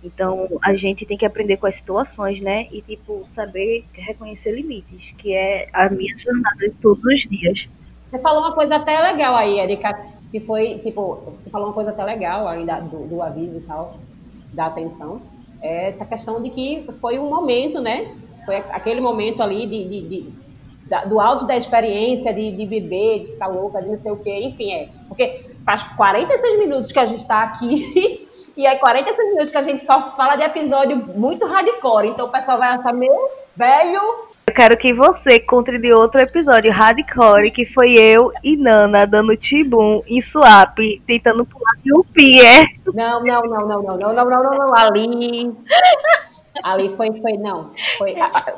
Então, 0.05 0.49
a 0.63 0.75
gente 0.75 1.07
tem 1.07 1.17
que 1.17 1.25
aprender 1.25 1.57
com 1.57 1.67
as 1.67 1.77
situações, 1.77 2.41
né? 2.41 2.67
E, 2.73 2.83
tipo, 2.83 3.27
saber 3.35 3.85
reconhecer 3.93 4.53
limites, 4.53 5.15
que 5.19 5.33
é 5.33 5.69
a 5.73 5.89
minha 5.89 6.17
jornada 6.19 6.69
de 6.69 6.75
todos 6.77 7.05
os 7.05 7.21
dias. 7.21 7.69
Você 8.11 8.19
falou 8.19 8.41
uma 8.41 8.53
coisa 8.53 8.77
até 8.77 9.01
legal 9.01 9.37
aí, 9.37 9.61
Erika, 9.61 9.99
que 10.31 10.41
foi, 10.41 10.79
tipo, 10.79 11.23
você 11.37 11.51
falou 11.51 11.69
uma 11.69 11.75
coisa 11.75 11.91
até 11.91 12.05
legal 12.05 12.49
aí 12.49 12.65
da, 12.65 12.81
do, 12.81 13.07
do 13.07 13.23
aviso 13.23 13.59
e 13.59 13.61
tal, 13.61 13.97
da 14.53 14.67
atenção. 14.67 15.23
É 15.61 15.89
essa 15.89 16.05
questão 16.05 16.43
de 16.43 16.51
que 16.51 16.85
foi 17.01 17.19
um 17.19 17.31
momento, 17.31 17.81
né? 17.81 18.13
Foi 18.45 18.57
aquele 18.57 19.01
momento 19.01 19.41
ali 19.41 19.67
de, 19.67 19.89
de, 19.89 20.09
de 20.09 20.33
da, 20.89 21.05
do 21.05 21.21
auge 21.21 21.47
da 21.47 21.57
experiência 21.57 22.35
de, 22.35 22.51
de 22.51 22.67
beber, 22.67 23.21
de 23.21 23.33
ficar 23.33 23.47
louca, 23.47 23.81
de 23.81 23.89
não 23.89 23.99
sei 23.99 24.11
o 24.11 24.17
quê, 24.17 24.41
enfim, 24.41 24.73
é. 24.73 24.89
Porque 25.09 25.47
faz 25.65 25.83
46 25.83 26.59
minutos 26.59 26.91
que 26.91 26.99
a 26.99 27.07
gente 27.07 27.21
está 27.21 27.43
aqui 27.43 28.29
e 28.57 28.67
é 28.67 28.77
46 28.77 29.29
minutos 29.31 29.53
que 29.53 29.59
a 29.59 29.63
gente 29.63 29.87
só 29.87 30.15
fala 30.17 30.37
de 30.37 30.43
episódio 30.43 30.97
muito 30.97 31.47
hardcore. 31.47 32.09
Então 32.09 32.27
o 32.27 32.33
pessoal 32.33 32.59
vai 32.59 32.69
achar, 32.71 32.93
meu 32.93 33.31
velho. 33.57 34.01
Eu 34.47 34.55
quero 34.55 34.77
que 34.77 34.93
você 34.93 35.39
conte 35.39 35.79
de 35.79 35.93
outro 35.93 36.21
episódio 36.21 36.73
hardcore, 36.73 37.51
que 37.51 37.65
foi 37.67 37.95
eu 37.95 38.33
e 38.43 38.57
Nana 38.57 39.07
dando 39.07 39.37
tibum 39.37 40.03
em 40.07 40.21
swap, 40.21 40.79
tentando 41.07 41.45
pular 41.45 41.77
de 41.83 41.93
um 41.97 42.03
pier. 42.03 42.65
Não, 42.93 43.23
não, 43.25 43.43
não, 43.43 43.69
não, 43.69 43.83
não, 43.83 43.99
não, 43.99 44.15
não, 44.15 44.25
não, 44.25 44.43
não, 44.43 44.59
não, 44.59 44.75
ali. 44.77 45.53
Ali 46.63 46.95
foi, 46.97 47.11
foi, 47.21 47.33
não. 47.39 47.73
Foi, 47.97 48.15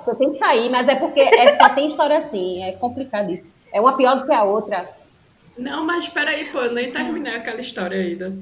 eu 0.06 0.14
tenho 0.16 0.32
que 0.32 0.38
sair, 0.38 0.68
mas 0.68 0.88
é 0.88 0.96
porque 0.96 1.20
é, 1.20 1.56
só 1.56 1.68
tem 1.68 1.86
história 1.86 2.18
assim, 2.18 2.62
é 2.62 2.72
complicado 2.72 3.30
isso. 3.30 3.44
É 3.72 3.80
uma 3.80 3.96
pior 3.96 4.16
do 4.16 4.26
que 4.26 4.32
a 4.32 4.42
outra. 4.42 4.88
Não, 5.56 5.84
mas 5.84 6.04
espera 6.04 6.30
aí, 6.30 6.46
pô, 6.46 6.60
eu 6.60 6.72
nem 6.72 6.90
terminei 6.90 7.36
aquela 7.36 7.60
história 7.60 7.98
ainda. 7.98 8.32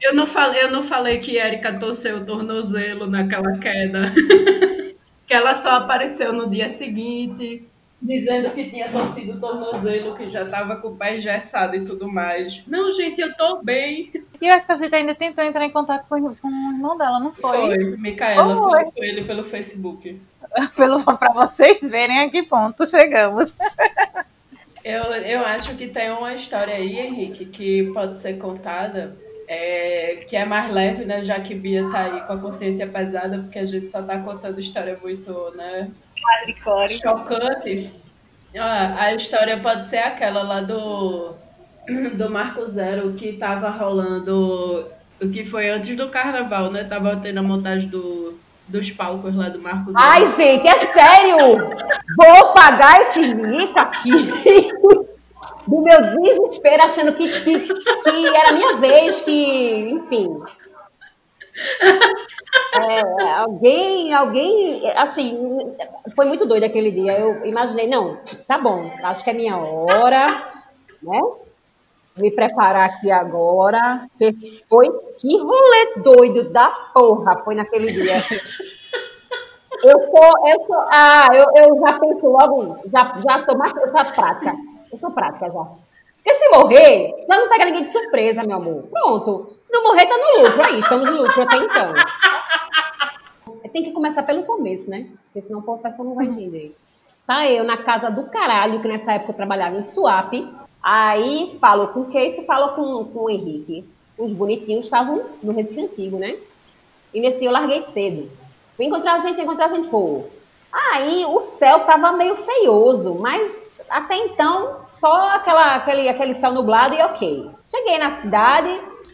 Eu 0.00 0.14
não 0.14 0.26
falei, 0.26 0.62
eu 0.62 0.70
não 0.70 0.82
falei 0.82 1.18
que 1.18 1.36
Erika 1.36 1.78
torceu 1.78 2.18
o 2.18 2.24
tornozelo 2.24 3.06
naquela 3.06 3.58
queda. 3.58 4.12
que 5.26 5.34
ela 5.34 5.54
só 5.54 5.72
apareceu 5.72 6.32
no 6.32 6.48
dia 6.48 6.68
seguinte 6.68 7.64
dizendo 8.02 8.50
que 8.50 8.70
tinha 8.70 8.90
torcido 8.90 9.32
o 9.32 9.40
tornozelo, 9.40 10.16
que 10.16 10.24
já 10.30 10.42
estava 10.42 10.76
com 10.76 10.88
o 10.88 10.96
pé 10.96 11.16
engessado 11.16 11.76
e 11.76 11.84
tudo 11.84 12.10
mais. 12.10 12.62
Não, 12.66 12.90
gente, 12.92 13.20
eu 13.20 13.34
tô 13.34 13.62
bem. 13.62 14.10
E 14.40 14.48
eu 14.48 14.54
acho 14.54 14.66
que 14.66 14.72
a 14.72 14.76
gente 14.76 14.94
ainda 14.94 15.14
tentou 15.14 15.44
entrar 15.44 15.64
em 15.64 15.70
contato 15.70 16.06
com, 16.08 16.34
com 16.34 16.48
o 16.48 16.72
irmão 16.72 16.96
dela, 16.96 17.20
não 17.20 17.32
foi? 17.32 17.58
Foi, 17.58 17.96
Micaela, 17.98 18.54
oh, 18.54 18.70
falou 18.70 18.92
com 18.92 19.04
ele 19.04 19.24
pelo 19.24 19.44
Facebook. 19.44 20.20
pelo, 20.76 21.04
pra 21.04 21.32
vocês 21.32 21.90
verem 21.90 22.20
a 22.20 22.30
que 22.30 22.42
ponto 22.42 22.86
chegamos. 22.86 23.54
eu, 24.82 25.02
eu 25.02 25.44
acho 25.44 25.76
que 25.76 25.88
tem 25.88 26.10
uma 26.10 26.32
história 26.32 26.74
aí, 26.74 26.98
Henrique, 26.98 27.44
que 27.44 27.92
pode 27.92 28.18
ser 28.18 28.38
contada 28.38 29.14
é, 29.52 30.24
que 30.28 30.36
é 30.36 30.44
mais 30.44 30.72
leve, 30.72 31.04
né? 31.04 31.24
Já 31.24 31.40
que 31.40 31.56
Bia 31.56 31.90
tá 31.90 32.02
aí 32.02 32.20
com 32.20 32.32
a 32.34 32.38
consciência 32.38 32.86
pesada, 32.86 33.38
porque 33.38 33.58
a 33.58 33.66
gente 33.66 33.90
só 33.90 34.00
tá 34.00 34.16
contando 34.20 34.60
história 34.60 34.96
muito, 35.02 35.52
né? 35.56 35.90
Chocante. 37.02 37.92
Ah, 38.56 38.94
a 38.96 39.14
história 39.14 39.58
pode 39.58 39.86
ser 39.86 39.98
aquela 39.98 40.44
lá 40.44 40.60
do, 40.60 41.34
do 42.14 42.30
Marco 42.30 42.64
Zero, 42.68 43.14
que 43.14 43.32
tava 43.32 43.70
rolando, 43.70 44.86
o 45.20 45.28
que 45.28 45.44
foi 45.44 45.68
antes 45.68 45.96
do 45.96 46.08
carnaval, 46.08 46.70
né? 46.70 46.84
Tava 46.84 47.16
tendo 47.16 47.38
a 47.38 47.42
montagem 47.42 47.88
do, 47.88 48.38
dos 48.68 48.92
palcos 48.92 49.34
lá 49.34 49.48
do 49.48 49.58
Marco 49.58 49.92
Zero. 49.92 50.06
Ai, 50.08 50.26
gente, 50.26 50.68
é 50.68 50.92
sério! 50.92 51.58
Vou 52.16 52.52
pagar 52.54 53.00
esse 53.00 53.34
mico 53.34 53.80
aqui 53.80 54.12
do 55.70 55.80
meu 55.82 56.16
desespero, 56.16 56.82
achando 56.82 57.12
que, 57.14 57.28
que, 57.42 57.60
que 57.60 58.26
era 58.26 58.52
minha 58.52 58.76
vez, 58.78 59.22
que, 59.22 59.90
enfim. 59.90 60.42
É, 62.74 63.30
alguém, 63.38 64.12
alguém, 64.12 64.90
assim, 64.96 65.76
foi 66.16 66.26
muito 66.26 66.44
doido 66.44 66.64
aquele 66.64 66.90
dia. 66.90 67.18
Eu 67.18 67.44
imaginei, 67.44 67.86
não, 67.86 68.18
tá 68.48 68.58
bom, 68.58 68.90
acho 69.04 69.22
que 69.22 69.30
é 69.30 69.32
minha 69.32 69.56
hora, 69.56 70.50
né? 71.00 71.20
Me 72.16 72.32
preparar 72.32 72.90
aqui 72.90 73.10
agora. 73.10 74.08
Que 74.18 74.62
foi 74.68 74.88
que 75.20 75.38
rolê 75.38 75.92
doido 75.98 76.50
da 76.50 76.68
porra 76.92 77.42
foi 77.44 77.54
naquele 77.54 77.92
dia. 77.92 78.24
Eu 79.82 79.98
sou, 80.10 80.48
eu 80.48 80.66
sou, 80.66 80.84
ah, 80.90 81.28
eu, 81.32 81.44
eu 81.56 81.80
já 81.80 81.98
penso 81.98 82.26
logo, 82.26 82.76
já, 82.92 83.18
já 83.26 83.38
sou 83.38 83.56
mais, 83.56 83.72
prática. 83.72 84.54
Eu 84.92 84.98
sou 84.98 85.10
prática 85.10 85.50
já. 85.50 85.66
Porque 86.16 86.34
se 86.34 86.48
morrer, 86.50 87.24
já 87.26 87.38
não 87.38 87.48
pega 87.48 87.64
ninguém 87.64 87.84
de 87.84 87.92
surpresa, 87.92 88.42
meu 88.42 88.56
amor. 88.56 88.84
Pronto. 88.90 89.56
Se 89.62 89.72
não 89.72 89.84
morrer, 89.84 90.06
tá 90.06 90.16
no 90.16 90.42
lucro. 90.42 90.62
Aí, 90.62 90.80
estamos 90.80 91.10
no 91.10 91.22
lucro 91.22 91.42
até 91.42 91.56
então. 91.56 91.94
Tem 93.72 93.84
que 93.84 93.92
começar 93.92 94.24
pelo 94.24 94.42
começo, 94.42 94.90
né? 94.90 95.06
Porque 95.26 95.42
senão 95.42 95.60
o 95.60 95.78
pessoal 95.78 96.08
não 96.08 96.16
vai 96.16 96.26
entender. 96.26 96.76
Tá 97.24 97.48
eu 97.48 97.62
na 97.62 97.76
casa 97.76 98.10
do 98.10 98.24
caralho, 98.24 98.80
que 98.80 98.88
nessa 98.88 99.12
época 99.12 99.30
eu 99.30 99.36
trabalhava 99.36 99.76
em 99.76 99.84
Swap. 99.84 100.32
Aí 100.82 101.56
falo 101.60 101.88
com 101.88 102.00
o 102.00 102.06
Casey, 102.06 102.44
falo 102.44 102.74
com, 102.74 103.04
com 103.04 103.24
o 103.24 103.30
Henrique. 103.30 103.88
Os 104.18 104.32
bonitinhos 104.32 104.86
estavam 104.86 105.22
no 105.40 105.52
Rede 105.52 105.80
Antigo, 105.80 106.18
né? 106.18 106.36
E 107.14 107.20
nesse 107.20 107.44
eu 107.44 107.52
larguei 107.52 107.82
cedo. 107.82 108.28
Fui 108.76 108.86
encontrar 108.86 109.14
a 109.14 109.18
gente, 109.20 109.40
encontrar 109.40 109.66
a 109.66 109.74
gente, 109.74 109.88
pô. 109.88 110.24
Aí 110.72 111.24
o 111.24 111.40
céu 111.40 111.80
tava 111.80 112.12
meio 112.12 112.36
feioso, 112.36 113.14
mas 113.14 113.69
até 113.90 114.16
então, 114.16 114.82
só 114.92 115.30
aquela, 115.30 115.74
aquele, 115.74 116.08
aquele 116.08 116.32
céu 116.32 116.52
nublado 116.52 116.94
e 116.94 117.02
ok. 117.02 117.50
Cheguei 117.66 117.98
na 117.98 118.12
cidade 118.12 118.68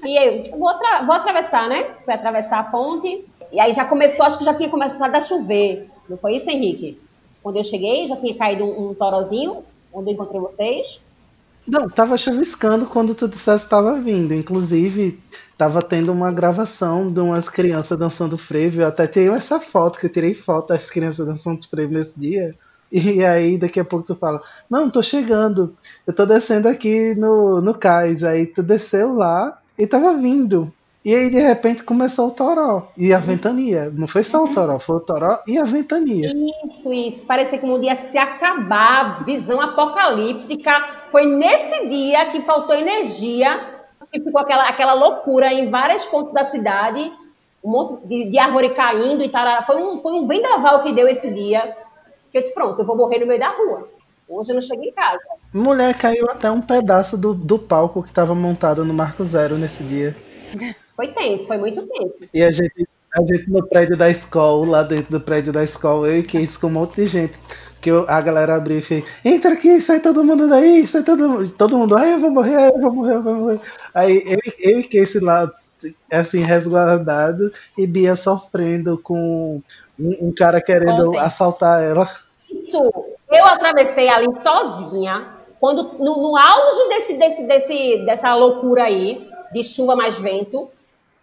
e 0.04 0.16
eu 0.16 0.42
vou, 0.58 0.70
vou 1.06 1.14
atravessar, 1.14 1.66
né? 1.66 1.94
Fui 2.04 2.12
atravessar 2.12 2.58
a 2.58 2.64
ponte. 2.64 3.24
E 3.50 3.58
aí 3.58 3.72
já 3.72 3.86
começou, 3.86 4.26
acho 4.26 4.36
que 4.36 4.44
já 4.44 4.52
tinha 4.52 4.68
começado 4.68 5.14
a 5.14 5.20
chover. 5.20 5.88
Não 6.08 6.18
foi 6.18 6.36
isso, 6.36 6.50
Henrique? 6.50 7.00
Quando 7.42 7.56
eu 7.56 7.64
cheguei, 7.64 8.06
já 8.06 8.16
tinha 8.16 8.36
caído 8.36 8.64
um, 8.64 8.90
um 8.90 8.94
torozinho, 8.94 9.64
onde 9.92 10.10
eu 10.10 10.14
encontrei 10.14 10.40
vocês. 10.40 11.00
Não, 11.66 11.88
tava 11.88 12.18
chuviscando 12.18 12.86
quando 12.86 13.14
tu 13.14 13.26
disseste 13.26 13.60
que 13.60 13.74
estava 13.74 13.98
vindo. 13.98 14.34
Inclusive, 14.34 15.18
tava 15.56 15.80
tendo 15.80 16.12
uma 16.12 16.30
gravação 16.30 17.10
de 17.10 17.20
umas 17.20 17.48
crianças 17.48 17.98
dançando 17.98 18.36
frevo. 18.36 18.82
Eu 18.82 18.88
até 18.88 19.06
tirei 19.06 19.30
essa 19.30 19.58
foto, 19.58 19.98
que 19.98 20.06
eu 20.06 20.12
tirei 20.12 20.34
foto 20.34 20.68
das 20.68 20.90
crianças 20.90 21.26
dançando 21.26 21.66
frevo 21.66 21.94
nesse 21.94 22.18
dia. 22.20 22.54
E 22.90 23.24
aí 23.24 23.58
daqui 23.58 23.80
a 23.80 23.84
pouco 23.84 24.06
tu 24.06 24.14
fala, 24.14 24.38
não, 24.70 24.90
tô 24.90 25.02
chegando, 25.02 25.76
eu 26.06 26.14
tô 26.14 26.24
descendo 26.24 26.68
aqui 26.68 27.14
no, 27.16 27.60
no 27.60 27.74
cais. 27.74 28.22
Aí 28.22 28.46
tu 28.46 28.62
desceu 28.62 29.14
lá 29.14 29.58
e 29.78 29.86
tava 29.86 30.14
vindo. 30.14 30.72
E 31.04 31.14
aí 31.14 31.30
de 31.30 31.38
repente 31.38 31.84
começou 31.84 32.28
o 32.28 32.30
toró 32.32 32.88
e 32.96 33.12
a 33.14 33.18
ventania. 33.18 33.92
Não 33.94 34.08
foi 34.08 34.24
só 34.24 34.44
o 34.44 34.50
toró, 34.50 34.78
foi 34.80 34.96
o 34.96 35.00
toró 35.00 35.38
e 35.46 35.56
a 35.56 35.62
ventania. 35.62 36.32
Isso, 36.66 36.92
isso. 36.92 37.24
Parecia 37.24 37.58
que 37.58 37.64
o 37.64 37.68
mundo 37.68 37.84
ia 37.84 38.08
se 38.08 38.18
acabar, 38.18 39.24
visão 39.24 39.60
apocalíptica. 39.60 40.72
Foi 41.12 41.24
nesse 41.24 41.88
dia 41.88 42.26
que 42.30 42.42
faltou 42.42 42.74
energia, 42.74 43.76
que 44.12 44.20
ficou 44.20 44.40
aquela, 44.40 44.68
aquela 44.68 44.94
loucura 44.94 45.52
em 45.52 45.70
vários 45.70 46.04
pontos 46.06 46.32
da 46.32 46.44
cidade, 46.44 47.12
um 47.62 47.70
monte 47.70 48.06
de, 48.06 48.30
de 48.30 48.38
árvore 48.38 48.70
caindo 48.70 49.22
e 49.22 49.30
tal. 49.30 49.64
Foi 49.64 49.80
um, 49.80 50.00
foi 50.00 50.12
um 50.12 50.26
vendaval 50.26 50.82
que 50.82 50.92
deu 50.92 51.06
esse 51.06 51.32
dia 51.32 51.85
eu 52.32 52.42
disse, 52.42 52.54
pronto, 52.54 52.80
eu 52.80 52.86
vou 52.86 52.96
morrer 52.96 53.18
no 53.18 53.26
meio 53.26 53.40
da 53.40 53.50
rua. 53.50 53.88
Hoje 54.28 54.50
eu 54.50 54.54
não 54.54 54.62
cheguei 54.62 54.90
em 54.90 54.92
casa. 54.92 55.20
Mulher, 55.54 55.96
caiu 55.96 56.26
até 56.28 56.50
um 56.50 56.60
pedaço 56.60 57.16
do, 57.16 57.32
do 57.32 57.58
palco 57.58 58.02
que 58.02 58.08
estava 58.08 58.34
montado 58.34 58.84
no 58.84 58.92
Marco 58.92 59.24
Zero 59.24 59.56
nesse 59.56 59.84
dia. 59.84 60.16
Foi 60.96 61.08
tenso, 61.08 61.46
foi 61.46 61.58
muito 61.58 61.86
tenso. 61.86 62.14
E 62.34 62.42
a 62.42 62.50
gente, 62.50 62.88
a 63.14 63.20
gente 63.20 63.50
no 63.50 63.66
prédio 63.66 63.96
da 63.96 64.10
escola, 64.10 64.66
lá 64.66 64.82
dentro 64.82 65.12
do 65.12 65.20
prédio 65.20 65.52
da 65.52 65.62
escola, 65.62 66.08
eu 66.08 66.18
e 66.18 66.22
Case 66.22 66.58
com 66.58 66.66
um 66.66 66.70
monte 66.70 66.96
de 66.96 67.06
gente. 67.06 67.34
Que 67.80 67.90
eu, 67.90 68.04
a 68.08 68.20
galera 68.20 68.56
abriu 68.56 68.78
e 68.78 68.80
fez, 68.80 69.06
entra 69.24 69.52
aqui, 69.52 69.80
sai 69.80 70.00
todo 70.00 70.24
mundo 70.24 70.48
daí, 70.48 70.84
sai 70.86 71.04
todo 71.04 71.28
mundo. 71.28 71.48
Todo 71.50 71.78
mundo, 71.78 71.96
ai, 71.96 72.14
eu 72.14 72.20
vou 72.20 72.30
morrer, 72.30 72.72
eu 72.74 72.80
vou 72.80 72.92
morrer, 72.92 73.14
eu 73.14 73.22
vou 73.22 73.34
morrer. 73.34 73.60
Aí 73.94 74.22
eu, 74.26 74.52
eu 74.58 74.80
e 74.80 74.84
Case 74.84 75.20
lá, 75.20 75.52
assim, 76.12 76.42
resguardado, 76.42 77.50
e 77.76 77.86
Bia 77.86 78.16
sofrendo 78.16 78.98
com 78.98 79.60
um, 79.98 80.28
um 80.28 80.34
cara 80.34 80.60
querendo 80.60 81.16
assaltar 81.18 81.82
ela. 81.82 82.08
Isso, 82.50 82.92
eu 83.30 83.44
atravessei 83.46 84.08
ali 84.08 84.28
sozinha, 84.40 85.28
quando 85.60 85.98
no, 85.98 86.22
no 86.22 86.36
auge 86.36 86.88
desse, 86.88 87.18
desse, 87.18 87.46
desse, 87.46 88.04
dessa 88.04 88.34
loucura 88.34 88.84
aí, 88.84 89.28
de 89.52 89.64
chuva 89.64 89.96
mais 89.96 90.18
vento. 90.18 90.70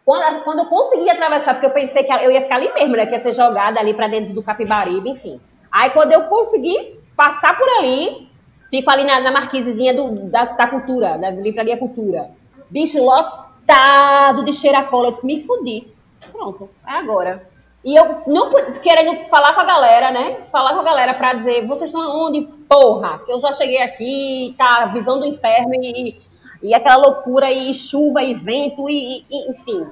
Quando, 0.06 0.43
quando 0.43 0.60
eu 0.60 0.66
consegui 0.66 1.10
atravessar, 1.10 1.54
porque 1.54 1.68
eu 1.68 1.72
pensei 1.72 2.04
que 2.04 2.12
eu 2.12 2.30
ia 2.30 2.41
ficar 2.41 2.56
ali 2.56 2.74
mesmo, 2.74 2.95
né? 2.95 3.06
Que 3.06 3.14
ia 3.14 3.20
ser 3.20 3.34
jogada 3.34 3.80
ali 3.80 3.93
para 3.93 4.10
dentro 4.10 4.34
do 4.34 4.43
Capibaribe, 4.43 5.10
enfim. 5.10 5.39
Aí 5.72 5.91
quando 5.91 6.12
eu 6.12 6.24
consegui 6.24 6.99
passar 7.16 7.58
por 7.58 7.68
ali, 7.80 8.28
fico 8.70 8.89
ali 8.91 9.06
na, 9.06 9.22
na 9.22 9.32
marquisezinha 9.32 9.93
do, 9.93 10.30
da, 10.30 10.43
da 10.45 10.68
cultura, 10.68 11.18
da 11.18 11.30
livraria 11.30 11.78
cultura. 11.78 12.32
Bicho 12.70 13.01
lotado 13.01 13.42
de 14.45 14.53
cheiracola, 14.53 15.07
eu 15.07 15.11
disse, 15.14 15.26
me 15.26 15.43
fudi. 15.43 15.88
Pronto, 16.32 16.70
é 16.88 16.91
agora. 16.91 17.47
E 17.84 17.95
eu 17.95 18.22
não 18.28 18.49
querendo 18.82 19.28
falar 19.30 19.53
com 19.53 19.61
a 19.61 19.66
galera, 19.66 20.09
né? 20.09 20.38
Falar 20.51 20.74
com 20.74 20.80
a 20.80 20.84
galera 20.84 21.14
pra 21.14 21.34
dizer, 21.34 21.68
vocês 21.68 21.89
estão 21.89 22.26
onde? 22.26 22.41
Porra, 22.68 23.20
que 23.20 23.32
eu 23.32 23.41
já 23.41 23.51
cheguei 23.51 23.82
aqui, 23.82 24.55
tá 24.57 24.86
visão 24.86 25.20
do 25.20 25.26
inferno 25.26 25.76
e, 25.76 26.22
e 26.61 26.74
aquela 26.74 26.95
loucura 26.95 27.51
e 27.51 27.74
chuva 27.74 28.24
e 28.24 28.36
vento 28.36 28.89
e, 28.89 29.26
e 29.30 29.51
enfim. 29.51 29.86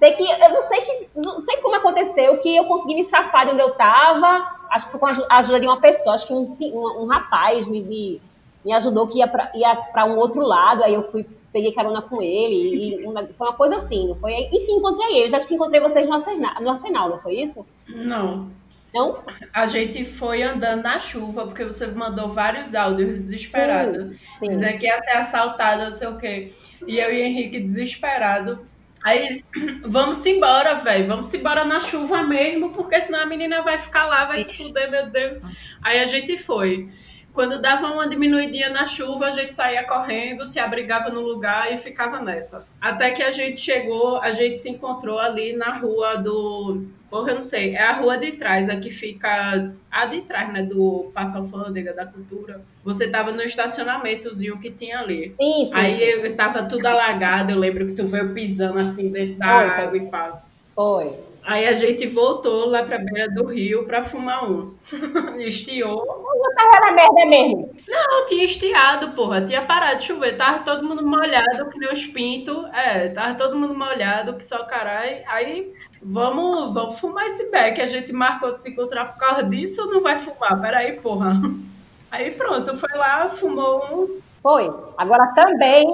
Sei 0.00 0.12
que 0.12 0.24
eu 0.24 0.50
não 0.50 0.62
sei 0.62 0.80
que 0.80 1.08
não 1.14 1.40
sei 1.42 1.58
como 1.58 1.76
aconteceu 1.76 2.38
que 2.38 2.56
eu 2.56 2.64
consegui 2.64 2.96
me 2.96 3.04
safar 3.04 3.46
de 3.46 3.52
onde 3.52 3.62
eu 3.62 3.74
tava. 3.74 4.60
Acho 4.72 4.86
que 4.86 4.98
foi 4.98 5.00
com 5.00 5.06
a 5.06 5.38
ajuda 5.38 5.60
de 5.60 5.66
uma 5.66 5.80
pessoa, 5.80 6.16
acho 6.16 6.26
que 6.26 6.32
um, 6.32 6.48
um, 6.74 7.02
um 7.02 7.06
rapaz 7.06 7.68
me, 7.68 7.84
me, 7.84 8.22
me, 8.64 8.72
ajudou 8.72 9.06
que 9.06 9.18
ia 9.18 9.28
para 9.28 10.06
um 10.06 10.16
outro 10.16 10.40
lado, 10.40 10.82
aí 10.82 10.94
eu 10.94 11.08
fui 11.12 11.24
peguei 11.52 11.72
carona 11.72 12.02
com 12.02 12.22
ele, 12.22 13.00
e 13.00 13.06
uma, 13.06 13.26
foi 13.26 13.46
uma 13.48 13.56
coisa 13.56 13.76
assim, 13.76 14.16
foi, 14.20 14.32
enfim, 14.32 14.72
encontrei 14.72 15.18
ele, 15.18 15.36
acho 15.36 15.46
que 15.46 15.54
encontrei 15.54 15.80
vocês 15.80 16.06
no 16.08 16.14
Arsenal, 16.14 16.62
no 16.62 16.70
Arsenal, 16.70 17.10
não 17.10 17.18
foi 17.20 17.40
isso? 17.40 17.66
Não. 17.88 18.50
Não? 18.94 19.22
A 19.54 19.66
gente 19.66 20.04
foi 20.04 20.42
andando 20.42 20.82
na 20.82 20.98
chuva, 20.98 21.46
porque 21.46 21.64
você 21.64 21.86
mandou 21.86 22.28
vários 22.28 22.74
áudios 22.74 23.18
desesperados, 23.18 24.16
dizendo 24.40 24.78
que 24.78 24.86
ia 24.86 25.02
ser 25.02 25.12
assaltada, 25.12 25.84
não 25.84 25.92
sei 25.92 26.08
o 26.08 26.18
quê, 26.18 26.52
e 26.86 26.98
eu 26.98 27.12
e 27.12 27.22
Henrique 27.22 27.60
desesperado, 27.60 28.66
Aí, 29.02 29.44
vamos 29.82 30.24
embora, 30.24 30.76
velho. 30.76 31.08
Vamos 31.08 31.34
embora 31.34 31.64
na 31.64 31.80
chuva 31.80 32.22
mesmo, 32.22 32.70
porque 32.70 33.02
senão 33.02 33.20
a 33.20 33.26
menina 33.26 33.60
vai 33.62 33.78
ficar 33.78 34.06
lá, 34.06 34.24
vai 34.26 34.44
se 34.44 34.56
fuder, 34.56 34.90
meu 34.90 35.10
Deus. 35.10 35.42
Aí 35.82 35.98
a 35.98 36.06
gente 36.06 36.38
foi. 36.38 36.88
Quando 37.34 37.60
dava 37.60 37.86
uma 37.90 38.06
diminuidinha 38.06 38.68
na 38.68 38.86
chuva, 38.86 39.26
a 39.26 39.30
gente 39.30 39.56
saía 39.56 39.84
correndo, 39.84 40.46
se 40.46 40.58
abrigava 40.58 41.08
no 41.08 41.20
lugar 41.20 41.72
e 41.72 41.78
ficava 41.78 42.20
nessa. 42.20 42.66
Até 42.80 43.10
que 43.10 43.22
a 43.22 43.30
gente 43.30 43.60
chegou, 43.60 44.18
a 44.18 44.32
gente 44.32 44.60
se 44.60 44.68
encontrou 44.68 45.18
ali 45.18 45.56
na 45.56 45.78
rua 45.78 46.16
do. 46.16 46.86
Porra, 47.08 47.30
eu 47.30 47.34
não 47.36 47.42
sei, 47.42 47.74
é 47.74 47.82
a 47.82 47.92
rua 47.92 48.16
de 48.18 48.32
trás, 48.32 48.68
a 48.68 48.76
que 48.76 48.90
fica. 48.90 49.72
A 49.90 50.06
de 50.06 50.22
trás, 50.22 50.52
né? 50.52 50.62
Do 50.62 51.10
Passa 51.14 51.38
Alfândega 51.38 51.94
da 51.94 52.04
Cultura. 52.04 52.60
Você 52.84 53.08
tava 53.08 53.32
no 53.32 53.42
estacionamentozinho 53.42 54.58
que 54.58 54.70
tinha 54.70 55.00
ali. 55.00 55.34
Sim, 55.40 55.66
sim. 55.66 55.74
Aí 55.74 56.02
eu 56.02 56.36
tava 56.36 56.64
tudo 56.64 56.84
alagado, 56.86 57.50
eu 57.50 57.58
lembro 57.58 57.86
que 57.86 57.94
tu 57.94 58.06
veio 58.06 58.34
pisando 58.34 58.78
assim 58.78 59.10
dentro 59.10 59.36
da 59.36 59.46
Foi. 59.46 59.68
água 59.68 59.96
e 59.96 60.06
pá. 60.06 60.42
Foi. 60.74 61.31
Aí 61.44 61.66
a 61.66 61.72
gente 61.72 62.06
voltou 62.06 62.66
lá 62.66 62.84
pra 62.84 62.98
beira 62.98 63.28
do 63.28 63.44
rio 63.46 63.84
pra 63.84 64.00
fumar 64.02 64.48
um. 64.48 64.74
Estiou. 65.40 66.00
Eu 66.00 66.54
tava 66.54 66.86
na 66.86 66.92
merda 66.92 67.26
mesmo. 67.26 67.74
Não, 67.88 68.26
tinha 68.26 68.44
estiado, 68.44 69.10
porra. 69.10 69.44
Tinha 69.44 69.62
parado 69.62 69.96
de 69.96 70.04
chover. 70.04 70.36
Tava 70.36 70.60
todo 70.60 70.86
mundo 70.86 71.04
molhado, 71.04 71.68
que 71.68 71.78
nem 71.78 71.92
os 71.92 72.06
pintos. 72.06 72.64
É, 72.72 73.08
tava 73.08 73.34
todo 73.34 73.58
mundo 73.58 73.74
molhado, 73.74 74.34
que 74.34 74.46
só 74.46 74.64
caralho. 74.64 75.16
Aí, 75.26 75.72
vamos, 76.00 76.72
vamos 76.72 77.00
fumar 77.00 77.26
esse 77.26 77.50
beck. 77.50 77.80
A 77.80 77.86
gente 77.86 78.12
marcou 78.12 78.54
de 78.54 78.62
se 78.62 78.70
encontrar 78.70 79.06
por 79.06 79.18
causa 79.18 79.42
disso 79.42 79.82
ou 79.82 79.88
não 79.92 80.00
vai 80.00 80.18
fumar? 80.18 80.60
Peraí, 80.60 80.92
porra. 81.00 81.32
Aí 82.08 82.30
pronto, 82.30 82.76
foi 82.76 82.94
lá, 82.94 83.28
fumou 83.30 83.84
um. 83.90 84.20
Foi. 84.42 84.72
Agora 84.98 85.32
também, 85.34 85.86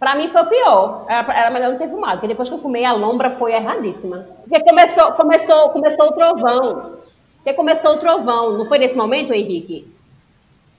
pra 0.00 0.16
mim 0.16 0.28
foi 0.30 0.42
o 0.42 0.48
pior. 0.48 1.04
Era, 1.08 1.32
era 1.38 1.50
melhor 1.50 1.70
não 1.72 1.78
ter 1.78 1.90
fumado, 1.90 2.14
porque 2.14 2.28
depois 2.28 2.48
que 2.48 2.54
eu 2.54 2.60
fumei, 2.60 2.84
a 2.84 2.92
lombra 2.92 3.36
foi 3.36 3.52
erradíssima. 3.52 4.26
Porque 4.42 4.64
começou, 4.64 5.12
começou, 5.12 5.70
começou 5.70 6.06
o 6.06 6.12
trovão. 6.12 6.96
Porque 7.36 7.52
começou 7.54 7.92
o 7.92 7.98
trovão. 7.98 8.58
Não 8.58 8.66
foi 8.66 8.78
nesse 8.78 8.96
momento, 8.96 9.32
Henrique? 9.32 9.86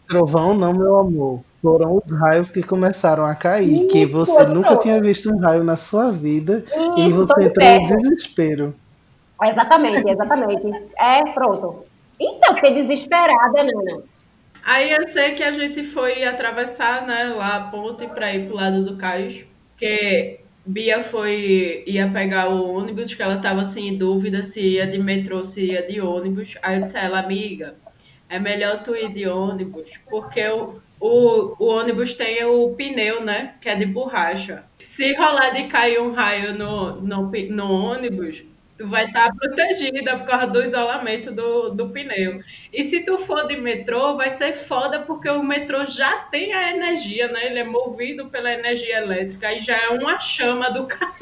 Trovão 0.08 0.54
não, 0.54 0.74
meu 0.74 1.00
amor. 1.00 1.40
Foram 1.62 2.02
os 2.04 2.12
raios 2.20 2.52
que 2.52 2.64
começaram 2.64 3.24
a 3.24 3.36
cair. 3.36 3.88
que 3.88 4.00
Isso, 4.00 4.12
você 4.12 4.42
eu 4.42 4.50
nunca 4.50 4.76
tinha 4.78 5.00
visto 5.00 5.34
um 5.34 5.40
raio 5.40 5.64
na 5.64 5.78
sua 5.78 6.12
vida. 6.12 6.64
e 6.98 7.08
Isso, 7.08 7.26
tô 7.28 7.36
você 7.36 7.46
entrou 7.46 7.68
em 7.68 7.88
desespero. 7.88 8.76
Exatamente, 9.44 10.10
exatamente. 10.10 10.92
É, 10.98 11.24
pronto. 11.32 11.86
Então, 12.20 12.56
fiquei 12.56 12.74
desesperada, 12.74 13.64
Nana. 13.64 14.04
Aí 14.64 14.92
eu 14.92 15.08
sei 15.08 15.34
que 15.34 15.44
a 15.44 15.52
gente 15.52 15.84
foi 15.84 16.24
atravessar, 16.24 17.06
né, 17.06 17.26
lá 17.36 17.58
a 17.58 17.62
ponte 17.72 18.08
pra 18.08 18.34
ir 18.34 18.46
pro 18.48 18.56
lado 18.56 18.84
do 18.86 18.96
cais. 18.98 19.44
Porque 19.72 20.40
Bia 20.66 21.02
foi, 21.04 21.84
ia 21.88 22.10
pegar 22.10 22.50
o 22.50 22.72
ônibus, 22.76 23.14
que 23.14 23.22
ela 23.22 23.38
tava 23.40 23.62
assim 23.62 23.88
em 23.88 23.98
dúvida 23.98 24.44
se 24.44 24.62
ia 24.62 24.86
de 24.88 24.98
metrô, 25.00 25.44
se 25.46 25.66
ia 25.66 25.86
de 25.88 26.00
ônibus. 26.00 26.56
Aí 26.62 26.78
eu 26.78 26.84
disse 26.84 26.98
a 26.98 27.04
ela, 27.04 27.20
amiga, 27.20 27.76
é 28.30 28.40
melhor 28.40 28.84
tu 28.84 28.96
ir 28.96 29.12
de 29.14 29.28
ônibus, 29.28 29.98
porque 30.10 30.48
o, 30.48 30.80
o, 31.00 31.56
o 31.60 31.68
ônibus 31.68 32.16
tem 32.16 32.44
o 32.46 32.70
pneu, 32.76 33.24
né, 33.24 33.56
que 33.60 33.68
é 33.68 33.76
de 33.76 33.86
borracha. 33.86 34.64
Se 34.92 35.14
rolar 35.16 35.50
de 35.52 35.64
cair 35.68 36.00
um 36.00 36.12
raio 36.12 36.54
no, 36.54 37.02
no, 37.02 37.32
no 37.32 37.72
ônibus, 37.72 38.44
tu 38.82 38.88
vai 38.88 39.06
estar 39.06 39.32
protegida 39.36 40.18
por 40.18 40.26
causa 40.26 40.48
do 40.48 40.64
isolamento 40.64 41.32
do, 41.32 41.70
do 41.70 41.90
pneu. 41.90 42.42
E 42.74 42.84
se 42.84 43.02
tu 43.02 43.20
for 43.20 43.46
de 43.48 43.56
metrô, 43.56 44.18
vai 44.18 44.32
ser 44.32 44.54
foda 44.54 45.00
porque 45.00 45.30
o 45.30 45.44
metrô 45.44 45.86
já 45.86 46.18
tem 46.32 46.52
a 46.54 46.72
energia, 46.72 47.28
né? 47.28 47.46
Ele 47.46 47.60
é 47.60 47.64
movido 47.64 48.26
pela 48.28 48.52
energia 48.52 48.98
elétrica 48.98 49.54
e 49.54 49.60
já 49.60 49.78
é 49.78 49.90
uma 49.90 50.20
chama 50.20 50.72
do 50.72 50.88
carro. 50.88 51.14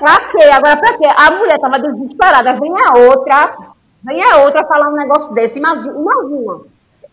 Pra 0.00 0.30
quê? 0.32 0.42
Agora 0.52 0.76
pra 0.76 0.98
quê? 0.98 1.06
A 1.16 1.30
mulher 1.30 1.58
tava 1.58 1.78
desesperada. 1.78 2.54
Vem 2.54 2.72
a 2.72 2.98
outra, 3.08 3.56
vem 4.02 4.20
a 4.22 4.38
outra 4.38 4.66
falar 4.66 4.90
um 4.90 4.96
negócio 4.96 5.32
desse. 5.32 5.60
Imagina. 5.60 5.92
imagina. 5.92 6.52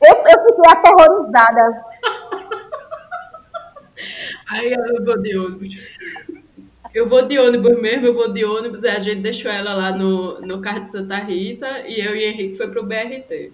Eu, 0.01 0.15
eu 0.15 0.45
fiquei 0.47 0.71
aterrorizada. 0.71 1.85
Aí 4.49 4.73
eu 4.73 5.05
vou 5.05 5.21
de 5.21 5.37
ônibus. 5.37 5.75
Eu 6.93 7.07
vou 7.07 7.27
de 7.27 7.37
ônibus 7.37 7.79
mesmo, 7.79 8.07
eu 8.07 8.13
vou 8.13 8.33
de 8.33 8.43
ônibus, 8.43 8.83
a 8.83 8.97
gente 8.97 9.21
deixou 9.21 9.51
ela 9.51 9.73
lá 9.75 9.95
no, 9.95 10.41
no 10.41 10.59
carro 10.59 10.85
de 10.85 10.91
Santa 10.91 11.17
Rita 11.17 11.87
e 11.87 11.99
eu 11.99 12.15
e 12.15 12.25
Henrique 12.25 12.57
foi 12.57 12.67
pro 12.67 12.83
BRT. 12.83 13.51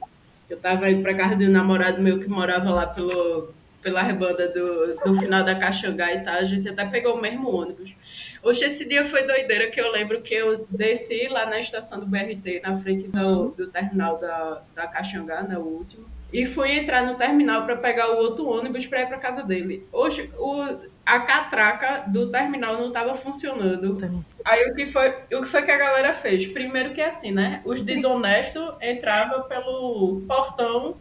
Eu 0.50 0.58
tava 0.58 0.90
indo 0.90 1.02
pra 1.02 1.14
casa 1.14 1.36
de 1.36 1.46
um 1.46 1.52
namorado 1.52 2.02
meu 2.02 2.20
que 2.20 2.30
morava 2.30 2.70
lá 2.70 2.88
pelo, 2.88 3.54
pela 3.82 4.02
rebanda 4.02 4.48
do, 4.48 4.96
do 5.04 5.20
final 5.20 5.44
da 5.44 5.56
Caxangá 5.56 6.14
e 6.14 6.24
tal, 6.24 6.36
a 6.36 6.44
gente 6.46 6.70
até 6.70 6.86
pegou 6.86 7.16
o 7.16 7.22
mesmo 7.22 7.54
ônibus. 7.54 7.94
Hoje 8.42 8.64
esse 8.64 8.86
dia 8.86 9.04
foi 9.04 9.24
doideira 9.24 9.70
que 9.70 9.82
eu 9.82 9.92
lembro 9.92 10.22
que 10.22 10.34
eu 10.34 10.66
desci 10.70 11.28
lá 11.28 11.46
na 11.46 11.60
estação 11.60 12.00
do 12.00 12.06
BRT, 12.06 12.62
na 12.64 12.78
frente 12.78 13.08
do, 13.10 13.50
do 13.50 13.68
terminal 13.68 14.18
da, 14.18 14.62
da 14.74 14.88
Caxangá, 14.88 15.42
né, 15.42 15.58
o 15.58 15.64
último, 15.64 16.06
e 16.32 16.46
fui 16.46 16.72
entrar 16.72 17.06
no 17.06 17.16
terminal 17.16 17.66
para 17.66 17.76
pegar 17.76 18.12
o 18.14 18.18
outro 18.18 18.48
ônibus 18.48 18.86
para 18.86 19.02
ir 19.02 19.08
para 19.08 19.18
casa 19.18 19.44
dele. 19.44 19.86
Hoje 19.92 20.32
o, 20.38 20.78
a 21.06 21.20
catraca 21.20 22.04
do 22.08 22.32
terminal 22.32 22.78
não 22.78 22.88
estava 22.88 23.14
funcionando. 23.14 23.98
Aí 24.44 24.70
o 24.70 24.74
que, 24.74 24.88
foi, 24.88 25.10
o 25.34 25.44
que 25.44 25.48
foi 25.48 25.62
que 25.62 25.72
a 25.72 25.78
galera 25.78 26.14
fez? 26.16 26.48
Primeiro 26.48 26.94
que 26.94 27.02
é 27.02 27.10
assim, 27.10 27.32
né? 27.32 27.62
Os 27.64 27.80
desonestos 27.82 28.74
entravam 28.82 29.44
pelo 29.44 30.24
portão 30.28 30.98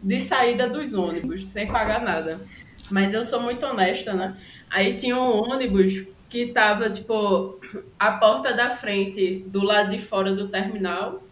de 0.00 0.20
saída 0.20 0.68
dos 0.68 0.94
ônibus, 0.94 1.44
sem 1.46 1.66
pagar 1.66 2.00
nada. 2.00 2.40
Mas 2.88 3.12
eu 3.12 3.24
sou 3.24 3.40
muito 3.40 3.66
honesta, 3.66 4.14
né? 4.14 4.36
Aí 4.70 4.96
tinha 4.96 5.16
um 5.16 5.42
ônibus 5.42 6.06
que 6.28 6.52
tava, 6.52 6.88
tipo, 6.90 7.58
a 7.98 8.12
porta 8.12 8.52
da 8.52 8.70
frente 8.70 9.44
do 9.46 9.62
lado 9.62 9.90
de 9.90 9.98
fora 9.98 10.32
do 10.32 10.48
terminal 10.48 11.22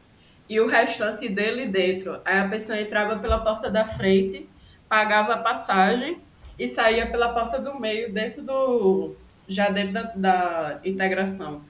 e 0.49 0.59
o 0.59 0.67
restante 0.67 1.29
dele 1.29 1.67
dentro. 1.67 2.21
Aí 2.25 2.41
a 2.41 2.49
pessoa 2.49 2.81
entrava 2.81 3.17
pela 3.21 3.39
porta 3.39 3.71
da 3.71 3.85
frente, 3.85 4.49
pagava 4.89 5.35
a 5.35 5.39
passagem 5.39 6.19
e 6.59 6.69
saía 6.69 7.07
pela 7.07 7.33
porta 7.33 7.59
do 7.59 7.79
meio, 7.79 8.13
dentro 8.13 8.43
do. 8.43 9.15
já 9.49 9.69
dentro 9.71 9.93
da, 9.93 10.03
da 10.15 10.81
integração. 10.85 11.61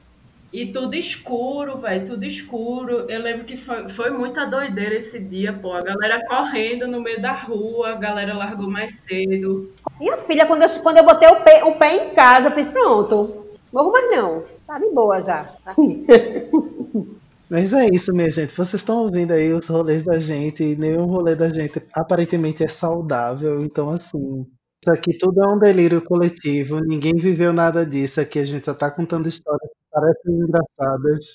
E 0.53 0.67
tudo 0.67 0.95
escuro, 0.95 1.79
velho, 1.79 2.07
tudo 2.07 2.25
escuro. 2.25 3.11
Eu 3.11 3.21
lembro 3.21 3.45
que 3.45 3.57
foi, 3.57 3.89
foi 3.89 4.11
muita 4.11 4.47
doideira 4.47 4.95
esse 4.95 5.19
dia, 5.19 5.53
pô. 5.53 5.73
A 5.73 5.83
galera 5.83 6.25
correndo 6.27 6.87
no 6.87 7.01
meio 7.01 7.21
da 7.21 7.33
rua, 7.33 7.91
a 7.91 7.95
galera 7.97 8.33
largou 8.33 8.71
mais 8.71 9.01
cedo. 9.01 9.71
Minha 9.99 10.17
filha, 10.19 10.47
quando 10.47 10.63
eu, 10.63 10.69
quando 10.83 10.99
eu 10.99 11.05
botei 11.05 11.29
o 11.29 11.43
pé, 11.43 11.65
o 11.65 11.75
pé 11.75 11.97
em 11.97 12.15
casa, 12.15 12.49
eu 12.49 12.53
fiz, 12.53 12.71
pronto. 12.71 13.45
Morro 13.73 13.93
mais 13.93 14.11
não. 14.11 14.45
Tá 14.67 14.79
de 14.79 14.89
boa 14.91 15.21
já. 15.23 15.53
Mas 17.51 17.73
é 17.73 17.87
isso, 17.93 18.13
minha 18.13 18.31
gente. 18.31 18.55
Vocês 18.55 18.75
estão 18.75 19.03
ouvindo 19.03 19.33
aí 19.33 19.53
os 19.53 19.67
rolês 19.67 20.03
da 20.03 20.19
gente 20.19 20.63
e 20.63 20.77
nenhum 20.77 21.05
rolê 21.05 21.37
da 21.37 21.49
gente 21.49 21.81
aparentemente 21.95 22.65
é 22.65 22.69
saudável. 22.69 23.63
Então, 23.63 23.91
assim, 23.91 24.47
isso 24.87 24.93
aqui 24.93 25.19
tudo 25.19 25.43
é 25.43 25.49
um 25.53 25.59
delírio 25.59 26.01
coletivo. 26.03 26.81
Ninguém 26.81 27.15
viveu 27.17 27.53
nada 27.53 27.85
disso 27.85 28.21
aqui. 28.21 28.39
A 28.39 28.45
gente 28.45 28.65
só 28.65 28.75
tá 28.75 28.91
contando 28.91 29.29
histórias 29.29 29.69
que 29.69 29.91
parecem 29.91 30.35
engraçadas. 30.35 31.27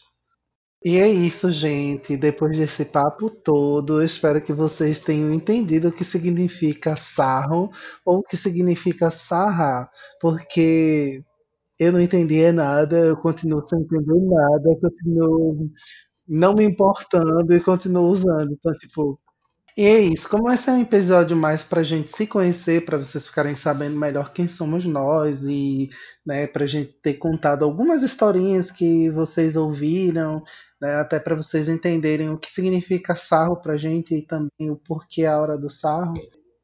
E 0.84 0.98
é 0.98 1.08
isso, 1.10 1.52
gente. 1.52 2.18
Depois 2.18 2.58
desse 2.58 2.86
papo 2.86 3.30
todo, 3.30 4.02
eu 4.02 4.06
espero 4.06 4.42
que 4.42 4.54
vocês 4.54 5.02
tenham 5.02 5.34
entendido 5.34 5.90
o 5.90 5.92
que 5.92 6.04
significa 6.06 6.96
sarro 6.96 7.70
ou 8.06 8.20
o 8.20 8.24
que 8.24 8.38
significa 8.38 9.12
sarrar, 9.12 9.90
porque 10.22 11.24
eu 11.80 11.92
não 11.94 12.02
entendi 12.02 12.52
nada, 12.52 12.98
eu 12.98 13.18
continuo 13.18 13.68
sem 13.68 13.80
entender 13.82 14.22
nada, 14.22 14.80
continuo 14.82 15.70
não 16.28 16.54
me 16.56 16.64
importando 16.66 17.54
e 17.54 17.62
continuo 17.62 18.08
usando. 18.08 18.54
Então, 18.54 18.74
tipo, 18.78 19.20
e 19.78 19.86
é 19.86 20.00
isso. 20.00 20.30
Como 20.30 20.50
esse 20.52 20.70
é 20.70 20.74
um 20.74 20.82
episódio 20.82 21.36
mais 21.36 21.64
pra 21.64 21.84
gente 21.84 22.12
se 22.12 22.28
conhecer, 22.28 22.86
pra 22.86 22.98
vocês 22.98 23.28
ficarem 23.28 23.56
sabendo 23.56 23.98
melhor 23.98 24.34
quem 24.34 24.48
somos 24.48 24.86
nós 24.86 25.44
e, 25.44 25.90
né, 26.26 26.48
pra 26.48 26.66
gente 26.66 26.94
ter 27.02 27.16
contado 27.16 27.64
algumas 27.64 28.04
historinhas 28.04 28.72
que 28.72 29.10
vocês 29.12 29.56
ouviram, 29.56 30.44
né, 30.82 30.96
até 30.96 31.20
pra 31.20 31.36
vocês 31.36 31.70
entenderem 31.70 32.30
o 32.30 32.38
que 32.38 32.52
significa 32.52 33.16
sarro 33.16 33.62
pra 33.62 33.78
gente 33.78 34.16
e 34.16 34.26
também 34.26 34.70
o 34.70 34.76
porquê 34.76 35.26
a 35.26 35.40
hora 35.40 35.58
do 35.58 35.70
sarro. 35.70 36.14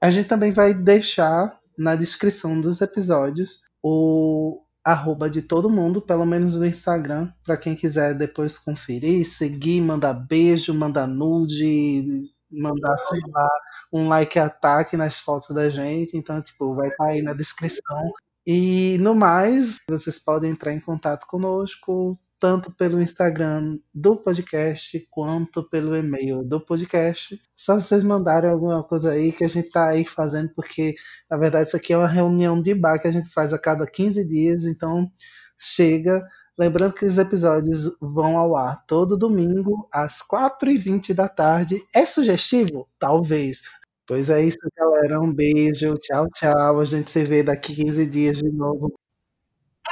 A 0.02 0.12
gente 0.12 0.28
também 0.28 0.52
vai 0.52 0.74
deixar 0.74 1.58
na 1.78 1.96
descrição 1.96 2.60
dos 2.60 2.82
episódios 2.82 3.62
o 3.84 4.62
arroba 4.84 5.30
de 5.30 5.42
todo 5.42 5.70
mundo, 5.70 6.02
pelo 6.02 6.26
menos 6.26 6.56
no 6.56 6.66
Instagram, 6.66 7.30
pra 7.44 7.58
quem 7.58 7.76
quiser 7.76 8.18
depois 8.18 8.58
conferir, 8.58 9.28
seguir, 9.28 9.82
mandar 9.82 10.14
beijo, 10.14 10.74
mandar 10.74 11.08
nude, 11.08 12.24
mandar, 12.52 12.98
sei 12.98 13.20
lá, 13.30 13.50
um 13.92 14.08
like 14.08 14.40
ataque 14.40 14.98
nas 14.98 15.20
fotos 15.20 15.56
da 15.56 15.70
gente. 15.70 16.16
Então, 16.18 16.42
tipo, 16.42 16.76
vai 16.76 16.90
estar 16.90 17.06
aí 17.06 17.22
na 17.22 17.34
descrição. 17.34 18.12
E 18.46 18.98
no 19.00 19.14
mais, 19.14 19.76
vocês 19.90 20.20
podem 20.20 20.52
entrar 20.52 20.74
em 20.74 20.80
contato 20.80 21.28
conosco, 21.28 22.18
tanto 22.40 22.72
pelo 22.72 23.02
Instagram 23.02 23.78
do 23.94 24.16
podcast 24.18 25.06
quanto 25.10 25.68
pelo 25.70 25.96
e-mail 25.96 26.44
do 26.44 26.60
podcast. 26.62 27.40
Só 27.56 27.76
vocês 27.76 28.04
mandarem 28.04 28.50
alguma 28.50 28.84
coisa 28.84 29.12
aí 29.12 29.32
que 29.32 29.44
a 29.44 29.48
gente 29.50 29.70
tá 29.72 29.90
aí 29.90 30.06
fazendo, 30.06 30.52
porque 30.56 30.96
na 31.30 31.38
verdade 31.38 31.68
isso 31.68 31.78
aqui 31.78 31.94
é 31.94 31.98
uma 31.98 32.08
reunião 32.08 32.62
de 32.62 32.74
bar 32.74 33.00
que 33.00 33.08
a 33.08 33.12
gente 33.12 33.30
faz 33.34 33.54
a 33.54 33.60
cada 33.60 33.86
15 33.86 34.28
dias, 34.28 34.66
então 34.66 35.12
chega. 35.60 36.26
Lembrando 36.58 36.94
que 36.94 37.06
os 37.06 37.20
episódios 37.20 38.00
vão 38.02 38.36
ao 38.36 38.58
ar 38.58 38.84
todo 38.88 39.16
domingo, 39.16 39.88
às 39.94 40.24
4h20 40.24 41.14
da 41.14 41.30
tarde. 41.30 41.78
É 41.94 42.04
sugestivo? 42.04 42.90
Talvez. 42.98 43.62
Pois 44.08 44.30
é 44.32 44.42
isso, 44.42 44.58
galera. 44.76 45.20
Um 45.20 45.32
beijo. 45.32 45.94
Tchau, 46.00 46.28
tchau. 46.34 46.80
A 46.80 46.86
gente 46.86 47.12
se 47.12 47.24
vê 47.26 47.44
daqui 47.44 47.76
15 47.76 48.10
dias 48.10 48.38
de 48.40 48.50
novo. 48.50 48.92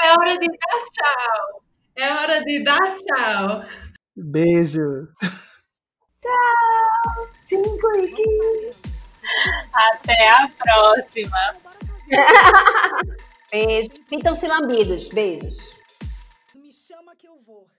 É 0.02 0.12
hora 0.14 0.40
de 0.40 0.48
dar 0.48 0.84
tchau. 0.92 1.64
É 1.98 2.14
hora 2.14 2.44
de 2.44 2.64
dar 2.64 2.96
tchau. 2.96 3.66
Beijo. 4.16 5.08
Tchau! 6.22 7.30
5 7.48 7.98
e 7.98 8.08
15. 8.08 8.96
Até 9.72 10.30
a 10.30 10.50
próxima. 10.58 11.38
Beijo. 13.52 13.90
Sintam-se 14.08 14.48
lambidos. 14.48 15.10
Beijos 15.10 15.85
louvor. 17.36 17.70